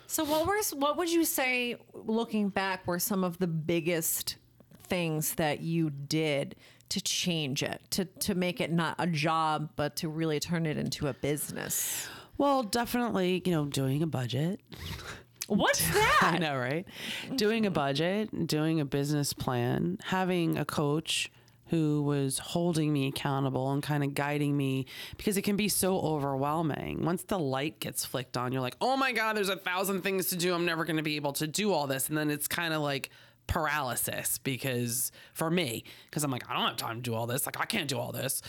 So 0.06 0.24
what 0.24 0.46
were 0.46 0.56
what 0.78 0.96
would 0.96 1.10
you 1.10 1.24
say 1.24 1.76
looking 1.92 2.48
back 2.48 2.86
were 2.86 2.98
some 2.98 3.24
of 3.24 3.38
the 3.38 3.48
biggest 3.48 4.36
things 4.84 5.34
that 5.34 5.60
you 5.60 5.90
did 5.90 6.54
to 6.90 7.00
change 7.00 7.64
it 7.64 7.80
to 7.90 8.04
to 8.04 8.34
make 8.36 8.60
it 8.60 8.70
not 8.70 8.94
a 9.00 9.06
job 9.08 9.70
but 9.74 9.96
to 9.96 10.08
really 10.08 10.38
turn 10.38 10.64
it 10.64 10.78
into 10.78 11.08
a 11.08 11.14
business? 11.14 12.08
Well, 12.38 12.62
definitely, 12.62 13.42
you 13.44 13.52
know, 13.52 13.64
doing 13.64 14.02
a 14.02 14.06
budget. 14.06 14.60
What's 15.46 15.86
that? 15.92 16.20
I 16.22 16.38
know, 16.38 16.56
right? 16.56 16.86
Doing 17.34 17.66
a 17.66 17.70
budget, 17.70 18.46
doing 18.46 18.80
a 18.80 18.84
business 18.84 19.32
plan, 19.32 19.98
having 20.04 20.58
a 20.58 20.64
coach 20.64 21.30
who 21.68 22.02
was 22.02 22.38
holding 22.38 22.92
me 22.92 23.08
accountable 23.08 23.72
and 23.72 23.82
kind 23.82 24.04
of 24.04 24.14
guiding 24.14 24.56
me 24.56 24.86
because 25.16 25.36
it 25.36 25.42
can 25.42 25.56
be 25.56 25.68
so 25.68 25.98
overwhelming. 25.98 27.04
Once 27.04 27.24
the 27.24 27.38
light 27.38 27.80
gets 27.80 28.04
flicked 28.04 28.36
on, 28.36 28.52
you're 28.52 28.62
like, 28.62 28.76
oh 28.80 28.96
my 28.96 29.12
God, 29.12 29.36
there's 29.36 29.48
a 29.48 29.56
thousand 29.56 30.02
things 30.02 30.26
to 30.26 30.36
do. 30.36 30.54
I'm 30.54 30.64
never 30.64 30.84
going 30.84 30.96
to 30.96 31.02
be 31.02 31.16
able 31.16 31.32
to 31.34 31.46
do 31.46 31.72
all 31.72 31.88
this. 31.88 32.08
And 32.08 32.16
then 32.16 32.30
it's 32.30 32.46
kind 32.46 32.72
of 32.72 32.82
like, 32.82 33.10
paralysis 33.46 34.38
because 34.38 35.12
for 35.32 35.50
me 35.50 35.84
because 36.10 36.24
i'm 36.24 36.30
like 36.30 36.48
i 36.50 36.54
don't 36.54 36.66
have 36.66 36.76
time 36.76 36.96
to 36.96 37.02
do 37.02 37.14
all 37.14 37.26
this. 37.26 37.46
Like 37.46 37.60
i 37.60 37.64
can't 37.64 37.88
do 37.88 37.98
all 37.98 38.12
this 38.12 38.42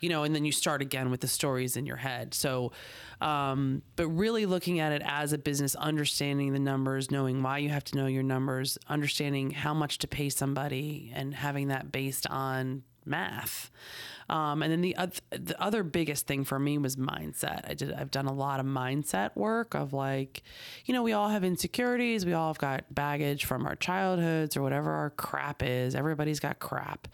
you 0.00 0.08
know 0.08 0.22
and 0.22 0.34
then 0.34 0.44
you 0.44 0.52
start 0.52 0.80
again 0.80 1.10
with 1.10 1.20
the 1.20 1.28
stories 1.28 1.76
in 1.76 1.86
your 1.86 1.96
head. 1.96 2.34
So 2.34 2.72
um, 3.20 3.82
but 3.96 4.06
really 4.08 4.44
looking 4.44 4.80
at 4.80 4.92
it 4.92 5.02
as 5.04 5.32
a 5.32 5.38
business 5.38 5.74
understanding 5.76 6.52
the 6.52 6.58
numbers 6.58 7.10
knowing 7.10 7.42
why 7.42 7.58
you 7.58 7.70
have 7.70 7.84
to 7.84 7.96
know 7.96 8.06
your 8.06 8.22
numbers 8.22 8.76
understanding 8.88 9.50
how 9.50 9.72
much 9.72 9.98
to 9.98 10.08
pay 10.08 10.28
somebody 10.28 11.12
and 11.14 11.34
having 11.34 11.68
that 11.68 11.90
based 11.90 12.26
on 12.28 12.82
math 13.04 13.70
um, 14.28 14.62
and 14.62 14.72
then 14.72 14.80
the, 14.80 14.96
oth- 14.98 15.20
the 15.30 15.60
other 15.62 15.82
biggest 15.82 16.26
thing 16.26 16.44
for 16.44 16.58
me 16.58 16.78
was 16.78 16.96
mindset. 16.96 17.68
I 17.68 17.74
did. 17.74 17.92
I've 17.92 18.10
done 18.10 18.26
a 18.26 18.32
lot 18.32 18.58
of 18.60 18.66
mindset 18.66 19.36
work 19.36 19.74
of 19.74 19.92
like, 19.92 20.42
you 20.86 20.94
know, 20.94 21.02
we 21.02 21.12
all 21.12 21.28
have 21.28 21.44
insecurities. 21.44 22.24
We 22.24 22.32
all 22.32 22.48
have 22.48 22.58
got 22.58 22.84
baggage 22.94 23.44
from 23.44 23.66
our 23.66 23.76
childhoods 23.76 24.56
or 24.56 24.62
whatever 24.62 24.90
our 24.92 25.10
crap 25.10 25.62
is. 25.62 25.94
Everybody's 25.94 26.40
got 26.40 26.58
crap, 26.58 27.08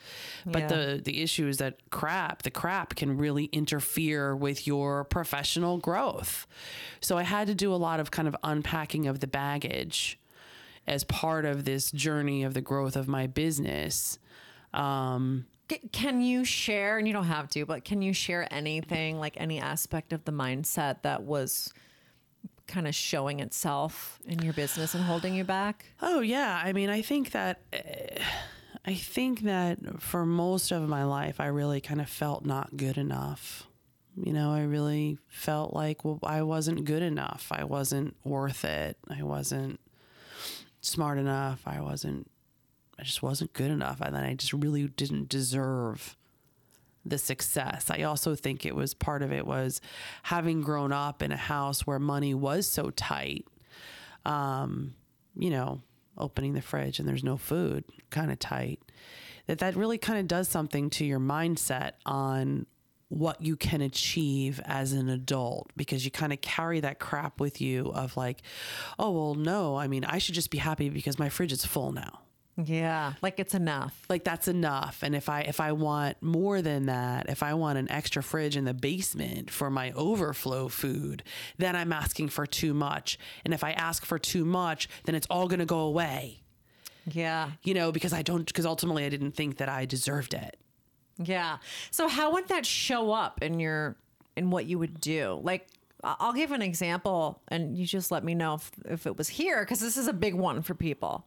but 0.46 0.60
Yeah. 0.62 0.66
the 0.68 1.00
the 1.04 1.22
issue 1.22 1.48
is 1.48 1.58
that 1.58 1.78
crap, 1.90 2.42
the 2.42 2.50
crap, 2.50 2.94
can 2.94 3.16
really 3.16 3.46
interfere 3.46 4.36
with 4.36 4.66
your 4.66 5.04
professional 5.04 5.78
growth. 5.78 6.46
So 7.00 7.18
I 7.18 7.22
had 7.22 7.46
to 7.48 7.54
do 7.54 7.74
a 7.74 7.76
lot 7.76 8.00
of 8.00 8.10
kind 8.10 8.28
of 8.28 8.36
unpacking 8.42 9.06
of 9.06 9.20
the 9.20 9.26
baggage 9.26 10.18
as 10.86 11.04
part 11.04 11.44
of 11.44 11.64
this 11.64 11.90
journey 11.90 12.42
of 12.42 12.54
the 12.54 12.60
growth 12.60 12.96
of 12.96 13.06
my 13.08 13.26
business. 13.26 14.18
Um, 14.72 15.46
Can 15.92 16.20
you 16.20 16.44
share, 16.44 16.98
and 16.98 17.06
you 17.06 17.12
don't 17.12 17.24
have 17.24 17.48
to, 17.50 17.64
but 17.64 17.84
can 17.84 18.02
you 18.02 18.12
share 18.12 18.52
anything, 18.52 19.18
like 19.18 19.36
any 19.36 19.58
aspect 19.58 20.12
of 20.12 20.24
the 20.24 20.32
mindset 20.32 21.02
that 21.02 21.22
was 21.22 21.72
kind 22.66 22.86
of 22.86 22.94
showing 22.94 23.40
itself 23.40 24.20
in 24.24 24.40
your 24.42 24.52
business 24.52 24.94
and 24.94 25.04
holding 25.04 25.34
you 25.34 25.44
back? 25.44 25.86
Oh 26.00 26.20
yeah, 26.20 26.60
I 26.64 26.72
mean, 26.72 26.88
I 26.88 27.02
think 27.02 27.32
that 27.32 27.60
uh, 27.72 28.22
I 28.84 28.94
think 28.94 29.42
that 29.42 30.00
for 30.00 30.24
most 30.24 30.70
of 30.70 30.88
my 30.88 31.04
life, 31.04 31.40
I 31.40 31.46
really 31.46 31.80
kind 31.80 32.00
of 32.00 32.08
felt 32.08 32.44
not 32.44 32.76
good 32.76 32.96
enough. 32.96 33.66
You 34.16 34.32
know, 34.32 34.52
I 34.52 34.62
really 34.62 35.18
felt 35.28 35.74
like 35.74 36.04
well, 36.04 36.18
I 36.22 36.42
wasn't 36.42 36.84
good 36.84 37.02
enough. 37.02 37.48
I 37.50 37.64
wasn't 37.64 38.16
worth 38.24 38.64
it. 38.64 38.96
I 39.08 39.22
wasn't 39.22 39.80
smart 40.80 41.18
enough. 41.18 41.62
I 41.66 41.80
wasn't. 41.80 42.29
I 43.00 43.04
just 43.04 43.22
wasn't 43.22 43.54
good 43.54 43.70
enough, 43.70 44.00
and 44.00 44.14
then 44.14 44.24
I 44.24 44.34
just 44.34 44.52
really 44.52 44.86
didn't 44.88 45.30
deserve 45.30 46.16
the 47.04 47.16
success. 47.16 47.90
I 47.90 48.02
also 48.02 48.34
think 48.34 48.66
it 48.66 48.74
was 48.74 48.92
part 48.92 49.22
of 49.22 49.32
it 49.32 49.46
was 49.46 49.80
having 50.24 50.60
grown 50.60 50.92
up 50.92 51.22
in 51.22 51.32
a 51.32 51.36
house 51.36 51.86
where 51.86 51.98
money 51.98 52.34
was 52.34 52.66
so 52.66 52.90
tight. 52.90 53.46
Um, 54.26 54.94
you 55.34 55.48
know, 55.48 55.80
opening 56.18 56.52
the 56.52 56.60
fridge 56.60 56.98
and 56.98 57.08
there's 57.08 57.24
no 57.24 57.38
food, 57.38 57.84
kind 58.10 58.30
of 58.30 58.38
tight. 58.38 58.80
That 59.46 59.60
that 59.60 59.76
really 59.76 59.96
kind 59.96 60.18
of 60.18 60.28
does 60.28 60.48
something 60.48 60.90
to 60.90 61.06
your 61.06 61.20
mindset 61.20 61.92
on 62.04 62.66
what 63.08 63.40
you 63.40 63.56
can 63.56 63.80
achieve 63.80 64.60
as 64.66 64.92
an 64.92 65.08
adult 65.08 65.70
because 65.76 66.04
you 66.04 66.10
kind 66.10 66.32
of 66.32 66.40
carry 66.42 66.80
that 66.80 67.00
crap 67.00 67.40
with 67.40 67.60
you 67.60 67.86
of 67.86 68.16
like, 68.16 68.42
oh 68.98 69.10
well, 69.10 69.34
no, 69.34 69.76
I 69.76 69.88
mean, 69.88 70.04
I 70.04 70.18
should 70.18 70.34
just 70.34 70.50
be 70.50 70.58
happy 70.58 70.90
because 70.90 71.18
my 71.18 71.30
fridge 71.30 71.50
is 71.50 71.64
full 71.64 71.92
now 71.92 72.20
Yeah, 72.56 73.14
like 73.22 73.38
it's 73.40 73.54
enough. 73.54 73.98
like 74.10 74.22
that's 74.24 74.46
enough 74.46 75.02
and 75.02 75.14
if 75.14 75.28
i 75.30 75.40
if 75.42 75.60
i 75.60 75.72
want 75.72 76.20
more 76.20 76.60
than 76.60 76.86
that 76.86 77.30
if 77.30 77.42
i 77.42 77.54
want 77.54 77.78
an 77.78 77.90
extra 77.90 78.22
fridge 78.22 78.54
in 78.56 78.64
the 78.66 78.74
basement 78.74 79.50
for 79.50 79.70
my 79.70 79.92
overflow 79.92 80.68
food 80.68 81.22
then 81.56 81.74
i'm 81.74 81.90
asking 81.92 82.28
for 82.28 82.44
too 82.46 82.74
much 82.74 83.18
and 83.46 83.54
if 83.54 83.64
i 83.64 83.70
ask 83.72 84.04
for 84.04 84.18
too 84.18 84.44
much 84.44 84.88
then 85.04 85.14
it's 85.14 85.26
all 85.30 85.48
going 85.48 85.60
to 85.60 85.64
go 85.64 85.80
away 85.80 86.42
Yeah. 87.06 87.52
you 87.62 87.72
know 87.72 87.92
because 87.92 88.12
i 88.12 88.20
don't 88.20 88.44
because 88.44 88.66
ultimately 88.66 89.06
i 89.06 89.08
didn't 89.08 89.32
think 89.32 89.56
that 89.56 89.70
i 89.70 89.86
deserved 89.86 90.34
it 90.34 90.58
Yeah. 91.18 91.58
So 91.90 92.08
how 92.08 92.32
would 92.32 92.48
that 92.48 92.66
show 92.66 93.12
up 93.12 93.42
in 93.42 93.58
your 93.60 93.96
in 94.36 94.50
what 94.50 94.64
you 94.66 94.78
would 94.78 95.00
do? 95.00 95.38
Like 95.42 95.66
I'll 96.02 96.32
give 96.32 96.50
an 96.52 96.62
example 96.62 97.42
and 97.48 97.76
you 97.76 97.84
just 97.86 98.10
let 98.10 98.24
me 98.24 98.34
know 98.34 98.54
if, 98.54 98.70
if 98.86 99.06
it 99.06 99.18
was 99.18 99.28
here 99.28 99.60
because 99.62 99.80
this 99.80 99.96
is 99.98 100.08
a 100.08 100.14
big 100.14 100.34
one 100.34 100.62
for 100.62 100.74
people. 100.74 101.26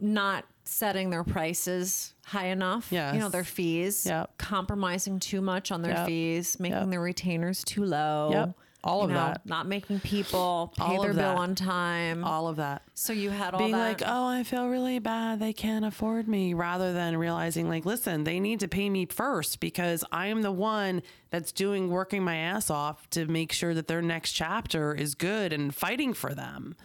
Not 0.00 0.44
setting 0.64 1.10
their 1.10 1.24
prices 1.24 2.12
high 2.24 2.46
enough. 2.48 2.88
Yeah, 2.90 3.14
You 3.14 3.20
know, 3.20 3.28
their 3.30 3.44
fees. 3.44 4.04
Yep. 4.06 4.36
Compromising 4.38 5.18
too 5.18 5.40
much 5.40 5.72
on 5.72 5.82
their 5.82 5.92
Yep. 5.94 6.06
fees, 6.06 6.60
making 6.60 6.78
Yep. 6.78 6.90
their 6.90 7.00
retainers 7.00 7.64
too 7.64 7.84
low. 7.84 8.28
Yep. 8.30 8.56
All 8.84 9.02
of 9.02 9.10
know, 9.10 9.16
that. 9.16 9.44
Not 9.44 9.66
making 9.66 9.98
people 10.00 10.72
pay 10.76 10.84
All 10.96 11.02
their 11.02 11.12
bill 11.12 11.36
on 11.36 11.56
time. 11.56 12.22
all 12.22 12.46
of 12.46 12.56
that 12.56 12.82
so 12.94 13.12
you 13.12 13.30
had 13.30 13.52
all 13.52 13.58
being 13.58 13.72
that. 13.72 13.78
like, 13.78 14.02
oh, 14.06 14.26
I 14.28 14.44
feel 14.44 14.68
really 14.68 15.00
bad. 15.00 15.40
They 15.40 15.52
can't 15.52 15.84
afford 15.84 16.28
me, 16.28 16.54
rather 16.54 16.92
than 16.92 17.16
realizing, 17.16 17.68
like, 17.68 17.84
listen, 17.84 18.22
they 18.22 18.38
need 18.38 18.60
to 18.60 18.68
pay 18.68 18.88
me 18.88 19.04
first 19.06 19.58
because 19.58 20.04
I 20.12 20.26
am 20.28 20.42
the 20.42 20.52
one 20.52 21.02
that's 21.30 21.50
doing 21.50 21.90
working 21.90 22.22
my 22.22 22.36
ass 22.36 22.70
off 22.70 23.10
to 23.10 23.26
make 23.26 23.50
sure 23.52 23.74
that 23.74 23.88
their 23.88 24.00
next 24.00 24.32
chapter 24.32 24.94
is 24.94 25.16
good 25.16 25.52
and 25.52 25.74
fighting 25.74 26.14
for 26.14 26.32
them. 26.32 26.76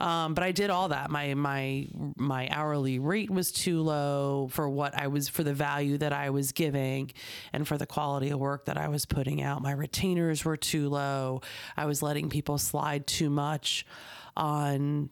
Um, 0.00 0.34
but 0.34 0.42
I 0.42 0.52
did 0.52 0.70
all 0.70 0.88
that. 0.88 1.10
My 1.10 1.34
my 1.34 1.86
my 2.16 2.48
hourly 2.50 2.98
rate 2.98 3.30
was 3.30 3.52
too 3.52 3.80
low 3.82 4.48
for 4.50 4.68
what 4.68 4.98
I 4.98 5.06
was 5.06 5.28
for 5.28 5.44
the 5.44 5.54
value 5.54 5.98
that 5.98 6.12
I 6.12 6.30
was 6.30 6.52
giving, 6.52 7.12
and 7.52 7.66
for 7.66 7.78
the 7.78 7.86
quality 7.86 8.30
of 8.30 8.38
work 8.38 8.64
that 8.66 8.76
I 8.76 8.88
was 8.88 9.06
putting 9.06 9.42
out. 9.42 9.62
My 9.62 9.72
retainers 9.72 10.44
were 10.44 10.56
too 10.56 10.88
low. 10.88 11.42
I 11.76 11.86
was 11.86 12.02
letting 12.02 12.28
people 12.28 12.58
slide 12.58 13.06
too 13.06 13.30
much 13.30 13.86
on 14.36 15.10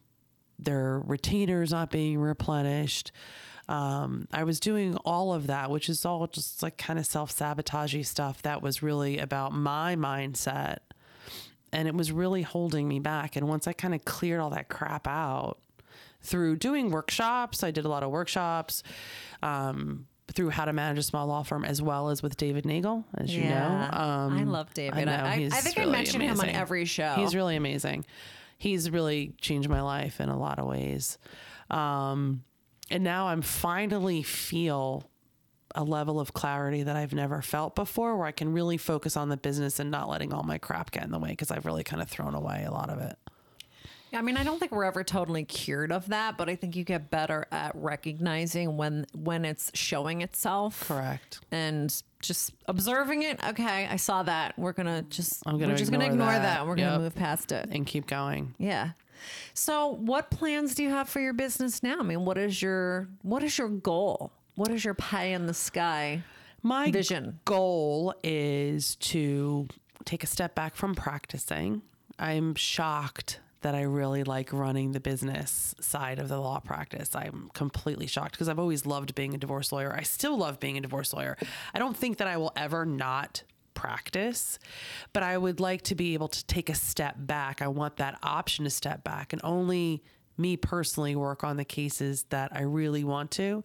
their 0.59 0.99
retainers 1.05 1.71
not 1.71 1.89
being 1.89 2.19
replenished. 2.19 3.11
Um, 3.69 4.27
I 4.33 4.43
was 4.43 4.59
doing 4.59 4.97
all 4.97 5.33
of 5.33 5.47
that, 5.47 5.69
which 5.69 5.87
is 5.87 6.05
all 6.05 6.27
just 6.27 6.61
like 6.61 6.77
kind 6.77 6.99
of 6.99 7.05
self 7.05 7.33
sabotagey 7.33 8.05
stuff 8.05 8.41
that 8.41 8.61
was 8.61 8.83
really 8.83 9.19
about 9.19 9.53
my 9.53 9.95
mindset. 9.95 10.79
And 11.73 11.87
it 11.87 11.95
was 11.95 12.11
really 12.11 12.43
holding 12.43 12.87
me 12.87 12.99
back. 12.99 13.35
And 13.35 13.47
once 13.47 13.67
I 13.67 13.73
kind 13.73 13.93
of 13.93 14.05
cleared 14.05 14.39
all 14.39 14.51
that 14.51 14.69
crap 14.69 15.07
out 15.07 15.57
through 16.21 16.57
doing 16.57 16.91
workshops, 16.91 17.63
I 17.63 17.71
did 17.71 17.83
a 17.83 17.89
lot 17.89 18.03
of 18.03 18.11
workshops 18.11 18.83
um, 19.41 20.05
through 20.31 20.51
how 20.51 20.65
to 20.65 20.71
manage 20.71 20.99
a 20.99 21.03
small 21.03 21.27
law 21.27 21.43
firm 21.43 21.65
as 21.65 21.81
well 21.81 22.09
as 22.09 22.21
with 22.23 22.37
David 22.37 22.65
Nagel, 22.65 23.03
as 23.17 23.35
you 23.35 23.43
know. 23.45 23.89
Um, 23.91 24.37
I 24.37 24.43
love 24.43 24.73
David. 24.73 25.09
I, 25.09 25.13
I, 25.13 25.33
I 25.33 25.49
think 25.49 25.77
I 25.77 25.81
really 25.81 25.91
mention 25.91 26.21
him 26.21 26.39
on 26.39 26.47
every 26.47 26.85
show. 26.85 27.15
He's 27.17 27.35
really 27.35 27.55
amazing. 27.55 28.05
He's 28.57 28.89
really 28.89 29.33
changed 29.41 29.67
my 29.67 29.81
life 29.81 30.21
in 30.21 30.29
a 30.29 30.37
lot 30.37 30.59
of 30.59 30.67
ways. 30.67 31.17
Um, 31.69 32.43
and 32.89 33.03
now 33.03 33.27
I'm 33.27 33.41
finally 33.41 34.23
feel 34.23 35.09
a 35.75 35.83
level 35.83 36.19
of 36.19 36.33
clarity 36.33 36.83
that 36.83 36.95
I've 36.95 37.13
never 37.13 37.41
felt 37.41 37.75
before 37.75 38.15
where 38.17 38.27
I 38.27 38.31
can 38.31 38.53
really 38.53 38.77
focus 38.77 39.17
on 39.17 39.29
the 39.29 39.37
business 39.37 39.79
and 39.79 39.89
not 39.91 40.07
letting 40.09 40.31
all 40.33 40.43
my 40.43 40.57
crap 40.57 40.91
get 40.91 41.03
in 41.03 41.11
the 41.11 41.19
way 41.19 41.29
because 41.29 41.49
I've 41.51 41.65
really 41.65 41.83
kind 41.83 42.01
of 42.01 42.09
thrown 42.09 42.35
away 42.35 42.63
a 42.67 42.71
lot 42.71 42.89
of 42.89 42.99
it. 42.99 43.17
Yeah. 44.11 44.19
I 44.19 44.21
mean, 44.21 44.37
I 44.37 44.43
don't 44.43 44.59
think 44.59 44.71
we're 44.71 44.83
ever 44.83 45.03
totally 45.03 45.43
cured 45.43 45.91
of 45.91 46.09
that, 46.09 46.37
but 46.37 46.47
I 46.47 46.55
think 46.55 46.75
you 46.75 46.83
get 46.83 47.09
better 47.09 47.47
at 47.51 47.71
recognizing 47.73 48.77
when 48.77 49.07
when 49.15 49.43
it's 49.45 49.71
showing 49.73 50.21
itself. 50.21 50.87
Correct. 50.87 51.39
And 51.51 51.91
just 52.21 52.51
observing 52.67 53.23
it. 53.23 53.43
Okay, 53.43 53.87
I 53.89 53.95
saw 53.95 54.21
that. 54.21 54.57
We're 54.59 54.73
gonna 54.73 55.01
just 55.09 55.41
I'm 55.47 55.57
gonna 55.57 55.73
we're 55.73 55.77
just 55.77 55.91
gonna 55.91 56.05
ignore 56.05 56.27
that. 56.31 56.41
that. 56.43 56.67
We're 56.67 56.77
Yep. 56.77 56.87
gonna 56.91 57.03
move 57.03 57.15
past 57.15 57.51
it. 57.51 57.69
And 57.71 57.87
keep 57.87 58.05
going. 58.05 58.53
Yeah. 58.59 58.91
So, 59.55 59.87
what 59.87 60.29
plans 60.29 60.75
do 60.75 60.83
you 60.83 60.89
have 60.89 61.09
for 61.09 61.19
your 61.19 61.33
business 61.33 61.81
now? 61.81 61.97
I 61.99 62.03
mean, 62.03 62.23
what 62.25 62.37
is 62.37 62.61
your 62.61 63.07
what 63.23 63.41
is 63.41 63.57
your 63.57 63.69
goal? 63.69 64.31
What 64.55 64.69
is 64.69 64.85
your 64.85 64.93
pie 64.93 65.25
in 65.25 65.47
the 65.47 65.53
sky? 65.53 66.23
My 66.61 66.91
Vision. 66.91 67.39
goal 67.45 68.13
is 68.23 68.95
to 68.97 69.67
take 70.05 70.23
a 70.23 70.27
step 70.27 70.53
back 70.55 70.75
from 70.75 70.95
practicing. 70.95 71.81
I'm 72.19 72.55
shocked 72.55 73.39
that 73.61 73.73
I 73.73 73.81
really 73.81 74.23
like 74.23 74.53
running 74.53 74.91
the 74.91 74.99
business 74.99 75.73
side 75.79 76.19
of 76.19 76.27
the 76.27 76.39
law 76.39 76.59
practice. 76.59 77.15
I'm 77.15 77.49
completely 77.53 78.07
shocked 78.07 78.33
because 78.33 78.47
I've 78.47 78.59
always 78.59 78.85
loved 78.85 79.15
being 79.15 79.33
a 79.33 79.37
divorce 79.37 79.71
lawyer. 79.71 79.93
I 79.93 80.03
still 80.03 80.37
love 80.37 80.59
being 80.59 80.77
a 80.77 80.81
divorce 80.81 81.13
lawyer. 81.13 81.37
I 81.73 81.79
don't 81.79 81.97
think 81.97 82.17
that 82.17 82.27
I 82.27 82.37
will 82.37 82.51
ever 82.55 82.85
not 82.85 83.43
practice, 83.73 84.59
but 85.13 85.23
I 85.23 85.37
would 85.37 85.59
like 85.59 85.81
to 85.83 85.95
be 85.95 86.13
able 86.13 86.27
to 86.27 86.45
take 86.45 86.69
a 86.69 86.75
step 86.75 87.15
back. 87.17 87.61
I 87.61 87.67
want 87.67 87.97
that 87.97 88.19
option 88.21 88.65
to 88.65 88.69
step 88.69 89.03
back 89.03 89.33
and 89.33 89.41
only 89.43 90.03
me 90.37 90.57
personally 90.57 91.15
work 91.15 91.43
on 91.43 91.57
the 91.57 91.65
cases 91.65 92.23
that 92.29 92.51
I 92.53 92.61
really 92.61 93.03
want 93.03 93.31
to. 93.31 93.63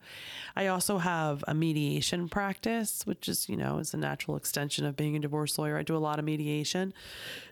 I 0.54 0.66
also 0.66 0.98
have 0.98 1.44
a 1.48 1.54
mediation 1.54 2.28
practice, 2.28 3.02
which 3.04 3.28
is, 3.28 3.48
you 3.48 3.56
know, 3.56 3.78
is 3.78 3.94
a 3.94 3.96
natural 3.96 4.36
extension 4.36 4.84
of 4.84 4.96
being 4.96 5.16
a 5.16 5.20
divorce 5.20 5.58
lawyer. 5.58 5.78
I 5.78 5.82
do 5.82 5.96
a 5.96 5.98
lot 5.98 6.18
of 6.18 6.24
mediation. 6.24 6.92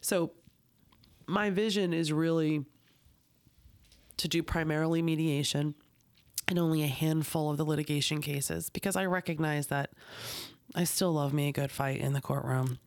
So 0.00 0.32
my 1.26 1.50
vision 1.50 1.92
is 1.92 2.12
really 2.12 2.64
to 4.18 4.28
do 4.28 4.42
primarily 4.42 5.02
mediation 5.02 5.74
and 6.48 6.58
only 6.58 6.82
a 6.82 6.88
handful 6.88 7.50
of 7.50 7.56
the 7.56 7.64
litigation 7.64 8.20
cases 8.20 8.70
because 8.70 8.96
I 8.96 9.06
recognize 9.06 9.66
that 9.68 9.90
I 10.74 10.84
still 10.84 11.12
love 11.12 11.32
me 11.32 11.48
a 11.48 11.52
good 11.52 11.70
fight 11.70 12.00
in 12.00 12.12
the 12.12 12.20
courtroom. 12.20 12.78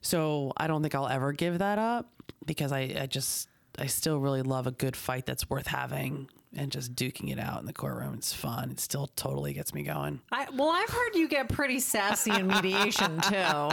So 0.00 0.52
I 0.56 0.66
don't 0.66 0.82
think 0.82 0.94
I'll 0.94 1.08
ever 1.08 1.32
give 1.32 1.58
that 1.58 1.78
up 1.78 2.10
because 2.46 2.72
I, 2.72 2.96
I 3.00 3.06
just, 3.06 3.48
I 3.78 3.86
still 3.86 4.18
really 4.18 4.42
love 4.42 4.66
a 4.66 4.70
good 4.72 4.96
fight 4.96 5.26
that's 5.26 5.48
worth 5.48 5.66
having 5.68 6.28
and 6.56 6.72
just 6.72 6.94
duking 6.94 7.30
it 7.30 7.38
out 7.38 7.60
in 7.60 7.66
the 7.66 7.72
courtroom. 7.72 8.14
It's 8.14 8.32
fun. 8.32 8.70
It 8.70 8.80
still 8.80 9.08
totally 9.16 9.52
gets 9.52 9.74
me 9.74 9.82
going. 9.82 10.20
I, 10.32 10.48
well, 10.54 10.70
I've 10.70 10.88
heard 10.88 11.14
you 11.14 11.28
get 11.28 11.48
pretty 11.48 11.78
sassy 11.78 12.30
in 12.32 12.46
mediation 12.46 13.20
too. 13.22 13.70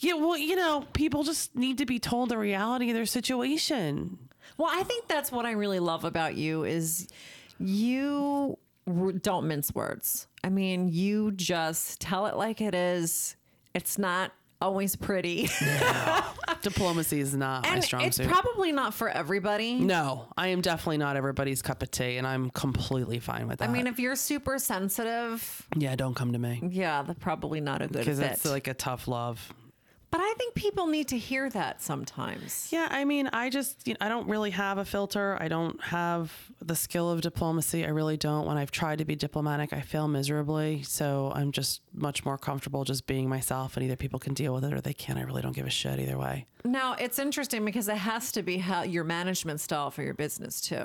Yeah, 0.00 0.14
well, 0.14 0.36
you 0.36 0.56
know, 0.56 0.84
people 0.92 1.22
just 1.22 1.54
need 1.56 1.78
to 1.78 1.86
be 1.86 1.98
told 1.98 2.28
the 2.28 2.38
reality 2.38 2.90
of 2.90 2.94
their 2.94 3.06
situation. 3.06 4.18
Well, 4.58 4.68
I 4.70 4.82
think 4.82 5.08
that's 5.08 5.32
what 5.32 5.46
I 5.46 5.52
really 5.52 5.80
love 5.80 6.04
about 6.04 6.36
you 6.36 6.64
is 6.64 7.08
you 7.58 8.58
don't 9.20 9.46
mince 9.46 9.74
words. 9.74 10.26
I 10.44 10.48
mean, 10.48 10.88
you 10.88 11.32
just 11.32 12.00
tell 12.00 12.26
it 12.26 12.36
like 12.36 12.60
it 12.60 12.74
is. 12.74 13.36
It's 13.74 13.96
not 13.98 14.32
always 14.62 14.96
pretty. 14.96 15.48
Diplomacy 16.62 17.20
is 17.20 17.34
not 17.34 17.64
my 17.64 17.74
and 17.74 17.84
strong 17.84 18.02
it's 18.02 18.16
suit. 18.16 18.28
probably 18.28 18.72
not 18.72 18.94
for 18.94 19.08
everybody. 19.08 19.74
no, 19.74 20.28
I 20.36 20.48
am 20.48 20.60
definitely 20.60 20.98
not 20.98 21.16
everybody's 21.16 21.60
cup 21.60 21.82
of 21.82 21.90
tea, 21.90 22.16
and 22.18 22.26
I'm 22.26 22.50
completely 22.50 23.18
fine 23.18 23.48
with 23.48 23.58
that. 23.58 23.68
I 23.68 23.72
mean, 23.72 23.86
if 23.86 23.98
you're 23.98 24.16
super 24.16 24.58
sensitive, 24.58 25.66
yeah, 25.76 25.96
don't 25.96 26.14
come 26.14 26.32
to 26.32 26.38
me 26.38 26.60
yeah, 26.70 27.02
that's 27.02 27.18
probably 27.18 27.60
not 27.60 27.82
a 27.82 27.88
good 27.88 27.98
because 27.98 28.20
it's 28.20 28.44
like 28.44 28.68
a 28.68 28.74
tough 28.74 29.08
love. 29.08 29.52
But 30.12 30.20
I 30.20 30.34
think 30.36 30.54
people 30.54 30.88
need 30.88 31.08
to 31.08 31.16
hear 31.16 31.48
that 31.48 31.80
sometimes. 31.80 32.68
Yeah, 32.70 32.86
I 32.90 33.06
mean, 33.06 33.30
I 33.32 33.48
just 33.48 33.88
you 33.88 33.94
know, 33.94 33.98
I 34.02 34.10
don't 34.10 34.28
really 34.28 34.50
have 34.50 34.76
a 34.76 34.84
filter. 34.84 35.38
I 35.40 35.48
don't 35.48 35.82
have 35.82 36.30
the 36.60 36.76
skill 36.76 37.10
of 37.10 37.22
diplomacy. 37.22 37.86
I 37.86 37.88
really 37.88 38.18
don't. 38.18 38.46
When 38.46 38.58
I've 38.58 38.70
tried 38.70 38.98
to 38.98 39.06
be 39.06 39.16
diplomatic, 39.16 39.72
I 39.72 39.80
fail 39.80 40.08
miserably. 40.08 40.82
So 40.82 41.32
I'm 41.34 41.50
just 41.50 41.80
much 41.94 42.26
more 42.26 42.36
comfortable 42.36 42.84
just 42.84 43.06
being 43.06 43.26
myself, 43.26 43.78
and 43.78 43.86
either 43.86 43.96
people 43.96 44.18
can 44.18 44.34
deal 44.34 44.52
with 44.52 44.64
it 44.64 44.74
or 44.74 44.82
they 44.82 44.92
can't. 44.92 45.18
I 45.18 45.22
really 45.22 45.40
don't 45.40 45.56
give 45.56 45.66
a 45.66 45.70
shit 45.70 45.98
either 45.98 46.18
way. 46.18 46.44
Now, 46.62 46.94
it's 46.98 47.18
interesting 47.18 47.64
because 47.64 47.88
it 47.88 47.96
has 47.96 48.32
to 48.32 48.42
be 48.42 48.58
how 48.58 48.82
your 48.82 49.04
management 49.04 49.62
style 49.62 49.90
for 49.90 50.02
your 50.02 50.14
business 50.14 50.60
too. 50.60 50.84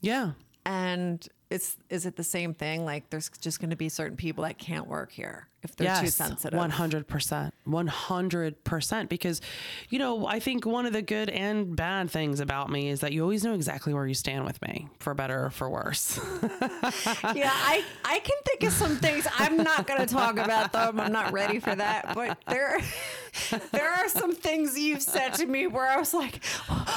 Yeah. 0.00 0.30
And 0.64 1.26
it's 1.50 1.76
is 1.88 2.06
it 2.06 2.14
the 2.14 2.22
same 2.22 2.54
thing? 2.54 2.84
Like 2.84 3.10
there's 3.10 3.30
just 3.40 3.58
going 3.58 3.70
to 3.70 3.76
be 3.76 3.88
certain 3.88 4.16
people 4.16 4.44
that 4.44 4.58
can't 4.58 4.86
work 4.86 5.10
here 5.10 5.48
if 5.62 5.76
they're 5.76 6.00
too 6.00 6.08
sensitive. 6.08 6.56
One 6.56 6.70
hundred 6.70 7.06
percent, 7.06 7.54
one 7.64 7.86
hundred 7.86 8.62
percent. 8.64 9.08
Because, 9.08 9.40
you 9.88 9.98
know, 9.98 10.26
I 10.26 10.40
think 10.40 10.64
one 10.64 10.86
of 10.86 10.92
the 10.92 11.02
good 11.02 11.28
and 11.30 11.76
bad 11.76 12.10
things 12.10 12.40
about 12.40 12.70
me 12.70 12.88
is 12.88 13.00
that 13.00 13.12
you 13.12 13.22
always 13.22 13.44
know 13.44 13.54
exactly 13.54 13.92
where 13.92 14.06
you 14.06 14.14
stand 14.14 14.44
with 14.44 14.60
me, 14.62 14.88
for 14.98 15.14
better 15.14 15.46
or 15.46 15.50
for 15.50 15.68
worse. 15.68 16.18
yeah, 16.42 17.50
I 17.52 17.84
I 18.04 18.20
can 18.20 18.36
think 18.44 18.62
of 18.64 18.72
some 18.72 18.96
things. 18.96 19.26
I'm 19.36 19.56
not 19.58 19.86
going 19.86 20.00
to 20.00 20.06
talk 20.06 20.38
about 20.38 20.72
them. 20.72 20.98
I'm 20.98 21.12
not 21.12 21.32
ready 21.32 21.58
for 21.58 21.74
that. 21.74 22.14
But 22.14 22.38
there, 22.48 22.80
there 23.72 23.90
are 23.90 24.08
some 24.08 24.34
things 24.34 24.78
you've 24.78 25.02
said 25.02 25.34
to 25.34 25.46
me 25.46 25.66
where 25.66 25.86
I 25.86 25.96
was 25.96 26.14
like, 26.14 26.44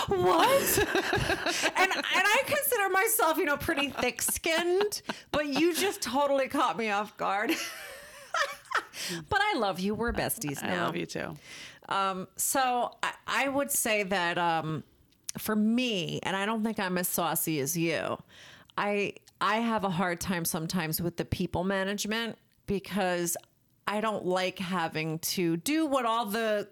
what? 0.07 0.78
and 0.80 1.91
and 1.91 2.03
I 2.05 2.41
consider 2.45 2.89
myself, 2.89 3.38
you 3.38 3.45
know, 3.45 3.57
pretty 3.57 3.89
thick 3.89 4.22
skinned, 4.22 5.01
but 5.32 5.47
you 5.47 5.76
just 5.76 6.01
totally 6.01 6.47
caught 6.47 6.78
me 6.78 6.89
off 6.89 7.16
guard. 7.18 7.51
but 9.30 9.41
I 9.41 9.57
love 9.57 9.80
you. 9.80 9.95
We're 9.95 10.13
besties 10.13 10.61
now. 10.61 10.84
I 10.84 10.86
love 10.86 10.95
you 10.95 11.05
too. 11.05 11.36
Um, 11.89 12.28
so 12.36 12.91
I, 13.01 13.13
I 13.28 13.49
would 13.49 13.71
say 13.71 14.03
that 14.03 14.38
um, 14.38 14.84
for 15.38 15.55
me, 15.55 16.19
and 16.24 16.36
I 16.36 16.45
don't 16.45 16.63
think 16.63 16.80
I'm 16.80 16.97
as 16.97 17.07
saucy 17.07 17.59
as 17.59 17.78
you, 17.78 18.17
I 18.78 19.13
I 19.41 19.57
have 19.57 19.84
a 19.84 19.89
hard 19.89 20.21
time 20.21 20.45
sometimes 20.45 21.01
with 21.01 21.17
the 21.17 21.26
people 21.26 21.63
management 21.63 22.38
because 22.65 23.36
I 23.88 24.01
don't 24.01 24.26
like 24.26 24.59
having 24.59 25.19
to 25.19 25.57
do 25.57 25.86
what 25.86 26.05
all 26.05 26.26
the 26.26 26.67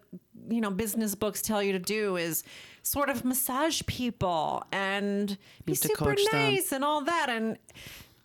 you 0.50 0.62
know 0.62 0.72
business 0.72 1.16
books 1.16 1.42
tell 1.42 1.62
you 1.62 1.74
to 1.74 1.80
do 1.80 2.16
is 2.16 2.44
sort 2.84 3.10
of 3.10 3.26
massage 3.26 3.82
people 3.86 4.64
and 4.72 5.38
be 5.66 5.76
super 5.76 6.16
nice 6.32 6.70
them. 6.70 6.78
and 6.78 6.86
all 6.86 7.02
that 7.02 7.28
and 7.30 7.58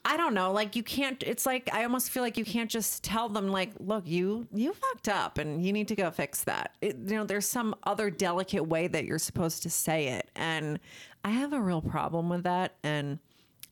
I 0.09 0.17
don't 0.17 0.35
know, 0.35 0.53
like 0.53 0.77
you 0.77 0.85
can't 0.85 1.21
it's 1.25 1.45
like 1.45 1.69
I 1.73 1.83
almost 1.83 2.11
feel 2.11 2.23
like 2.23 2.37
you 2.37 2.45
can't 2.45 2.71
just 2.71 3.03
tell 3.03 3.29
them 3.29 3.49
like, 3.49 3.73
look, 3.81 4.07
you 4.07 4.47
you 4.55 4.73
fucked 4.73 5.09
up 5.09 5.37
and 5.37 5.67
you 5.67 5.73
need 5.73 5.89
to 5.89 5.97
go 5.97 6.13
fix 6.13 6.45
that. 6.45 6.77
It, 6.81 6.97
you 7.07 7.17
know, 7.17 7.25
there's 7.25 7.45
some 7.45 7.75
other 7.83 8.09
delicate 8.09 8.69
way 8.69 8.87
that 8.87 9.05
you're 9.05 9.19
supposed 9.19 9.65
to 9.65 9.71
say 9.71 10.09
it 10.09 10.31
and 10.37 10.79
I 11.25 11.31
have 11.31 11.53
a 11.53 11.61
real 11.61 11.83
problem 11.83 12.29
with 12.29 12.45
that 12.45 12.77
and 12.85 13.19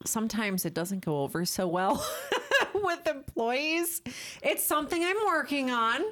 sometimes 0.05 0.65
it 0.65 0.75
doesn't 0.75 1.05
go 1.05 1.23
over 1.23 1.45
so 1.45 1.69
well 1.69 2.05
with 2.75 3.07
employees. 3.07 4.03
It's 4.43 4.65
something 4.65 5.05
I'm 5.05 5.25
working 5.27 5.71
on. 5.71 6.03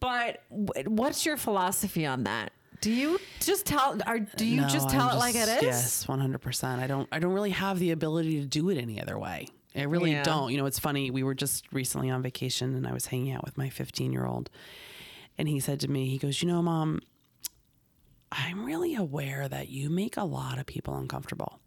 But 0.00 0.42
what's 0.48 1.24
your 1.26 1.36
philosophy 1.36 2.06
on 2.06 2.24
that? 2.24 2.52
Do 2.84 2.92
you 2.92 3.18
just 3.40 3.64
tell 3.64 3.96
do 4.36 4.44
you 4.44 4.60
no, 4.60 4.68
just 4.68 4.90
tell 4.90 5.08
I'm 5.08 5.16
it 5.16 5.20
just, 5.20 5.20
like 5.20 5.34
it 5.36 5.48
is? 5.48 5.62
Yes, 5.62 6.06
100%. 6.06 6.78
I 6.80 6.86
don't 6.86 7.08
I 7.10 7.18
don't 7.18 7.32
really 7.32 7.48
have 7.48 7.78
the 7.78 7.92
ability 7.92 8.42
to 8.42 8.46
do 8.46 8.68
it 8.68 8.76
any 8.76 9.00
other 9.00 9.18
way. 9.18 9.48
I 9.74 9.84
really 9.84 10.12
yeah. 10.12 10.22
don't. 10.22 10.50
You 10.50 10.58
know, 10.58 10.66
it's 10.66 10.78
funny. 10.78 11.10
We 11.10 11.22
were 11.22 11.34
just 11.34 11.64
recently 11.72 12.10
on 12.10 12.20
vacation 12.20 12.74
and 12.74 12.86
I 12.86 12.92
was 12.92 13.06
hanging 13.06 13.32
out 13.32 13.42
with 13.42 13.56
my 13.56 13.70
15-year-old 13.70 14.50
and 15.38 15.48
he 15.48 15.60
said 15.60 15.80
to 15.80 15.88
me, 15.88 16.10
he 16.10 16.18
goes, 16.18 16.42
"You 16.42 16.48
know, 16.48 16.60
mom, 16.60 17.00
I'm 18.30 18.66
really 18.66 18.94
aware 18.94 19.48
that 19.48 19.70
you 19.70 19.88
make 19.88 20.18
a 20.18 20.24
lot 20.24 20.58
of 20.58 20.66
people 20.66 20.94
uncomfortable." 20.94 21.60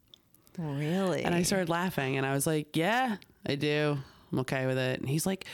Really? 0.59 1.23
And 1.23 1.33
I 1.33 1.41
started 1.41 1.67
laughing 1.67 2.15
and 2.17 2.27
I 2.27 2.33
was 2.33 2.45
like, 2.45 2.75
Yeah, 2.75 3.17
I 3.43 3.55
do. 3.55 3.97
I'm 4.31 4.39
okay 4.41 4.67
with 4.67 4.77
it. 4.77 4.99
And 4.99 5.09
he's 5.09 5.25
like, 5.25 5.45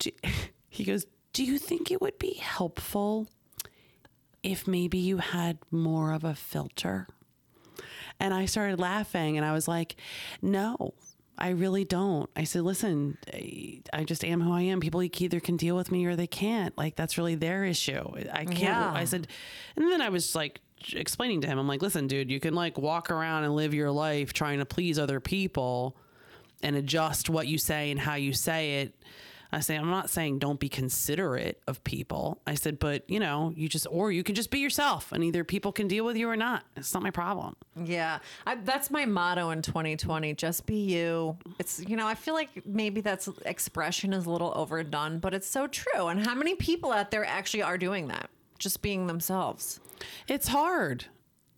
He 0.68 0.82
goes, 0.82 1.06
Do 1.32 1.44
you 1.44 1.56
think 1.56 1.92
it 1.92 2.00
would 2.00 2.18
be 2.18 2.34
helpful 2.34 3.28
if 4.42 4.66
maybe 4.66 4.98
you 4.98 5.18
had 5.18 5.58
more 5.70 6.12
of 6.12 6.24
a 6.24 6.34
filter? 6.34 7.06
And 8.20 8.34
I 8.34 8.46
started 8.46 8.80
laughing 8.80 9.36
and 9.36 9.46
I 9.46 9.52
was 9.52 9.68
like, 9.68 9.96
No, 10.42 10.94
I 11.38 11.50
really 11.50 11.84
don't. 11.84 12.28
I 12.34 12.44
said, 12.44 12.62
listen, 12.62 13.16
I 13.92 14.04
just 14.04 14.24
am 14.24 14.40
who 14.40 14.52
I 14.52 14.62
am. 14.62 14.80
People 14.80 15.02
either 15.02 15.38
can 15.38 15.56
deal 15.56 15.76
with 15.76 15.92
me 15.92 16.04
or 16.04 16.16
they 16.16 16.26
can't. 16.26 16.76
Like, 16.76 16.96
that's 16.96 17.16
really 17.16 17.36
their 17.36 17.64
issue. 17.64 18.02
I 18.32 18.44
can't. 18.44 18.58
Yeah. 18.60 18.92
I 18.92 19.04
said, 19.04 19.28
and 19.76 19.90
then 19.90 20.02
I 20.02 20.08
was 20.08 20.34
like 20.34 20.60
explaining 20.92 21.42
to 21.42 21.46
him, 21.46 21.58
I'm 21.58 21.68
like, 21.68 21.80
listen, 21.80 22.08
dude, 22.08 22.30
you 22.30 22.40
can 22.40 22.54
like 22.54 22.76
walk 22.76 23.10
around 23.10 23.44
and 23.44 23.54
live 23.54 23.72
your 23.72 23.92
life 23.92 24.32
trying 24.32 24.58
to 24.58 24.64
please 24.64 24.98
other 24.98 25.20
people 25.20 25.96
and 26.60 26.74
adjust 26.74 27.30
what 27.30 27.46
you 27.46 27.56
say 27.56 27.92
and 27.92 28.00
how 28.00 28.16
you 28.16 28.32
say 28.32 28.80
it. 28.80 28.94
I 29.50 29.60
say, 29.60 29.76
I'm 29.76 29.90
not 29.90 30.10
saying 30.10 30.38
don't 30.40 30.60
be 30.60 30.68
considerate 30.68 31.62
of 31.66 31.82
people. 31.84 32.40
I 32.46 32.54
said, 32.54 32.78
but 32.78 33.08
you 33.08 33.18
know, 33.18 33.52
you 33.56 33.68
just, 33.68 33.86
or 33.90 34.12
you 34.12 34.22
can 34.22 34.34
just 34.34 34.50
be 34.50 34.58
yourself 34.58 35.10
and 35.12 35.24
either 35.24 35.42
people 35.44 35.72
can 35.72 35.88
deal 35.88 36.04
with 36.04 36.16
you 36.16 36.28
or 36.28 36.36
not. 36.36 36.64
It's 36.76 36.92
not 36.92 37.02
my 37.02 37.10
problem. 37.10 37.56
Yeah. 37.76 38.18
I, 38.46 38.56
that's 38.56 38.90
my 38.90 39.06
motto 39.06 39.50
in 39.50 39.62
2020. 39.62 40.34
Just 40.34 40.66
be 40.66 40.76
you. 40.76 41.36
It's, 41.58 41.80
you 41.80 41.96
know, 41.96 42.06
I 42.06 42.14
feel 42.14 42.34
like 42.34 42.66
maybe 42.66 43.00
that's 43.00 43.28
expression 43.46 44.12
is 44.12 44.26
a 44.26 44.30
little 44.30 44.52
overdone, 44.54 45.18
but 45.18 45.32
it's 45.32 45.48
so 45.48 45.66
true. 45.66 46.08
And 46.08 46.24
how 46.26 46.34
many 46.34 46.54
people 46.54 46.92
out 46.92 47.10
there 47.10 47.24
actually 47.24 47.62
are 47.62 47.78
doing 47.78 48.08
that? 48.08 48.28
Just 48.58 48.82
being 48.82 49.06
themselves. 49.06 49.80
It's 50.26 50.48
hard. 50.48 51.06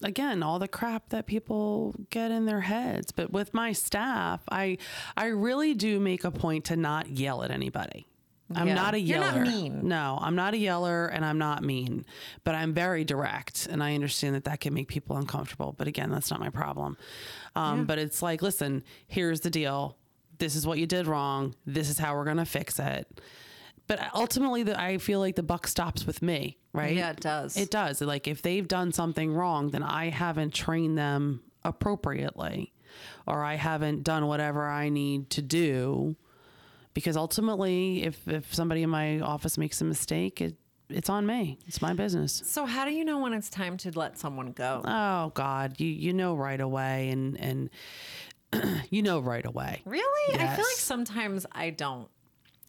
Again, 0.02 0.42
all 0.42 0.58
the 0.58 0.68
crap 0.68 1.10
that 1.10 1.26
people 1.26 1.94
get 2.08 2.30
in 2.30 2.46
their 2.46 2.62
heads. 2.62 3.12
But 3.12 3.30
with 3.30 3.52
my 3.52 3.72
staff, 3.72 4.40
I 4.50 4.78
I 5.16 5.26
really 5.26 5.74
do 5.74 6.00
make 6.00 6.24
a 6.24 6.30
point 6.30 6.66
to 6.66 6.76
not 6.76 7.08
yell 7.08 7.42
at 7.42 7.50
anybody. 7.50 8.06
I'm 8.54 8.66
yeah. 8.66 8.74
not 8.74 8.94
a 8.94 9.00
yeller. 9.00 9.26
You're 9.26 9.44
not 9.44 9.46
mean. 9.46 9.88
No, 9.88 10.18
I'm 10.20 10.34
not 10.34 10.54
a 10.54 10.58
yeller 10.58 11.06
and 11.06 11.24
I'm 11.24 11.38
not 11.38 11.62
mean, 11.62 12.04
but 12.42 12.54
I'm 12.54 12.74
very 12.74 13.04
direct. 13.04 13.68
And 13.70 13.82
I 13.82 13.94
understand 13.94 14.34
that 14.34 14.44
that 14.44 14.60
can 14.60 14.74
make 14.74 14.88
people 14.88 15.16
uncomfortable. 15.16 15.74
But 15.78 15.86
again, 15.86 16.10
that's 16.10 16.30
not 16.30 16.40
my 16.40 16.50
problem. 16.50 16.96
Um, 17.54 17.78
yeah. 17.78 17.84
But 17.84 17.98
it's 17.98 18.22
like, 18.22 18.42
listen, 18.42 18.82
here's 19.06 19.40
the 19.40 19.50
deal. 19.50 19.96
This 20.38 20.56
is 20.56 20.66
what 20.66 20.78
you 20.78 20.86
did 20.86 21.06
wrong. 21.06 21.54
This 21.64 21.88
is 21.90 21.98
how 21.98 22.16
we're 22.16 22.24
going 22.24 22.38
to 22.38 22.44
fix 22.44 22.78
it 22.80 23.20
but 23.90 24.14
ultimately 24.14 24.62
the, 24.62 24.80
i 24.80 24.98
feel 24.98 25.18
like 25.18 25.36
the 25.36 25.42
buck 25.42 25.66
stops 25.66 26.06
with 26.06 26.22
me 26.22 26.56
right 26.72 26.94
yeah 26.96 27.10
it 27.10 27.20
does 27.20 27.56
it 27.56 27.70
does 27.70 28.00
like 28.00 28.28
if 28.28 28.42
they've 28.42 28.68
done 28.68 28.92
something 28.92 29.34
wrong 29.34 29.70
then 29.70 29.82
i 29.82 30.08
haven't 30.08 30.54
trained 30.54 30.96
them 30.96 31.42
appropriately 31.64 32.72
or 33.26 33.42
i 33.42 33.54
haven't 33.54 34.04
done 34.04 34.26
whatever 34.26 34.66
i 34.66 34.88
need 34.88 35.28
to 35.28 35.42
do 35.42 36.16
because 36.94 37.16
ultimately 37.16 38.04
if 38.04 38.26
if 38.28 38.54
somebody 38.54 38.82
in 38.82 38.90
my 38.90 39.20
office 39.20 39.58
makes 39.58 39.80
a 39.80 39.84
mistake 39.84 40.40
it 40.40 40.56
it's 40.92 41.08
on 41.08 41.26
me. 41.26 41.58
It's 41.66 41.80
my 41.80 41.92
business. 41.92 42.42
So 42.44 42.66
how 42.66 42.84
do 42.84 42.90
you 42.90 43.04
know 43.04 43.20
when 43.20 43.32
it's 43.32 43.48
time 43.48 43.76
to 43.78 43.96
let 43.96 44.18
someone 44.18 44.52
go? 44.52 44.82
Oh 44.84 45.30
God, 45.34 45.78
you 45.78 45.86
you 45.86 46.12
know 46.12 46.34
right 46.34 46.60
away 46.60 47.10
and 47.10 47.38
and 47.38 47.70
you 48.90 49.02
know 49.02 49.20
right 49.20 49.46
away. 49.46 49.82
Really? 49.84 50.34
Yes. 50.34 50.40
I 50.40 50.56
feel 50.56 50.64
like 50.64 50.76
sometimes 50.76 51.46
I 51.52 51.70
don't. 51.70 52.08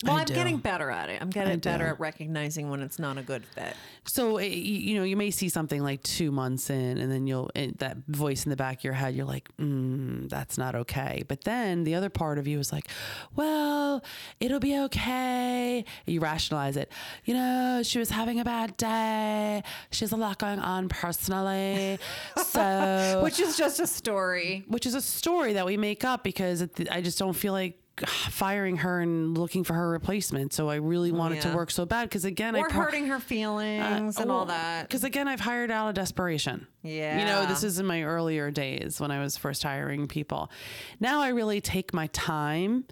Well, 0.04 0.16
I 0.16 0.22
am 0.22 0.26
getting 0.26 0.58
better 0.58 0.89
at 0.89 1.10
it. 1.10 1.22
I'm 1.22 1.30
getting 1.30 1.60
better 1.60 1.88
at 1.88 1.99
recognizing 1.99 2.70
when 2.70 2.82
it's 2.82 2.99
not 2.99 3.18
a 3.18 3.22
good 3.22 3.45
fit. 3.45 3.76
So 4.06 4.38
eh, 4.38 4.45
you 4.45 4.95
know, 4.95 5.04
you 5.04 5.16
may 5.16 5.32
see 5.32 5.49
something 5.49 5.82
like 5.82 6.02
two 6.04 6.32
months 6.32 6.70
in, 6.70 6.97
and 6.97 7.12
then 7.12 7.28
you'll 7.28 7.52
that 7.78 7.97
voice 8.08 8.45
in 8.45 8.49
the 8.49 8.56
back 8.56 8.80
of 8.80 8.84
your 8.84 8.93
head, 8.93 9.16
you're 9.16 9.26
like, 9.26 9.49
mm, 9.58 10.30
"That's 10.30 10.58
not 10.58 10.76
okay." 10.76 11.24
But 11.28 11.43
then 11.43 11.84
the 11.84 11.95
other 11.95 12.10
part 12.10 12.39
of 12.39 12.47
you 12.47 12.60
is 12.60 12.72
like, 12.72 12.88
"Well, 13.36 14.04
it'll 14.39 14.60
be 14.60 14.78
okay." 14.80 15.86
You 16.06 16.20
rationalize 16.20 16.78
it. 16.78 16.91
You 17.26 17.36
know, 17.36 17.82
she 17.84 17.99
was 17.99 18.10
having 18.10 18.39
a 18.39 18.45
bad 18.45 18.78
day. 18.78 19.64
She 19.91 20.04
has 20.04 20.12
a 20.12 20.18
lot 20.18 20.39
going 20.39 20.60
on 20.60 20.89
personally, 20.89 21.99
so 22.38 23.22
which 23.24 23.39
is 23.39 23.58
just 23.58 23.80
a 23.80 23.88
story. 23.88 24.64
Which 24.68 24.86
is 24.86 24.95
a 24.95 25.02
story 25.02 25.54
that 25.54 25.66
we 25.66 25.78
make 25.78 26.04
up 26.04 26.24
because 26.24 26.68
I 26.89 27.02
just 27.02 27.20
don't 27.20 27.34
feel 27.34 27.54
like 27.54 27.81
firing 28.08 28.78
her 28.78 29.00
and 29.00 29.38
looking 29.38 29.64
for 29.64 29.74
her 29.74 29.89
replacement. 29.89 30.54
So 30.54 30.70
I 30.70 30.76
really 30.76 31.12
wanted 31.12 31.36
yeah. 31.36 31.52
to 31.52 31.56
work 31.56 31.72
so 31.72 31.86
bad 31.86 32.10
because 32.10 32.26
again, 32.26 32.56
or 32.56 32.68
I 32.68 32.72
pro- 32.72 32.84
hurting 32.84 33.08
her 33.08 33.20
feelings 33.20 34.18
uh, 34.18 34.22
and 34.22 34.32
all 34.32 34.46
that. 34.46 34.88
Because 34.88 35.04
again, 35.04 35.28
I've 35.28 35.39
hired 35.39 35.72
out 35.72 35.89
of 35.89 35.96
desperation. 35.96 36.68
Yeah, 36.84 37.20
you 37.20 37.26
know, 37.26 37.46
this 37.46 37.64
is 37.64 37.80
in 37.80 37.86
my 37.86 38.04
earlier 38.04 38.52
days 38.52 39.00
when 39.00 39.12
I 39.12 39.22
was 39.22 39.38
first 39.38 39.64
hiring 39.64 40.08
people. 40.08 40.52
Now 41.00 41.22
I 41.22 41.30
really 41.30 41.62
take 41.62 41.94
my 41.94 42.08
time. 42.08 42.86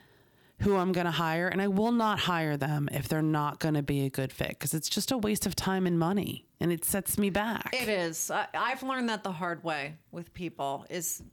Who 0.64 0.76
I'm 0.76 0.92
going 0.92 1.06
to 1.06 1.12
hire, 1.12 1.48
and 1.48 1.62
I 1.62 1.70
will 1.70 1.94
not 1.94 2.20
hire 2.20 2.58
them 2.58 2.90
if 2.92 3.08
they're 3.08 3.22
not 3.22 3.60
going 3.60 3.76
to 3.76 3.82
be 3.82 4.04
a 4.06 4.10
good 4.10 4.34
fit 4.34 4.50
because 4.50 4.74
it's 4.74 4.90
just 4.90 5.10
a 5.10 5.18
waste 5.18 5.46
of 5.46 5.56
time 5.56 5.88
and 5.88 5.98
money, 5.98 6.48
and 6.60 6.70
it 6.70 6.84
sets 6.84 7.18
me 7.18 7.30
back. 7.30 7.70
It 7.72 7.88
is. 7.88 8.30
I, 8.30 8.46
I've 8.54 8.84
learned 8.84 9.08
that 9.08 9.24
the 9.24 9.32
hard 9.32 9.64
way 9.64 9.96
with 10.12 10.34
people 10.34 10.86
is 10.90 11.24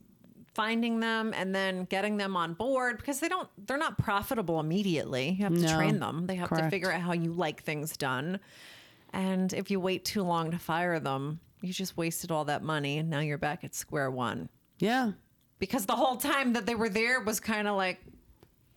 finding 0.57 0.99
them 0.99 1.33
and 1.35 1.53
then 1.53 1.85
getting 1.85 2.17
them 2.17 2.35
on 2.35 2.55
board 2.55 2.97
because 2.97 3.19
they 3.19 3.29
don't 3.29 3.47
they're 3.67 3.77
not 3.77 3.95
profitable 3.99 4.59
immediately. 4.59 5.29
You 5.29 5.43
have 5.45 5.53
to 5.55 5.67
train 5.67 5.99
them. 5.99 6.25
They 6.25 6.33
have 6.35 6.49
correct. 6.49 6.63
to 6.65 6.69
figure 6.71 6.91
out 6.91 7.01
how 7.01 7.13
you 7.13 7.31
like 7.31 7.61
things 7.61 7.95
done. 7.95 8.39
And 9.13 9.53
if 9.53 9.69
you 9.69 9.79
wait 9.79 10.03
too 10.03 10.23
long 10.23 10.49
to 10.51 10.57
fire 10.57 10.99
them, 10.99 11.39
you 11.61 11.71
just 11.71 11.95
wasted 11.95 12.31
all 12.31 12.45
that 12.45 12.63
money 12.63 12.97
and 12.97 13.07
now 13.07 13.19
you're 13.19 13.37
back 13.37 13.63
at 13.63 13.75
square 13.75 14.09
one. 14.09 14.49
Yeah. 14.79 15.11
Because 15.59 15.85
the 15.85 15.95
whole 15.95 16.17
time 16.17 16.53
that 16.53 16.65
they 16.65 16.75
were 16.75 16.89
there 16.89 17.21
was 17.21 17.39
kind 17.39 17.67
of 17.67 17.75
like 17.75 17.99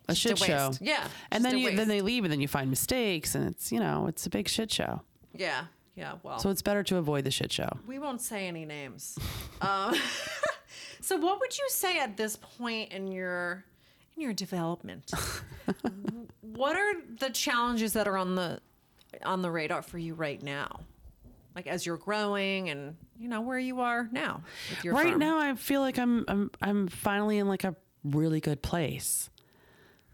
A 0.08 0.12
just 0.12 0.26
a 0.26 0.28
shit 0.36 0.38
show. 0.46 0.68
waste. 0.68 0.82
Yeah. 0.82 1.06
And 1.30 1.42
then 1.42 1.56
you 1.56 1.74
then 1.74 1.88
they 1.88 2.02
leave 2.02 2.24
and 2.24 2.30
then 2.32 2.42
you 2.42 2.48
find 2.48 2.68
mistakes 2.68 3.34
and 3.34 3.48
it's, 3.48 3.72
you 3.72 3.80
know, 3.80 4.06
it's 4.06 4.26
a 4.26 4.30
big 4.30 4.48
shit 4.48 4.70
show. 4.70 5.00
Yeah. 5.34 5.64
Yeah. 5.96 6.14
Well, 6.22 6.38
So 6.40 6.50
it's 6.50 6.62
better 6.62 6.82
to 6.84 6.96
avoid 6.98 7.24
the 7.24 7.30
shit 7.30 7.50
show. 7.52 7.70
we 7.86 7.98
won't 7.98 8.20
say 8.20 8.46
any 8.46 8.66
names. 8.66 9.18
um, 9.62 9.94
so 11.00 11.16
what 11.16 11.40
would 11.40 11.56
you 11.56 11.66
say 11.68 11.98
at 11.98 12.16
this 12.16 12.36
point 12.36 12.92
in 12.92 13.10
your 13.10 13.64
in 14.16 14.22
your 14.22 14.32
development? 14.32 15.10
what 16.40 16.76
are 16.76 16.92
the 17.18 17.30
challenges 17.30 17.92
that 17.94 18.06
are 18.06 18.16
on 18.16 18.34
the 18.34 18.60
on 19.24 19.42
the 19.42 19.50
radar 19.50 19.82
for 19.82 19.98
you 19.98 20.14
right 20.14 20.42
now? 20.42 20.80
Like 21.54 21.66
as 21.66 21.84
you're 21.84 21.96
growing 21.96 22.68
and 22.70 22.96
you 23.18 23.28
know 23.28 23.40
where 23.40 23.58
you 23.58 23.80
are 23.80 24.08
now 24.12 24.42
with 24.68 24.84
your 24.84 24.94
right 24.94 25.10
firm. 25.12 25.18
now 25.18 25.38
I 25.38 25.54
feel 25.54 25.80
like 25.80 25.98
I'm 25.98 26.24
I'm 26.28 26.50
I'm 26.60 26.88
finally 26.88 27.38
in 27.38 27.48
like 27.48 27.64
a 27.64 27.74
really 28.04 28.40
good 28.40 28.62
place. 28.62 29.29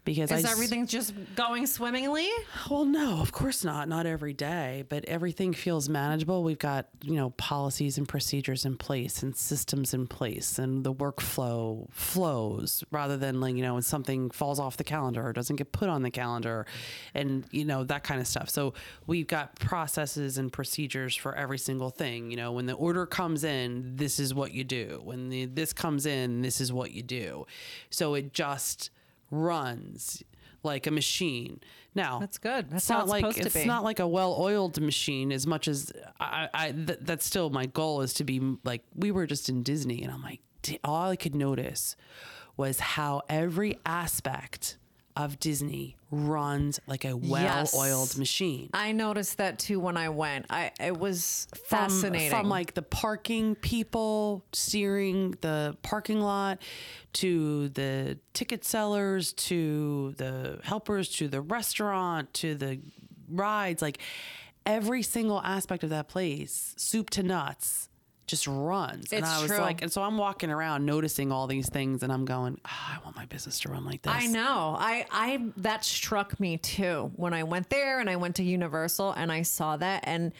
Because 0.07 0.31
I 0.31 0.37
Is 0.37 0.45
s- 0.45 0.51
everything 0.53 0.87
just 0.87 1.13
going 1.35 1.67
swimmingly? 1.67 2.29
Well, 2.69 2.85
no, 2.85 3.19
of 3.19 3.33
course 3.33 3.65
not. 3.65 3.89
Not 3.89 4.05
every 4.05 4.31
day, 4.31 4.85
but 4.87 5.03
everything 5.03 5.51
feels 5.51 5.89
manageable. 5.89 6.45
We've 6.45 6.57
got, 6.57 6.87
you 7.03 7.15
know, 7.15 7.31
policies 7.31 7.97
and 7.97 8.07
procedures 8.07 8.63
in 8.63 8.77
place 8.77 9.21
and 9.21 9.35
systems 9.35 9.93
in 9.93 10.07
place 10.07 10.59
and 10.59 10.85
the 10.85 10.93
workflow 10.93 11.91
flows 11.91 12.85
rather 12.89 13.17
than 13.17 13.41
like, 13.41 13.55
you 13.55 13.61
know, 13.61 13.73
when 13.73 13.83
something 13.83 14.29
falls 14.29 14.61
off 14.61 14.77
the 14.77 14.85
calendar 14.85 15.27
or 15.27 15.33
doesn't 15.33 15.57
get 15.57 15.73
put 15.73 15.89
on 15.89 16.03
the 16.03 16.09
calendar 16.09 16.65
and, 17.13 17.43
you 17.51 17.65
know, 17.65 17.83
that 17.83 18.05
kind 18.05 18.21
of 18.21 18.27
stuff. 18.27 18.49
So 18.49 18.75
we've 19.07 19.27
got 19.27 19.59
processes 19.59 20.37
and 20.37 20.53
procedures 20.53 21.17
for 21.17 21.35
every 21.35 21.57
single 21.57 21.89
thing. 21.89 22.31
You 22.31 22.37
know, 22.37 22.53
when 22.53 22.65
the 22.65 22.75
order 22.75 23.05
comes 23.05 23.43
in, 23.43 23.97
this 23.97 24.21
is 24.21 24.33
what 24.33 24.53
you 24.53 24.63
do. 24.63 25.01
When 25.03 25.27
the, 25.27 25.47
this 25.47 25.73
comes 25.73 26.05
in, 26.05 26.43
this 26.43 26.61
is 26.61 26.71
what 26.71 26.91
you 26.91 27.03
do. 27.03 27.45
So 27.89 28.13
it 28.13 28.31
just 28.31 28.89
runs 29.31 30.23
like 30.63 30.87
a 30.87 30.91
machine. 30.91 31.59
Now 31.95 32.19
That's 32.19 32.37
good. 32.37 32.69
That's 32.69 32.83
it's 32.83 32.89
not 32.89 33.07
like 33.07 33.21
supposed 33.33 33.55
it's 33.55 33.65
not 33.65 33.83
like 33.83 33.99
a 33.99 34.07
well-oiled 34.07 34.79
machine 34.81 35.31
as 35.31 35.47
much 35.47 35.67
as 35.67 35.91
I, 36.19 36.49
I 36.53 36.71
th- 36.71 36.99
that's 37.01 37.25
still 37.25 37.49
my 37.49 37.65
goal 37.65 38.01
is 38.01 38.13
to 38.15 38.23
be 38.23 38.39
like 38.63 38.83
we 38.95 39.11
were 39.11 39.25
just 39.25 39.49
in 39.49 39.63
Disney 39.63 40.03
and 40.03 40.11
I'm 40.11 40.21
like 40.21 40.41
all 40.83 41.09
I 41.11 41.15
could 41.15 41.35
notice 41.35 41.95
was 42.57 42.79
how 42.79 43.21
every 43.29 43.77
aspect 43.85 44.77
of 45.17 45.39
Disney 45.39 45.95
runs 46.11 46.79
like 46.87 47.03
a 47.03 47.15
well-oiled 47.17 48.09
Yes. 48.09 48.17
machine. 48.17 48.69
I 48.73 48.91
noticed 48.93 49.37
that 49.37 49.59
too 49.59 49.79
when 49.79 49.97
I 49.97 50.09
went. 50.09 50.45
I 50.49 50.71
it 50.79 50.97
was 50.97 51.47
From- 51.53 51.89
fascinating. 51.89 52.29
From 52.29 52.47
like 52.49 52.73
the 52.75 52.81
parking 52.81 53.55
people 53.55 54.45
steering 54.53 55.31
the 55.41 55.75
parking 55.83 56.21
lot 56.21 56.61
to 57.13 57.69
the 57.69 58.17
ticket 58.33 58.63
sellers 58.63 59.33
to 59.33 60.13
the 60.17 60.59
helpers 60.63 61.09
to 61.17 61.27
the 61.27 61.41
restaurant 61.41 62.33
to 62.35 62.55
the 62.55 62.79
rides, 63.29 63.81
like 63.81 63.99
every 64.65 65.01
single 65.03 65.41
aspect 65.41 65.83
of 65.83 65.89
that 65.89 66.07
place, 66.07 66.73
soup 66.77 67.09
to 67.09 67.23
nuts, 67.23 67.86
just 68.27 68.45
runs. 68.47 69.11
and 69.13 69.25
I 69.25 69.41
was 69.41 69.49
true. 69.49 69.57
like, 69.59 69.81
and 69.81 69.91
so 69.91 70.03
I'm 70.03 70.17
walking 70.17 70.51
around 70.51 70.85
noticing 70.85 71.31
all 71.31 71.47
these 71.47 71.69
things 71.69 72.03
and 72.03 72.11
I'm 72.11 72.25
going, 72.25 72.59
"Ah, 72.65 72.99
I 72.99 73.03
want 73.03 73.15
my 73.15 73.25
business 73.25 73.59
to 73.61 73.69
run 73.69 73.85
like 73.85 74.01
this. 74.03 74.13
I 74.13 74.27
know. 74.27 74.75
I 74.77 75.05
I 75.11 75.45
that 75.57 75.83
struck 75.85 76.39
me 76.39 76.57
too 76.57 77.11
when 77.15 77.33
I 77.33 77.43
went 77.43 77.69
there 77.69 77.99
and 77.99 78.09
I 78.09 78.17
went 78.17 78.35
to 78.35 78.43
Universal 78.43 79.13
and 79.13 79.31
I 79.31 79.41
saw 79.43 79.77
that 79.77 80.03
and 80.05 80.33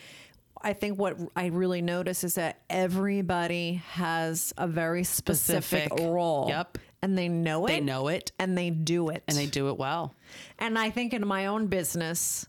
I 0.60 0.72
think 0.72 0.98
what 0.98 1.16
I 1.36 1.46
really 1.46 1.82
noticed 1.82 2.24
is 2.24 2.34
that 2.34 2.58
everybody 2.68 3.74
has 3.92 4.52
a 4.58 4.66
very 4.66 5.04
specific, 5.04 5.84
Specific. 5.84 5.98
role. 6.12 6.46
Yep. 6.48 6.78
And 7.00 7.16
they 7.16 7.28
know 7.28 7.64
it. 7.66 7.68
They 7.68 7.80
know 7.80 8.08
it 8.08 8.32
and 8.40 8.58
they 8.58 8.70
do 8.70 9.08
it. 9.10 9.22
and 9.28 9.36
they 9.36 9.46
do 9.46 9.68
it 9.68 9.78
well. 9.78 10.14
And 10.58 10.76
I 10.76 10.90
think 10.90 11.14
in 11.14 11.24
my 11.26 11.46
own 11.46 11.68
business, 11.68 12.46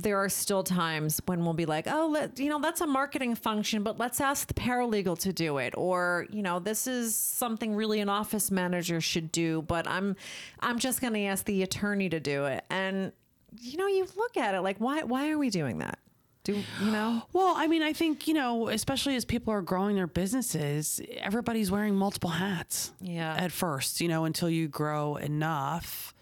there 0.00 0.18
are 0.18 0.28
still 0.28 0.62
times 0.62 1.20
when 1.26 1.44
we'll 1.44 1.52
be 1.52 1.66
like, 1.66 1.86
oh, 1.86 2.08
let, 2.10 2.38
you 2.38 2.48
know, 2.48 2.60
that's 2.60 2.80
a 2.80 2.86
marketing 2.86 3.34
function, 3.34 3.82
but 3.82 3.98
let's 3.98 4.20
ask 4.20 4.48
the 4.48 4.54
paralegal 4.54 5.18
to 5.20 5.32
do 5.32 5.58
it. 5.58 5.74
Or, 5.76 6.26
you 6.30 6.42
know, 6.42 6.58
this 6.58 6.86
is 6.86 7.14
something 7.14 7.74
really 7.74 8.00
an 8.00 8.08
office 8.08 8.50
manager 8.50 9.00
should 9.00 9.30
do, 9.30 9.62
but 9.62 9.86
I'm, 9.86 10.16
I'm 10.60 10.78
just 10.78 11.00
going 11.00 11.12
to 11.14 11.24
ask 11.24 11.44
the 11.44 11.62
attorney 11.62 12.08
to 12.08 12.20
do 12.20 12.46
it. 12.46 12.64
And, 12.70 13.12
you 13.60 13.76
know, 13.76 13.86
you 13.86 14.06
look 14.16 14.36
at 14.36 14.54
it 14.54 14.62
like, 14.62 14.78
why, 14.78 15.02
why 15.02 15.30
are 15.30 15.38
we 15.38 15.50
doing 15.50 15.78
that? 15.78 15.98
Do, 16.44 16.54
you 16.54 16.90
know? 16.90 17.22
Well, 17.32 17.54
I 17.56 17.66
mean, 17.66 17.82
I 17.82 17.92
think, 17.92 18.26
you 18.26 18.34
know, 18.34 18.68
especially 18.68 19.14
as 19.16 19.24
people 19.24 19.52
are 19.52 19.62
growing 19.62 19.96
their 19.96 20.06
businesses, 20.06 21.00
everybody's 21.18 21.70
wearing 21.70 21.94
multiple 21.94 22.30
hats. 22.30 22.92
Yeah. 23.00 23.34
At 23.36 23.52
first, 23.52 24.00
you 24.00 24.08
know, 24.08 24.24
until 24.24 24.48
you 24.50 24.68
grow 24.68 25.16
enough. 25.16 26.14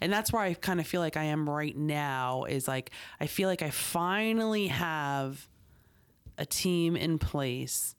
And 0.00 0.12
that's 0.12 0.32
where 0.32 0.42
I 0.42 0.54
kind 0.54 0.80
of 0.80 0.86
feel 0.86 1.00
like 1.00 1.16
I 1.16 1.24
am 1.24 1.48
right 1.48 1.76
now 1.76 2.44
is 2.44 2.68
like, 2.68 2.90
I 3.20 3.26
feel 3.26 3.48
like 3.48 3.62
I 3.62 3.70
finally 3.70 4.68
have 4.68 5.48
a 6.36 6.46
team 6.46 6.96
in 6.96 7.18
place 7.18 7.94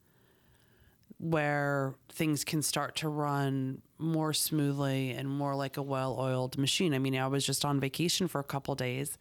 where 1.18 1.96
things 2.10 2.46
can 2.46 2.62
start 2.62 2.96
to 2.96 3.10
run 3.10 3.82
more 3.98 4.32
smoothly 4.32 5.12
and 5.12 5.30
more 5.30 5.54
like 5.54 5.76
a 5.76 5.82
well-oiled 5.82 6.58
machine. 6.58 6.94
I 6.94 7.00
mean, 7.00 7.18
I 7.18 7.28
was 7.28 7.46
just 7.46 7.66
on 7.66 7.80
vacation 7.80 8.30
for 8.30 8.40
a 8.40 8.44
couple 8.44 8.74
days. 8.76 9.18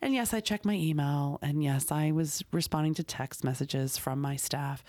And 0.00 0.14
yes, 0.14 0.32
I 0.32 0.40
checked 0.40 0.64
my 0.64 0.74
email 0.74 1.38
and 1.42 1.62
yes, 1.62 1.92
I 1.92 2.10
was 2.12 2.42
responding 2.52 2.94
to 2.94 3.02
text 3.02 3.44
messages 3.44 3.98
from 3.98 4.20
my 4.20 4.36
staff. 4.36 4.82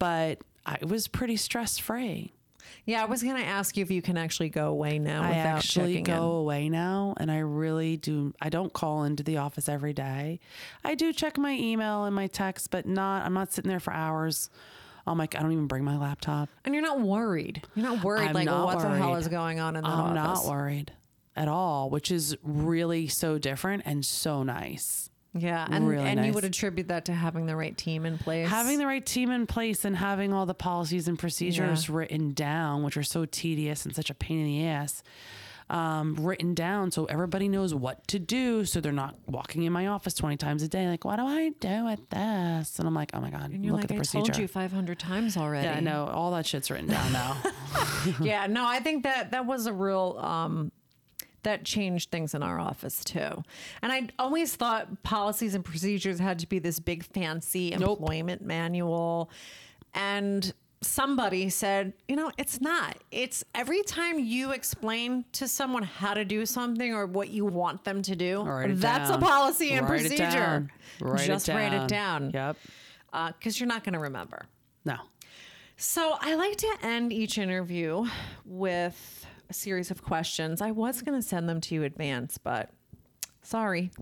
But 0.00 0.40
I 0.66 0.78
was 0.84 1.06
pretty 1.06 1.36
stress-free. 1.36 2.32
Yeah. 2.84 3.02
I 3.02 3.06
was 3.06 3.22
going 3.22 3.36
to 3.36 3.44
ask 3.44 3.76
you 3.76 3.82
if 3.82 3.90
you 3.90 4.02
can 4.02 4.16
actually 4.16 4.48
go 4.48 4.68
away 4.68 4.98
now 4.98 5.22
I 5.22 5.32
actually 5.32 6.00
go 6.02 6.12
in. 6.14 6.18
away 6.18 6.68
now 6.68 7.14
and 7.18 7.30
I 7.30 7.38
really 7.38 7.96
do 7.96 8.34
I 8.40 8.48
don't 8.48 8.72
call 8.72 9.04
into 9.04 9.22
the 9.22 9.36
office 9.38 9.68
every 9.68 9.92
day. 9.92 10.40
I 10.84 10.94
do 10.94 11.12
check 11.12 11.38
my 11.38 11.52
email 11.52 12.04
and 12.04 12.14
my 12.14 12.26
text, 12.26 12.70
but 12.70 12.86
not 12.86 13.24
I'm 13.24 13.34
not 13.34 13.52
sitting 13.52 13.68
there 13.68 13.80
for 13.80 13.92
hours. 13.92 14.50
I'm 15.06 15.16
like 15.18 15.34
I 15.36 15.40
don't 15.40 15.52
even 15.52 15.66
bring 15.66 15.84
my 15.84 15.96
laptop. 15.96 16.48
And 16.64 16.74
you're 16.74 16.82
not 16.82 17.00
worried. 17.00 17.62
You're 17.74 17.86
not 17.86 18.04
worried 18.04 18.28
I'm 18.28 18.34
like, 18.34 18.46
well, 18.46 18.66
not 18.66 18.74
what 18.76 18.82
the 18.82 18.96
hell 18.96 19.14
is 19.16 19.28
going 19.28 19.58
on 19.60 19.76
in 19.76 19.84
that 19.84 19.90
I'm 19.90 20.16
office? 20.16 20.44
not 20.44 20.50
worried 20.50 20.92
at 21.36 21.48
all, 21.48 21.88
which 21.88 22.10
is 22.10 22.36
really 22.42 23.06
so 23.08 23.38
different 23.38 23.84
and 23.86 24.04
so 24.04 24.42
nice. 24.42 25.08
Yeah, 25.34 25.66
and 25.70 25.86
Really 25.86 26.04
and 26.04 26.24
you 26.24 26.32
would 26.32 26.44
attribute 26.44 26.88
that 26.88 27.04
to 27.06 27.12
having 27.12 27.46
the 27.46 27.54
right 27.54 27.76
team 27.76 28.06
in 28.06 28.18
place. 28.18 28.48
Having 28.48 28.78
the 28.78 28.86
right 28.86 29.04
team 29.04 29.30
in 29.30 29.46
place 29.46 29.84
and 29.84 29.94
having 29.96 30.32
all 30.32 30.46
the 30.46 30.54
policies 30.54 31.06
and 31.06 31.18
procedures 31.18 31.90
written 31.90 32.32
down, 32.32 32.82
which 32.82 32.96
are 32.96 33.02
so 33.02 33.24
tedious 33.26 33.84
and 33.84 33.94
such 33.94 34.08
a 34.10 34.14
pain 34.14 34.38
in 34.40 34.44
the 34.46 34.66
ass, 34.66 35.02
um, 35.70 36.14
written 36.18 36.54
down 36.54 36.90
so 36.90 37.04
everybody 37.04 37.46
knows 37.46 37.74
what 37.74 38.08
to 38.08 38.18
do. 38.18 38.64
So 38.64 38.80
they're 38.80 38.90
not 38.90 39.16
walking 39.26 39.64
in 39.64 39.72
my 39.72 39.88
office 39.88 40.14
20 40.14 40.38
times 40.38 40.62
a 40.62 40.68
day, 40.68 40.88
like, 40.88 41.04
what 41.04 41.16
do 41.16 41.26
I 41.26 41.50
do 41.60 41.84
with 41.84 42.08
this? 42.08 42.78
And 42.78 42.88
I'm 42.88 42.94
like, 42.94 43.10
oh 43.12 43.20
my 43.20 43.28
God, 43.30 43.50
and 43.50 43.62
you're 43.64 43.72
look 43.74 43.82
like, 43.82 43.84
at 43.84 43.88
the 43.88 43.94
I 43.94 43.98
procedure. 43.98 44.32
told 44.32 44.38
you 44.38 44.48
500 44.48 44.98
times 44.98 45.36
already. 45.36 45.66
yeah, 45.66 45.76
I 45.76 45.80
know. 45.80 46.06
All 46.06 46.30
that 46.32 46.46
shit's 46.46 46.70
written 46.70 46.88
down 46.88 47.12
now. 47.12 47.36
yeah, 48.22 48.46
no, 48.46 48.66
I 48.66 48.80
think 48.80 49.02
that 49.02 49.32
that 49.32 49.44
was 49.44 49.66
a 49.66 49.72
real 49.74 50.16
um, 50.18 50.72
that 51.48 51.64
changed 51.64 52.10
things 52.10 52.34
in 52.34 52.42
our 52.42 52.60
office 52.60 53.02
too. 53.02 53.42
And 53.82 53.90
I 53.92 54.08
always 54.18 54.54
thought 54.54 55.02
policies 55.02 55.54
and 55.54 55.64
procedures 55.64 56.18
had 56.20 56.38
to 56.40 56.46
be 56.46 56.58
this 56.58 56.78
big 56.78 57.02
fancy 57.04 57.70
Nope. 57.70 57.98
employment 58.00 58.42
manual, 58.42 59.30
and 59.94 60.52
somebody 60.80 61.48
said, 61.48 61.92
you 62.06 62.14
know, 62.14 62.30
it's 62.38 62.60
not. 62.60 62.98
It's 63.10 63.42
every 63.54 63.82
time 63.82 64.20
you 64.20 64.52
explain 64.52 65.24
to 65.32 65.48
someone 65.48 65.82
how 65.82 66.14
to 66.14 66.24
do 66.24 66.46
something 66.46 66.94
or 66.94 67.04
what 67.06 67.30
you 67.30 67.44
want 67.44 67.82
them 67.82 68.00
to 68.02 68.14
do, 68.14 68.44
that's 68.76 69.10
down. 69.10 69.18
a 69.22 69.26
policy 69.26 69.70
and 69.72 69.88
Write 69.88 70.02
it 70.06 70.08
procedure. 70.10 70.30
down. 70.30 70.70
Write 71.00 71.20
it 71.22 71.26
Just 71.26 71.48
write 71.48 71.72
it 71.72 71.88
down. 71.88 72.30
down. 72.30 72.30
Yep. 72.32 72.56
Uh, 73.12 73.32
because 73.38 73.58
you're 73.58 73.66
not 73.66 73.82
going 73.82 73.94
to 73.94 73.98
remember. 73.98 74.42
No. 74.84 74.96
So 75.76 76.16
I 76.20 76.34
like 76.34 76.56
to 76.58 76.76
end 76.82 77.12
each 77.12 77.38
interview 77.38 78.06
with 78.44 79.26
a 79.50 79.54
series 79.54 79.90
of 79.90 80.02
questions. 80.02 80.60
I 80.60 80.70
was 80.70 81.02
going 81.02 81.18
to 81.20 81.26
send 81.26 81.48
them 81.48 81.60
to 81.62 81.74
you 81.74 81.84
advance, 81.84 82.38
but 82.38 82.70
sorry. 83.42 83.90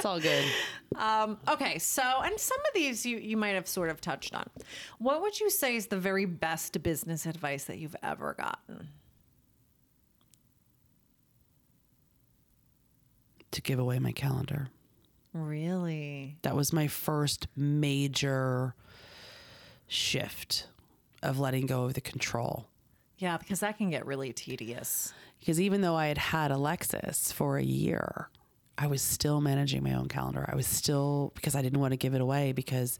It's 0.00 0.06
all 0.06 0.18
good. 0.18 0.46
Um, 0.96 1.36
okay, 1.46 1.78
so 1.78 2.02
and 2.02 2.40
some 2.40 2.56
of 2.56 2.72
these 2.74 3.04
you 3.04 3.18
you 3.18 3.36
might 3.36 3.50
have 3.50 3.68
sort 3.68 3.90
of 3.90 4.00
touched 4.00 4.34
on. 4.34 4.48
What 4.98 5.20
would 5.20 5.38
you 5.38 5.50
say 5.50 5.76
is 5.76 5.88
the 5.88 5.98
very 5.98 6.24
best 6.24 6.82
business 6.82 7.26
advice 7.26 7.64
that 7.64 7.76
you've 7.76 7.96
ever 8.02 8.32
gotten? 8.32 8.88
to 13.50 13.60
give 13.60 13.78
away 13.78 13.98
my 13.98 14.12
calendar. 14.12 14.68
Really? 15.32 16.38
That 16.42 16.56
was 16.56 16.72
my 16.72 16.86
first 16.86 17.46
major 17.56 18.74
shift 19.86 20.66
of 21.22 21.38
letting 21.38 21.66
go 21.66 21.84
of 21.84 21.94
the 21.94 22.00
control. 22.00 22.69
Yeah, 23.20 23.36
because 23.38 23.60
that 23.60 23.78
can 23.78 23.90
get 23.90 24.04
really 24.04 24.32
tedious. 24.32 25.14
Because 25.38 25.60
even 25.60 25.80
though 25.80 25.96
I 25.96 26.08
had 26.08 26.18
had 26.18 26.50
Alexis 26.50 27.32
for 27.32 27.56
a 27.56 27.62
year 27.62 28.28
I 28.80 28.86
was 28.86 29.02
still 29.02 29.42
managing 29.42 29.82
my 29.82 29.92
own 29.92 30.08
calendar. 30.08 30.48
I 30.50 30.56
was 30.56 30.66
still 30.66 31.32
because 31.34 31.54
I 31.54 31.60
didn't 31.60 31.80
want 31.80 31.92
to 31.92 31.98
give 31.98 32.14
it 32.14 32.22
away 32.22 32.52
because 32.52 32.98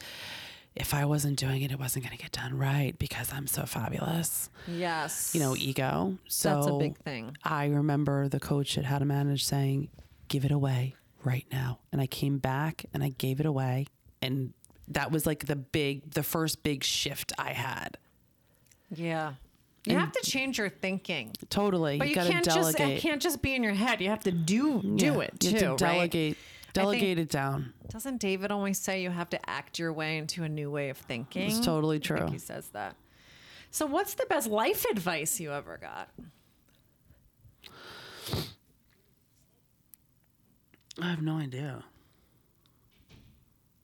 if 0.76 0.92
I 0.92 1.06
wasn't 1.06 1.38
doing 1.38 1.62
it, 1.62 1.72
it 1.72 1.78
wasn't 1.78 2.04
going 2.04 2.14
to 2.14 2.22
get 2.22 2.32
done 2.32 2.56
right 2.56 2.96
because 2.98 3.32
I'm 3.32 3.46
so 3.46 3.64
fabulous. 3.64 4.50
Yes. 4.68 5.34
You 5.34 5.40
know, 5.40 5.56
ego. 5.56 6.18
So 6.28 6.54
That's 6.54 6.66
a 6.66 6.78
big 6.78 6.98
thing. 6.98 7.34
I 7.42 7.66
remember 7.68 8.28
the 8.28 8.38
coach 8.38 8.76
at 8.76 8.84
How 8.84 8.98
to 8.98 9.06
Manage 9.06 9.42
saying, 9.42 9.88
"Give 10.28 10.44
it 10.44 10.50
away 10.50 10.96
right 11.24 11.46
now." 11.50 11.78
And 11.92 12.00
I 12.02 12.06
came 12.06 12.36
back 12.36 12.84
and 12.92 13.02
I 13.02 13.08
gave 13.08 13.40
it 13.40 13.46
away, 13.46 13.86
and 14.20 14.52
that 14.86 15.10
was 15.10 15.24
like 15.24 15.46
the 15.46 15.56
big, 15.56 16.10
the 16.10 16.22
first 16.22 16.62
big 16.62 16.84
shift 16.84 17.32
I 17.38 17.54
had. 17.54 17.96
Yeah. 18.94 19.34
You 19.84 19.98
have 19.98 20.12
to 20.12 20.20
change 20.30 20.58
your 20.58 20.68
thinking. 20.68 21.32
Totally, 21.48 21.98
But 21.98 22.08
you, 22.10 22.14
to 22.16 22.24
can't 22.28 22.44
just 22.44 22.76
delegate. 22.76 22.98
it 22.98 23.00
can't 23.00 23.20
just 23.22 23.40
be 23.40 23.54
in 23.54 23.62
your 23.62 23.72
head. 23.72 24.00
You 24.00 24.10
have 24.10 24.20
to 24.24 24.30
do 24.32 24.82
do 24.82 25.04
Yeah, 25.06 25.20
it 25.20 25.42
you 25.44 25.50
have 25.52 25.58
to 25.60 25.68
right? 25.70 25.78
delegate, 25.78 26.36
delegate 26.74 27.18
it 27.18 27.30
down. 27.30 27.72
Doesn't 27.88 28.18
David 28.18 28.50
always 28.52 28.78
say 28.78 29.02
you 29.02 29.10
have 29.10 29.30
to 29.30 29.50
act 29.50 29.78
your 29.78 29.92
way 29.92 30.18
into 30.18 30.42
a 30.44 30.48
new 30.48 30.70
way 30.70 30.90
of 30.90 30.98
thinking? 30.98 31.50
It's 31.50 31.60
totally 31.64 31.98
true. 31.98 32.26
he 32.30 32.38
says 32.38 32.68
that. 32.68 32.94
So, 33.70 33.86
what's 33.86 34.14
the 34.14 34.26
best 34.26 34.48
life 34.48 34.84
advice 34.90 35.40
you 35.40 35.50
ever 35.52 35.78
got? 35.78 36.10
I 41.00 41.08
have 41.08 41.22
no 41.22 41.36
idea. 41.38 41.84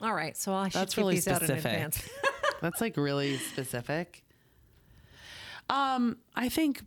All 0.00 0.12
right, 0.12 0.36
so 0.36 0.52
I 0.52 0.68
should 0.68 0.78
That's 0.80 0.98
really 0.98 1.14
these 1.14 1.28
out 1.28 1.42
in 1.42 1.50
advance. 1.50 2.06
That's 2.60 2.80
like 2.82 2.96
really 2.98 3.38
specific. 3.38 4.22
Um, 5.68 6.18
I 6.34 6.48
think 6.48 6.82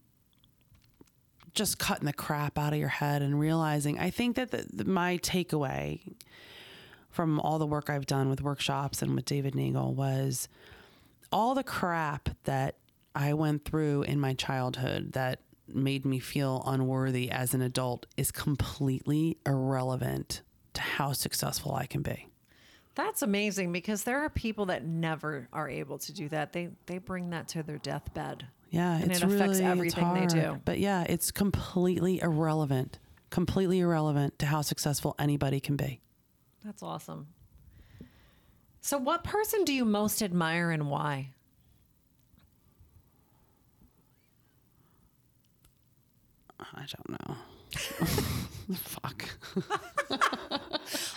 just 1.53 1.80
cutting 1.80 2.05
the 2.05 2.13
crap 2.13 2.57
out 2.57 2.73
of 2.73 2.80
your 2.80 2.88
head 2.89 3.21
and 3.21 3.39
realizing. 3.39 3.99
I 3.99 4.09
think 4.09 4.36
that 4.36 4.51
the, 4.51 4.65
the, 4.71 4.86
my 4.86 5.17
takeaway 5.17 5.99
from 7.09 7.39
all 7.39 7.59
the 7.59 7.65
work 7.65 7.89
I've 7.89 8.05
done 8.05 8.30
with 8.30 8.41
workshops 8.41 9.01
and 9.01 9.15
with 9.15 9.25
David 9.25 9.55
Nagel 9.55 9.93
was 9.93 10.47
all 11.32 11.55
the 11.55 11.63
crap 11.63 12.30
that 12.45 12.75
I 13.15 13.34
went 13.34 13.65
through 13.65 14.03
in 14.03 14.19
my 14.19 14.34
childhood 14.34 15.13
that 15.13 15.39
made 15.67 16.05
me 16.05 16.19
feel 16.19 16.63
unworthy 16.65 17.30
as 17.30 17.53
an 17.53 17.61
adult 17.61 18.05
is 18.17 18.32
completely 18.32 19.38
irrelevant 19.45 20.41
to 20.73 20.82
how 20.82 21.11
successful 21.13 21.73
I 21.73 21.86
can 21.86 22.01
be. 22.01 22.27
That's 22.95 23.21
amazing 23.21 23.71
because 23.71 24.03
there 24.03 24.19
are 24.19 24.30
people 24.30 24.65
that 24.67 24.86
never 24.86 25.47
are 25.53 25.69
able 25.69 25.99
to 25.99 26.13
do 26.13 26.27
that. 26.30 26.53
They 26.53 26.69
they 26.86 26.97
bring 26.97 27.30
that 27.30 27.47
to 27.49 27.63
their 27.63 27.77
deathbed. 27.77 28.47
Yeah, 28.70 28.95
And 28.95 29.11
it's 29.11 29.22
it 29.22 29.24
affects 29.24 29.59
really 29.59 29.72
everything 29.72 30.13
they 30.13 30.28
do. 30.28 30.61
But 30.63 30.80
yeah, 30.80 31.03
it's 31.07 31.32
completely 31.32 32.22
irrelevant, 32.22 32.99
completely 33.30 33.80
irrelevant 33.80 34.38
to 34.39 34.45
how 34.45 34.61
successful 34.61 35.15
anybody 35.17 35.59
can 35.59 35.76
be. 35.76 36.01
That's 36.63 36.84
awesome. 36.84 37.28
So, 38.82 38.97
what 38.97 39.24
person 39.24 39.65
do 39.65 39.74
you 39.74 39.86
most 39.86 40.22
admire 40.22 40.72
and 40.72 40.89
why? 40.89 41.32
I 46.59 46.86
don't 46.86 47.09
know. 47.28 47.36
Fuck. 48.76 49.26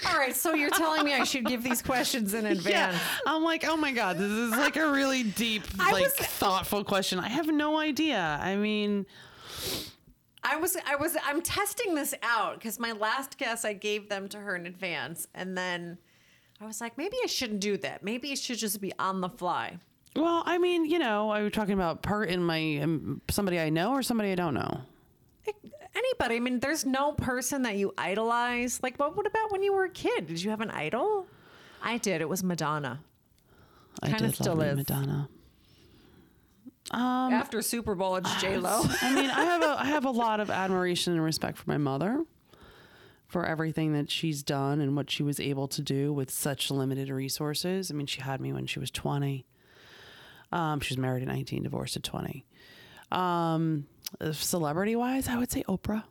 All 0.06 0.18
right, 0.18 0.34
so 0.34 0.54
you're 0.54 0.70
telling 0.70 1.04
me 1.04 1.14
I 1.14 1.24
should 1.24 1.44
give 1.46 1.62
these 1.62 1.82
questions 1.82 2.34
in 2.34 2.46
advance. 2.56 2.98
I'm 3.26 3.42
like, 3.42 3.64
oh 3.66 3.76
my 3.76 3.92
god, 3.92 4.16
this 4.18 4.30
is 4.30 4.50
like 4.52 4.76
a 4.76 4.90
really 4.90 5.22
deep, 5.22 5.62
I 5.78 5.92
like 5.92 6.04
was- 6.04 6.12
thoughtful 6.14 6.84
question. 6.84 7.18
I 7.18 7.28
have 7.28 7.46
no 7.48 7.78
idea. 7.78 8.38
I 8.42 8.56
mean, 8.56 9.06
I 10.42 10.56
was 10.56 10.76
I 10.86 10.96
was 10.96 11.16
I'm 11.24 11.40
testing 11.42 11.94
this 11.94 12.14
out 12.22 12.54
because 12.54 12.78
my 12.78 12.92
last 12.92 13.38
guess 13.38 13.64
I 13.64 13.72
gave 13.72 14.08
them 14.08 14.28
to 14.30 14.38
her 14.38 14.56
in 14.56 14.66
advance, 14.66 15.26
and 15.34 15.56
then 15.56 15.98
I 16.60 16.66
was 16.66 16.80
like, 16.80 16.98
maybe 16.98 17.16
I 17.22 17.26
shouldn't 17.26 17.60
do 17.60 17.76
that. 17.78 18.02
Maybe 18.02 18.32
it 18.32 18.38
should 18.38 18.58
just 18.58 18.80
be 18.80 18.92
on 18.98 19.20
the 19.20 19.28
fly. 19.28 19.78
well, 20.16 20.42
I 20.46 20.58
mean, 20.58 20.84
you 20.84 20.98
know, 20.98 21.30
are 21.30 21.42
you 21.44 21.50
talking 21.50 21.74
about 21.74 22.02
part 22.02 22.28
in 22.28 22.42
my 22.42 22.78
um, 22.78 23.20
somebody 23.30 23.58
I 23.60 23.70
know 23.70 23.92
or 23.92 24.02
somebody 24.02 24.32
I 24.32 24.34
don't 24.36 24.54
know? 24.54 24.80
Anybody? 25.94 26.36
I 26.36 26.40
mean, 26.40 26.60
there's 26.60 26.86
no 26.86 27.12
person 27.12 27.62
that 27.62 27.76
you 27.76 27.92
idolize. 27.98 28.80
Like, 28.82 28.96
what? 28.98 29.16
What 29.16 29.26
about 29.26 29.52
when 29.52 29.62
you 29.62 29.72
were 29.74 29.84
a 29.84 29.90
kid? 29.90 30.26
Did 30.26 30.42
you 30.42 30.50
have 30.50 30.60
an 30.60 30.70
idol? 30.70 31.26
I 31.82 31.98
did. 31.98 32.20
It 32.20 32.28
was 32.28 32.42
Madonna. 32.42 33.00
I 34.02 34.08
Kinda 34.08 34.28
did 34.28 34.34
still 34.34 34.54
love 34.56 34.68
is. 34.68 34.76
Madonna. 34.78 35.28
After 36.92 37.62
Super 37.62 37.94
Bowl, 37.94 38.16
it's 38.16 38.34
J 38.40 38.56
Lo. 38.58 38.82
I 39.02 39.14
mean, 39.14 39.30
I 39.30 39.44
have 39.44 39.62
a 39.62 39.76
I 39.80 39.84
have 39.86 40.04
a 40.04 40.10
lot 40.10 40.40
of 40.40 40.50
admiration 40.50 41.12
and 41.12 41.22
respect 41.22 41.58
for 41.58 41.68
my 41.70 41.78
mother 41.78 42.24
for 43.28 43.46
everything 43.46 43.94
that 43.94 44.10
she's 44.10 44.42
done 44.42 44.80
and 44.80 44.94
what 44.94 45.10
she 45.10 45.22
was 45.22 45.40
able 45.40 45.66
to 45.66 45.80
do 45.80 46.12
with 46.12 46.30
such 46.30 46.70
limited 46.70 47.08
resources. 47.08 47.90
I 47.90 47.94
mean, 47.94 48.06
she 48.06 48.20
had 48.20 48.42
me 48.42 48.52
when 48.52 48.66
she 48.66 48.78
was 48.78 48.90
20. 48.90 49.46
Um, 50.52 50.80
she 50.80 50.92
was 50.92 50.98
married 50.98 51.22
at 51.22 51.28
19, 51.28 51.62
divorced 51.62 51.96
at 51.96 52.02
20. 52.02 52.44
Um, 53.10 53.86
celebrity 54.32 54.96
wise, 54.96 55.28
I 55.28 55.36
would 55.38 55.50
say 55.50 55.62
Oprah. 55.68 56.04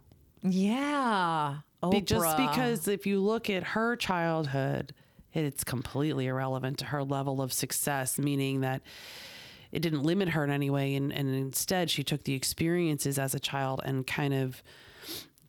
yeah. 0.43 1.58
Oprah. 1.84 1.91
Be- 1.91 2.02
Just 2.02 2.38
because 2.38 2.88
if 2.88 3.06
you 3.08 3.20
look 3.20 3.49
at 3.49 3.64
her 3.64 3.95
childhood, 3.95 4.93
it's 5.34 5.64
completely 5.64 6.28
irrelevant 6.28 6.78
to 6.80 6.86
her 6.86 7.04
level 7.04 7.41
of 7.41 7.52
success, 7.54 8.20
meaning 8.20 8.62
that 8.62 8.82
it 9.72 9.80
didn't 9.82 10.04
limit 10.04 10.30
her 10.30 10.43
in 10.43 10.52
any 10.52 10.70
way. 10.70 10.93
And, 10.95 11.12
and 11.12 11.34
instead, 11.34 11.89
she 11.89 12.04
took 12.04 12.24
the 12.24 12.34
experiences 12.36 13.18
as 13.18 13.34
a 13.34 13.39
child 13.39 13.82
and 13.84 14.06
kind 14.06 14.34
of 14.34 14.62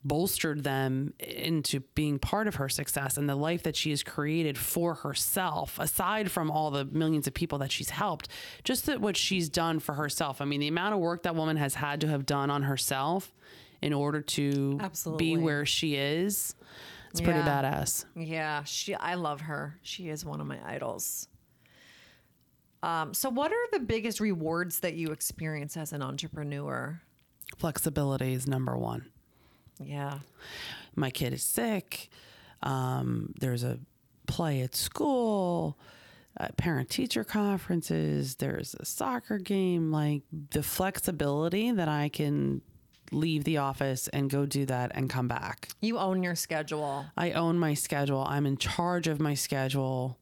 bolstered 0.05 0.65
them 0.65 1.15
into 1.19 1.81
being 1.95 2.19
part 2.19 2.49
of 2.49 2.57
her 2.57 2.69
success 2.69 3.17
and 3.17 3.29
the 3.29 3.37
life 3.37 3.63
that 3.63 3.77
she 3.77 3.91
has 3.91 4.03
created 4.03 4.59
for 4.59 4.95
herself 4.95 5.79
aside 5.79 6.31
from 6.31 6.51
all 6.51 6.71
the 6.71 6.85
millions 6.87 7.27
of 7.27 7.35
people 7.35 7.59
that 7.59 7.71
she's 7.71 7.91
helped 7.91 8.29
just 8.65 8.87
that 8.87 9.01
what 9.01 9.17
she's 9.17 9.49
done 9.49 9.79
for 9.79 9.95
herself 9.95 10.41
i 10.41 10.45
mean 10.45 10.59
the 10.61 10.67
amount 10.69 10.93
of 10.93 11.01
work 11.01 11.23
that 11.23 11.37
woman 11.37 11.57
has 11.57 11.75
had 11.77 12.01
to 12.01 12.09
have 12.09 12.27
done 12.27 12.51
on 12.51 12.63
herself 12.65 13.33
in 13.81 13.93
order 13.93 14.21
to 14.21 14.79
Absolutely. 14.81 15.37
be 15.37 15.37
where 15.37 15.65
she 15.65 15.95
is 15.95 16.55
it's 17.11 17.21
pretty 17.21 17.41
badass 17.41 18.05
Yeah, 18.17 18.65
she. 18.65 18.95
I 18.95 19.17
love 19.17 19.43
her. 19.43 19.79
She 19.83 20.09
is 20.09 20.25
one 20.25 20.41
of 20.41 20.47
my 20.47 20.59
idols. 20.67 21.29
Um, 22.83 23.13
so, 23.13 23.29
what 23.29 23.53
are 23.53 23.67
the 23.71 23.81
biggest 23.81 24.19
rewards 24.19 24.81
that 24.81 24.95
you 24.95 25.09
experience 25.09 25.77
as 25.77 25.93
an 25.93 26.03
entrepreneur? 26.03 27.03
flexibility 27.59 28.33
is 28.33 28.47
number 28.49 28.79
one 28.79 29.11
Yeah, 29.81 30.19
my 30.95 31.11
kid 31.11 31.33
is 31.33 31.43
sick. 31.43 32.09
Um, 32.63 33.35
there's 33.41 33.65
a 33.65 33.79
play 34.27 34.63
at 34.63 34.75
school, 34.75 35.79
uh, 36.39 36.49
parent 36.57 36.89
teacher 36.89 37.25
conferences, 37.25 38.37
there's 38.37 38.75
a 38.79 38.85
soccer 38.85 39.39
game. 39.39 39.91
Like 39.91 40.23
the 40.51 40.63
flexibility 40.63 41.71
that 41.73 41.89
I 41.89 42.09
can 42.09 42.63
leave 43.11 43.45
the 43.45 43.59
office 43.59 44.09
and 44.09 44.31
go 44.31 44.47
do 44.47 44.65
that 44.67 44.93
and 44.95 45.11
come 45.11 45.29
back. 45.29 45.69
you 45.81 45.99
own 45.99 46.23
your 46.23 46.35
schedule. 46.35 47.05
I 47.17 47.33
own 47.33 47.59
my 47.59 47.75
schedule, 47.75 48.25
I'm 48.27 48.47
in 48.47 48.57
charge 48.57 49.07
of 49.09 49.21
my 49.21 49.35
schedule. 49.35 50.19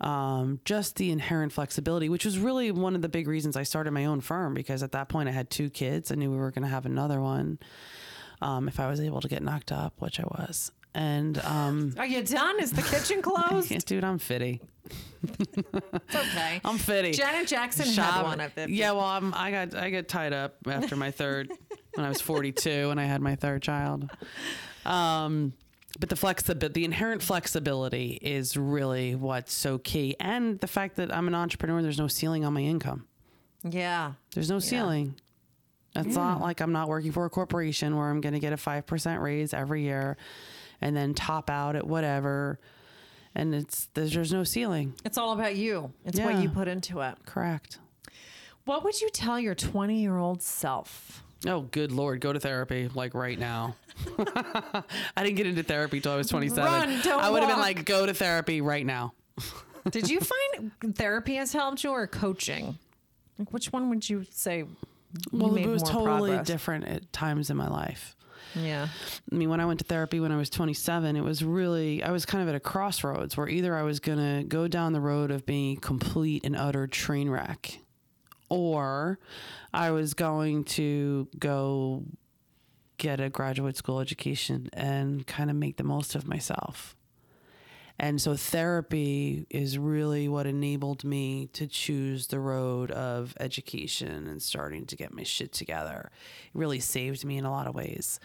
Um, 0.00 0.60
just 0.64 0.96
the 0.96 1.12
inherent 1.12 1.52
flexibility, 1.52 2.08
which 2.08 2.24
was 2.24 2.38
really 2.38 2.70
one 2.72 2.94
of 2.94 3.00
the 3.00 3.08
big 3.08 3.28
reasons 3.28 3.56
I 3.56 3.62
started 3.62 3.92
my 3.92 4.04
own 4.04 4.20
firm 4.20 4.52
because 4.52 4.82
at 4.82 4.92
that 4.92 5.08
point 5.08 5.28
I 5.28 5.32
had 5.32 5.50
two 5.50 5.70
kids. 5.70 6.10
I 6.10 6.16
knew 6.16 6.30
we 6.30 6.36
were 6.36 6.50
going 6.50 6.64
to 6.64 6.68
have 6.68 6.84
another 6.84 7.20
one 7.20 7.58
um, 8.42 8.68
if 8.68 8.80
I 8.80 8.88
was 8.88 9.00
able 9.00 9.20
to 9.20 9.28
get 9.28 9.42
knocked 9.42 9.72
up, 9.72 9.94
which 9.98 10.20
I 10.20 10.24
was. 10.24 10.72
And 10.94 11.38
um, 11.38 11.94
Are 11.98 12.06
you 12.06 12.22
done? 12.22 12.60
Is 12.60 12.72
the 12.72 12.82
kitchen 12.82 13.22
closed? 13.22 13.70
yeah, 13.70 13.78
dude, 13.84 14.04
I'm 14.04 14.18
fitty. 14.18 14.60
It's 15.22 16.14
okay. 16.14 16.60
I'm 16.64 16.78
fitty. 16.78 17.12
Janet 17.12 17.48
Jackson 17.48 17.86
had 17.86 18.22
one 18.22 18.40
of 18.40 18.54
them. 18.54 18.70
Yeah, 18.70 18.92
well, 18.92 19.04
I'm, 19.04 19.32
I 19.34 19.50
got 19.50 19.74
I 19.74 19.90
got 19.90 20.08
tied 20.08 20.32
up 20.32 20.56
after 20.66 20.94
my 20.94 21.10
third 21.10 21.50
when 21.94 22.04
I 22.04 22.08
was 22.08 22.20
42 22.20 22.90
and 22.90 23.00
I 23.00 23.04
had 23.04 23.20
my 23.20 23.34
third 23.34 23.62
child. 23.62 24.10
Um, 24.84 25.54
but 25.98 26.08
the 26.08 26.16
flexibility, 26.16 26.72
the 26.80 26.84
inherent 26.84 27.22
flexibility, 27.22 28.18
is 28.20 28.56
really 28.56 29.14
what's 29.14 29.52
so 29.52 29.78
key, 29.78 30.16
and 30.20 30.60
the 30.60 30.66
fact 30.66 30.96
that 30.96 31.14
I'm 31.14 31.28
an 31.28 31.34
entrepreneur. 31.34 31.82
There's 31.82 31.98
no 31.98 32.08
ceiling 32.08 32.44
on 32.44 32.52
my 32.52 32.60
income. 32.62 33.06
Yeah. 33.62 34.12
There's 34.34 34.50
no 34.50 34.58
ceiling. 34.58 35.14
It's 35.96 36.16
not 36.16 36.40
like 36.40 36.60
I'm 36.60 36.72
not 36.72 36.88
working 36.88 37.12
for 37.12 37.24
a 37.24 37.30
corporation 37.30 37.96
where 37.96 38.08
I'm 38.08 38.20
going 38.20 38.32
to 38.32 38.40
get 38.40 38.52
a 38.52 38.56
5% 38.56 39.20
raise 39.20 39.54
every 39.54 39.82
year 39.82 40.16
and 40.80 40.96
then 40.96 41.14
top 41.14 41.48
out 41.48 41.76
at 41.76 41.86
whatever. 41.86 42.58
And 43.34 43.54
it's 43.54 43.88
there's, 43.94 44.12
there's 44.12 44.32
no 44.32 44.44
ceiling. 44.44 44.94
It's 45.04 45.18
all 45.18 45.32
about 45.32 45.56
you. 45.56 45.92
It's 46.04 46.18
what 46.18 46.42
you 46.42 46.48
put 46.48 46.68
into 46.68 47.00
it. 47.00 47.14
Correct. 47.26 47.78
What 48.64 48.82
would 48.84 49.00
you 49.00 49.10
tell 49.10 49.38
your 49.38 49.54
20 49.54 50.00
year 50.00 50.16
old 50.16 50.42
self? 50.42 51.22
Oh, 51.46 51.60
good 51.60 51.92
lord, 51.92 52.20
go 52.20 52.32
to 52.32 52.40
therapy 52.40 52.88
like 52.94 53.14
right 53.14 53.38
now. 53.38 53.76
I 55.16 55.22
didn't 55.22 55.36
get 55.36 55.46
into 55.46 55.62
therapy 55.62 56.00
till 56.00 56.12
I 56.12 56.16
was 56.16 56.28
27. 56.28 56.64
Run, 56.64 57.00
don't 57.02 57.22
I 57.22 57.30
would 57.30 57.42
have 57.42 57.50
been 57.50 57.60
like, 57.60 57.84
go 57.84 58.06
to 58.06 58.14
therapy 58.14 58.60
right 58.60 58.84
now. 58.86 59.12
Did 59.90 60.08
you 60.08 60.20
find 60.20 60.72
therapy 60.96 61.34
has 61.34 61.52
helped 61.52 61.84
you 61.84 61.90
or 61.90 62.06
coaching? 62.06 62.78
Like, 63.38 63.52
which 63.52 63.72
one 63.72 63.90
would 63.90 64.08
you 64.08 64.24
say? 64.30 64.64
Well, 65.32 65.56
it 65.56 65.66
was 65.66 65.82
totally 65.82 66.30
progress? 66.30 66.46
different 66.46 66.86
at 66.86 67.12
times 67.12 67.50
in 67.50 67.56
my 67.56 67.68
life. 67.68 68.16
Yeah. 68.54 68.88
I 69.30 69.34
mean, 69.34 69.48
when 69.48 69.60
I 69.60 69.66
went 69.66 69.80
to 69.80 69.84
therapy 69.84 70.20
when 70.20 70.32
I 70.32 70.36
was 70.36 70.50
27, 70.50 71.16
it 71.16 71.22
was 71.22 71.44
really, 71.44 72.02
I 72.02 72.10
was 72.10 72.24
kind 72.24 72.42
of 72.42 72.48
at 72.48 72.54
a 72.54 72.60
crossroads 72.60 73.36
where 73.36 73.48
either 73.48 73.76
I 73.76 73.82
was 73.82 74.00
going 74.00 74.18
to 74.18 74.44
go 74.46 74.68
down 74.68 74.92
the 74.92 75.00
road 75.00 75.30
of 75.30 75.44
being 75.44 75.76
complete 75.76 76.44
and 76.44 76.54
utter 76.54 76.86
train 76.86 77.28
wreck, 77.28 77.80
or 78.48 79.18
I 79.72 79.90
was 79.90 80.14
going 80.14 80.64
to 80.64 81.28
go 81.38 82.04
get 82.96 83.20
a 83.20 83.28
graduate 83.28 83.76
school 83.76 83.98
education 84.00 84.70
and 84.72 85.26
kind 85.26 85.50
of 85.50 85.56
make 85.56 85.76
the 85.76 85.84
most 85.84 86.14
of 86.14 86.28
myself. 86.28 86.94
And 87.98 88.20
so 88.20 88.34
therapy 88.34 89.46
is 89.50 89.78
really 89.78 90.28
what 90.28 90.46
enabled 90.46 91.04
me 91.04 91.46
to 91.52 91.66
choose 91.68 92.26
the 92.26 92.40
road 92.40 92.90
of 92.90 93.34
education 93.38 94.26
and 94.26 94.42
starting 94.42 94.84
to 94.86 94.96
get 94.96 95.12
my 95.12 95.22
shit 95.22 95.52
together. 95.52 96.10
It 96.52 96.58
really 96.58 96.80
saved 96.80 97.24
me 97.24 97.38
in 97.38 97.44
a 97.44 97.52
lot 97.52 97.68
of 97.68 97.74
ways. 97.74 98.18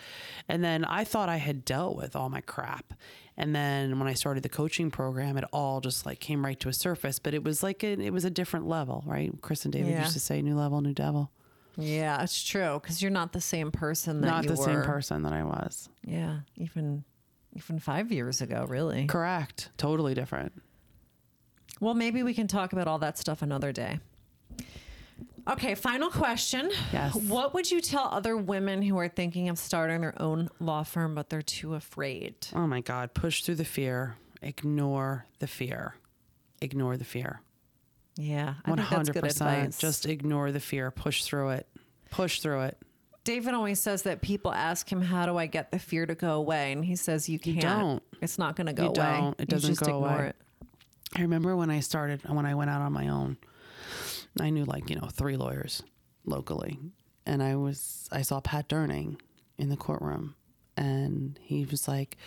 And 0.47 0.63
then 0.63 0.85
I 0.85 1.03
thought 1.03 1.29
I 1.29 1.37
had 1.37 1.65
dealt 1.65 1.95
with 1.95 2.15
all 2.15 2.29
my 2.29 2.41
crap. 2.41 2.93
And 3.37 3.55
then 3.55 3.99
when 3.99 4.07
I 4.07 4.13
started 4.15 4.41
the 4.41 4.49
coaching 4.49 4.89
program, 4.89 5.37
it 5.37 5.45
all 5.53 5.81
just 5.81 6.03
like 6.05 6.19
came 6.19 6.43
right 6.43 6.59
to 6.61 6.69
a 6.69 6.73
surface, 6.73 7.19
but 7.19 7.35
it 7.35 7.43
was 7.43 7.61
like 7.61 7.83
a, 7.83 7.91
it 7.91 8.11
was 8.11 8.25
a 8.25 8.31
different 8.31 8.67
level, 8.67 9.03
right? 9.05 9.31
Chris 9.41 9.65
and 9.65 9.71
David 9.71 9.91
Yeah. 9.91 10.01
used 10.01 10.13
to 10.13 10.19
say 10.19 10.41
new 10.41 10.55
level, 10.57 10.81
new 10.81 10.93
devil. 10.95 11.29
Yeah, 11.77 12.21
it's 12.23 12.43
true 12.43 12.79
because 12.81 13.01
you're 13.01 13.11
not 13.11 13.31
the 13.33 13.39
same 13.39 13.71
person 13.71 14.21
that 14.21 14.27
you 14.27 14.49
were. 14.49 14.55
Not 14.55 14.55
the 14.55 14.59
were. 14.59 14.65
same 14.65 14.81
person 14.81 15.23
that 15.23 15.31
I 15.31 15.43
was. 15.43 15.87
Yeah, 16.03 16.39
even 16.57 17.05
even 17.55 17.79
five 17.79 18.11
years 18.11 18.41
ago, 18.41 18.65
really. 18.67 19.05
Correct. 19.07 19.69
Totally 19.77 20.13
different. 20.13 20.53
Well, 21.79 21.93
maybe 21.93 22.23
we 22.23 22.33
can 22.33 22.47
talk 22.47 22.73
about 22.73 22.87
all 22.87 22.99
that 22.99 23.17
stuff 23.17 23.41
another 23.41 23.71
day. 23.71 23.99
Okay, 25.47 25.73
final 25.73 26.09
question. 26.11 26.69
Yes. 26.93 27.15
What 27.15 27.53
would 27.55 27.71
you 27.71 27.81
tell 27.81 28.09
other 28.11 28.37
women 28.37 28.81
who 28.83 28.97
are 28.99 29.07
thinking 29.07 29.49
of 29.49 29.57
starting 29.57 30.01
their 30.01 30.19
own 30.21 30.49
law 30.59 30.83
firm 30.83 31.15
but 31.15 31.29
they're 31.29 31.41
too 31.41 31.73
afraid? 31.73 32.35
Oh 32.53 32.67
my 32.67 32.81
God. 32.81 33.13
Push 33.13 33.43
through 33.43 33.55
the 33.55 33.65
fear. 33.65 34.15
Ignore 34.41 35.25
the 35.39 35.47
fear. 35.47 35.95
Ignore 36.61 36.97
the 36.97 37.05
fear. 37.05 37.41
Yeah, 38.15 38.55
I 38.65 38.69
One 38.69 38.77
think 38.77 38.89
that's 38.89 38.95
hundred 38.97 39.13
good 39.13 39.23
percent. 39.23 39.49
advice. 39.49 39.77
Just 39.79 40.05
ignore 40.05 40.51
the 40.51 40.59
fear. 40.59 40.91
Push 40.91 41.23
through 41.23 41.49
it. 41.51 41.67
Push 42.11 42.41
through 42.41 42.61
it. 42.63 42.77
David 43.29 43.53
always 43.53 43.79
says 43.79 44.01
that 44.03 44.23
people 44.23 44.51
ask 44.51 44.91
him, 44.91 45.03
"How 45.03 45.27
do 45.27 45.37
I 45.37 45.45
get 45.45 45.69
the 45.69 45.77
fear 45.77 46.07
to 46.07 46.15
go 46.15 46.31
away?" 46.31 46.71
And 46.71 46.83
he 46.83 46.95
says, 46.95 47.29
"You 47.29 47.37
can't. 47.37 47.61
don't. 47.61 48.03
It's 48.21 48.39
not 48.39 48.55
going 48.55 48.65
to 48.65 48.73
go 48.73 48.85
You 48.85 48.89
away. 48.89 48.95
don't. 48.95 49.39
It 49.39 49.47
doesn't 49.49 49.69
just 49.69 49.81
go 49.81 49.97
ignore 49.97 50.15
away. 50.15 50.27
it." 50.29 50.35
I 51.15 51.21
remember 51.21 51.55
when 51.55 51.69
I 51.69 51.79
started 51.81 52.27
when 52.27 52.47
I 52.47 52.55
went 52.55 52.71
out 52.71 52.81
on 52.81 52.91
my 52.91 53.07
own. 53.07 53.37
I 54.41 54.49
knew 54.49 54.65
like 54.65 54.89
you 54.89 54.95
know 54.95 55.09
three 55.13 55.37
lawyers 55.37 55.83
locally, 56.25 56.79
and 57.27 57.43
I 57.43 57.55
was 57.55 58.09
I 58.11 58.23
saw 58.23 58.39
Pat 58.39 58.67
Durning 58.67 59.19
in 59.59 59.69
the 59.69 59.77
courtroom, 59.77 60.33
and 60.75 61.37
he 61.43 61.65
was 61.65 61.87
like, 61.87 62.17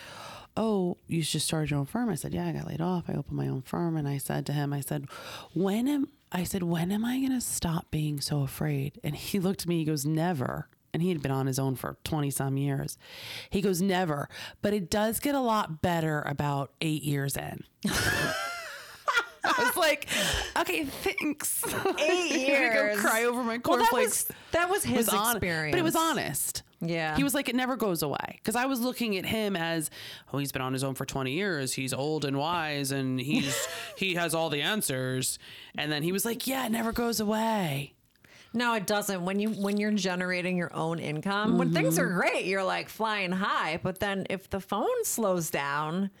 "Oh, 0.55 0.99
you 1.07 1.21
just 1.21 1.45
started 1.47 1.69
your 1.71 1.79
own 1.81 1.85
firm." 1.85 2.07
I 2.09 2.15
said, 2.15 2.33
"Yeah, 2.33 2.47
I 2.47 2.53
got 2.53 2.67
laid 2.67 2.79
off. 2.79 3.09
I 3.09 3.13
opened 3.15 3.35
my 3.35 3.49
own 3.49 3.61
firm." 3.63 3.97
And 3.97 4.07
I 4.07 4.19
said 4.19 4.45
to 4.45 4.53
him, 4.53 4.71
"I 4.71 4.79
said, 4.79 5.07
when 5.53 5.89
am 5.89 6.07
I 6.31 6.45
said 6.45 6.63
when 6.63 6.93
am 6.93 7.03
I 7.03 7.19
gonna 7.19 7.41
stop 7.41 7.91
being 7.91 8.21
so 8.21 8.41
afraid?" 8.41 9.01
And 9.03 9.17
he 9.17 9.37
looked 9.37 9.63
at 9.63 9.67
me. 9.67 9.79
He 9.79 9.83
goes, 9.85 10.05
"Never." 10.05 10.69
And 10.93 11.01
he 11.01 11.09
had 11.09 11.21
been 11.21 11.31
on 11.31 11.47
his 11.47 11.57
own 11.57 11.75
for 11.75 11.97
20 12.03 12.29
some 12.29 12.57
years. 12.57 12.97
He 13.49 13.61
goes, 13.61 13.81
Never. 13.81 14.29
But 14.61 14.73
it 14.73 14.89
does 14.89 15.19
get 15.19 15.33
a 15.35 15.39
lot 15.39 15.81
better 15.81 16.21
about 16.21 16.71
eight 16.81 17.03
years 17.03 17.35
in. 17.35 17.63
I 19.45 19.65
was 19.65 19.75
like, 19.75 20.07
okay, 20.57 20.85
thanks. 20.85 21.63
Eight 21.99 22.31
I'm 22.33 22.39
years. 22.39 22.95
Go 22.95 23.01
cry 23.01 23.25
over 23.25 23.43
my 23.43 23.59
Well, 23.63 23.77
that 23.77 23.91
was 23.91 24.27
that 24.51 24.69
was 24.69 24.83
his 24.83 25.11
was 25.11 25.31
experience, 25.31 25.73
but 25.73 25.79
it 25.79 25.83
was 25.83 25.97
honest. 25.97 26.63
Yeah. 26.79 27.15
He 27.15 27.23
was 27.23 27.33
like, 27.33 27.49
it 27.49 27.55
never 27.55 27.75
goes 27.75 28.03
away. 28.03 28.35
Because 28.37 28.55
I 28.55 28.65
was 28.65 28.81
looking 28.81 29.17
at 29.17 29.25
him 29.25 29.55
as, 29.55 29.89
oh, 30.33 30.37
he's 30.37 30.51
been 30.51 30.61
on 30.61 30.73
his 30.73 30.83
own 30.83 30.95
for 30.95 31.05
20 31.05 31.31
years. 31.31 31.73
He's 31.73 31.93
old 31.93 32.25
and 32.25 32.37
wise 32.37 32.91
and 32.91 33.19
he's 33.19 33.67
he 33.97 34.15
has 34.15 34.33
all 34.33 34.49
the 34.49 34.61
answers. 34.61 35.39
And 35.77 35.91
then 35.91 36.03
he 36.03 36.11
was 36.11 36.25
like, 36.25 36.45
yeah, 36.45 36.65
it 36.65 36.71
never 36.71 36.91
goes 36.91 37.19
away. 37.19 37.92
No, 38.53 38.75
it 38.75 38.85
doesn't. 38.85 39.25
When 39.25 39.39
you 39.39 39.49
when 39.49 39.77
you're 39.77 39.91
generating 39.91 40.57
your 40.57 40.73
own 40.75 40.99
income, 40.99 41.57
when 41.57 41.73
things 41.73 41.97
Mm-hmm. 41.97 42.07
are 42.07 42.13
great, 42.13 42.45
you're 42.45 42.63
like 42.63 42.87
flying 42.89 43.31
high. 43.31 43.79
But 43.81 43.99
then 43.99 44.27
if 44.29 44.49
the 44.49 44.59
phone 44.59 45.03
slows 45.03 45.49
down, 45.49 46.11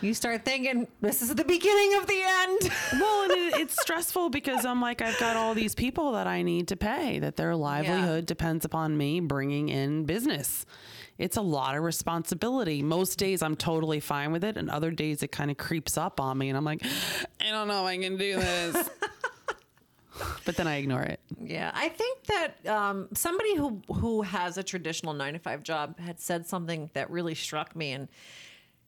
you 0.00 0.14
start 0.14 0.44
thinking 0.44 0.86
this 1.00 1.20
is 1.20 1.34
the 1.34 1.44
beginning 1.44 1.94
of 2.00 2.06
the 2.06 2.22
end. 2.22 2.70
Well, 3.00 3.22
and 3.24 3.32
it, 3.32 3.60
it's 3.60 3.80
stressful 3.82 4.30
because 4.30 4.64
I'm 4.64 4.80
like, 4.80 5.02
I've 5.02 5.18
got 5.18 5.34
all 5.36 5.54
these 5.54 5.74
people 5.74 6.12
that 6.12 6.26
I 6.26 6.42
need 6.42 6.68
to 6.68 6.76
pay, 6.76 7.18
that 7.20 7.36
their 7.36 7.56
livelihood 7.56 8.26
depends 8.26 8.64
upon 8.64 8.96
me 8.96 9.18
bringing 9.20 9.68
in 9.68 10.04
business. 10.04 10.66
It's 11.18 11.36
a 11.36 11.42
lot 11.42 11.76
of 11.76 11.82
responsibility. 11.82 12.82
Most 12.82 13.18
days 13.18 13.42
I'm 13.42 13.54
totally 13.56 14.00
fine 14.00 14.32
with 14.32 14.42
it, 14.44 14.56
and 14.56 14.70
other 14.70 14.90
days 14.90 15.22
it 15.22 15.32
kind 15.32 15.50
of 15.50 15.56
creeps 15.58 15.98
up 15.98 16.18
on 16.20 16.38
me, 16.38 16.48
and 16.48 16.56
I'm 16.56 16.64
like, 16.64 16.82
I 17.40 17.50
don't 17.50 17.68
know 17.68 17.82
if 17.84 17.88
I 17.88 17.98
can 17.98 18.16
do 18.16 18.36
this. 18.36 18.90
but 20.44 20.56
then 20.56 20.66
I 20.66 20.76
ignore 20.76 21.02
it. 21.02 21.20
Yeah, 21.40 21.70
I 21.74 21.88
think 21.88 22.24
that 22.24 22.66
um, 22.66 23.08
somebody 23.14 23.54
who 23.56 23.82
who 23.92 24.22
has 24.22 24.58
a 24.58 24.62
traditional 24.62 25.12
nine 25.12 25.34
to 25.34 25.38
five 25.38 25.62
job 25.62 25.98
had 25.98 26.20
said 26.20 26.46
something 26.46 26.90
that 26.94 27.10
really 27.10 27.34
struck 27.34 27.74
me, 27.74 27.92
and 27.92 28.08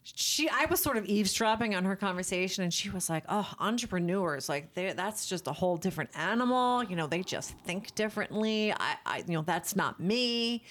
she 0.03 0.49
I 0.49 0.67
was 0.67 0.81
sort 0.83 0.97
of 0.97 1.07
eavesdropping 1.07 1.75
on 1.75 1.85
her 1.85 1.97
conversation, 1.97 2.65
and 2.65 2.73
she 2.73 2.91
was 2.91 3.09
like, 3.09 3.25
"Oh, 3.29 3.49
entrepreneurs, 3.61 4.49
like 4.49 4.75
that's 4.75 5.27
just 5.27 5.47
a 5.47 5.53
whole 5.53 5.77
different 5.77 6.11
animal. 6.15 6.83
You 6.83 6.97
know, 6.97 7.07
they 7.07 7.23
just 7.23 7.53
think 7.65 7.95
differently. 7.95 8.73
I, 8.73 8.97
I 9.07 9.25
you 9.27 9.35
know, 9.35 9.43
that's 9.43 9.77
not 9.77 10.01
me." 10.01 10.65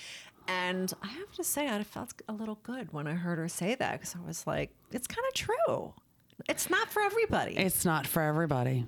And 0.47 0.91
I 1.01 1.07
have 1.07 1.31
to 1.33 1.43
say, 1.43 1.69
I 1.69 1.83
felt 1.83 2.13
a 2.27 2.33
little 2.33 2.59
good 2.63 2.91
when 2.91 3.07
I 3.07 3.13
heard 3.13 3.37
her 3.37 3.47
say 3.47 3.75
that 3.75 3.93
because 3.93 4.15
I 4.15 4.25
was 4.25 4.45
like, 4.45 4.71
"It's 4.91 5.07
kind 5.07 5.25
of 5.27 5.33
true. 5.33 5.93
It's 6.49 6.69
not 6.69 6.89
for 6.89 7.01
everybody." 7.01 7.55
It's 7.57 7.85
not 7.85 8.05
for 8.07 8.21
everybody. 8.21 8.85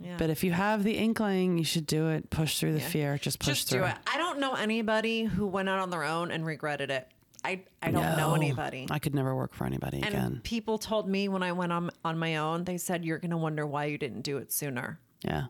Yeah. 0.00 0.16
But 0.18 0.30
if 0.30 0.44
you 0.44 0.52
have 0.52 0.84
the 0.84 0.96
inkling, 0.96 1.58
you 1.58 1.64
should 1.64 1.86
do 1.86 2.08
it. 2.08 2.30
Push 2.30 2.58
through 2.58 2.74
the 2.74 2.80
fear. 2.80 3.18
Just 3.18 3.38
push 3.38 3.48
just 3.48 3.70
through. 3.70 3.80
do 3.80 3.86
it. 3.86 3.96
I 4.06 4.18
don't 4.18 4.40
know 4.40 4.54
anybody 4.54 5.24
who 5.24 5.46
went 5.46 5.68
out 5.68 5.78
on 5.78 5.90
their 5.90 6.04
own 6.04 6.30
and 6.30 6.44
regretted 6.44 6.90
it. 6.90 7.08
I 7.44 7.62
I 7.80 7.90
don't 7.90 8.16
know 8.16 8.34
anybody. 8.34 8.88
I 8.90 8.98
could 8.98 9.14
never 9.14 9.34
work 9.34 9.54
for 9.54 9.66
anybody 9.66 9.98
and 9.98 10.08
again. 10.08 10.40
people 10.42 10.78
told 10.78 11.08
me 11.08 11.28
when 11.28 11.42
I 11.42 11.52
went 11.52 11.72
on 11.72 11.90
on 12.04 12.18
my 12.18 12.36
own, 12.36 12.64
they 12.64 12.76
said 12.76 13.04
you're 13.04 13.18
going 13.18 13.30
to 13.30 13.36
wonder 13.36 13.66
why 13.66 13.84
you 13.84 13.98
didn't 13.98 14.22
do 14.22 14.38
it 14.38 14.52
sooner. 14.52 14.98
Yeah. 15.22 15.44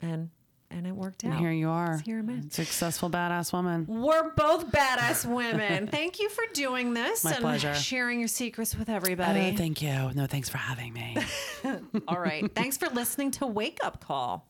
And 0.00 0.30
and 0.72 0.86
it 0.86 0.92
worked 0.92 1.22
And 1.24 1.34
out. 1.34 1.40
here 1.40 1.52
you 1.52 1.68
are. 1.68 1.98
Here 2.04 2.18
I'm 2.18 2.30
at. 2.30 2.52
Successful 2.52 3.10
badass 3.10 3.52
woman. 3.52 3.86
We're 3.86 4.30
both 4.32 4.70
badass 4.70 5.24
women. 5.26 5.86
Thank 5.90 6.18
you 6.20 6.28
for 6.28 6.44
doing 6.52 6.94
this 6.94 7.24
My 7.24 7.32
and 7.32 7.40
pleasure. 7.40 7.74
sharing 7.74 8.18
your 8.18 8.28
secrets 8.28 8.76
with 8.76 8.88
oh, 8.88 8.94
everybody. 8.94 9.52
Oh, 9.52 9.56
thank 9.56 9.82
you. 9.82 10.10
No, 10.14 10.26
thanks 10.26 10.48
for 10.48 10.58
having 10.58 10.92
me. 10.92 11.16
All 12.08 12.18
right. 12.18 12.52
Thanks 12.54 12.76
for 12.76 12.88
listening 12.88 13.30
to 13.32 13.46
Wake 13.46 13.78
Up 13.84 14.04
Call. 14.04 14.46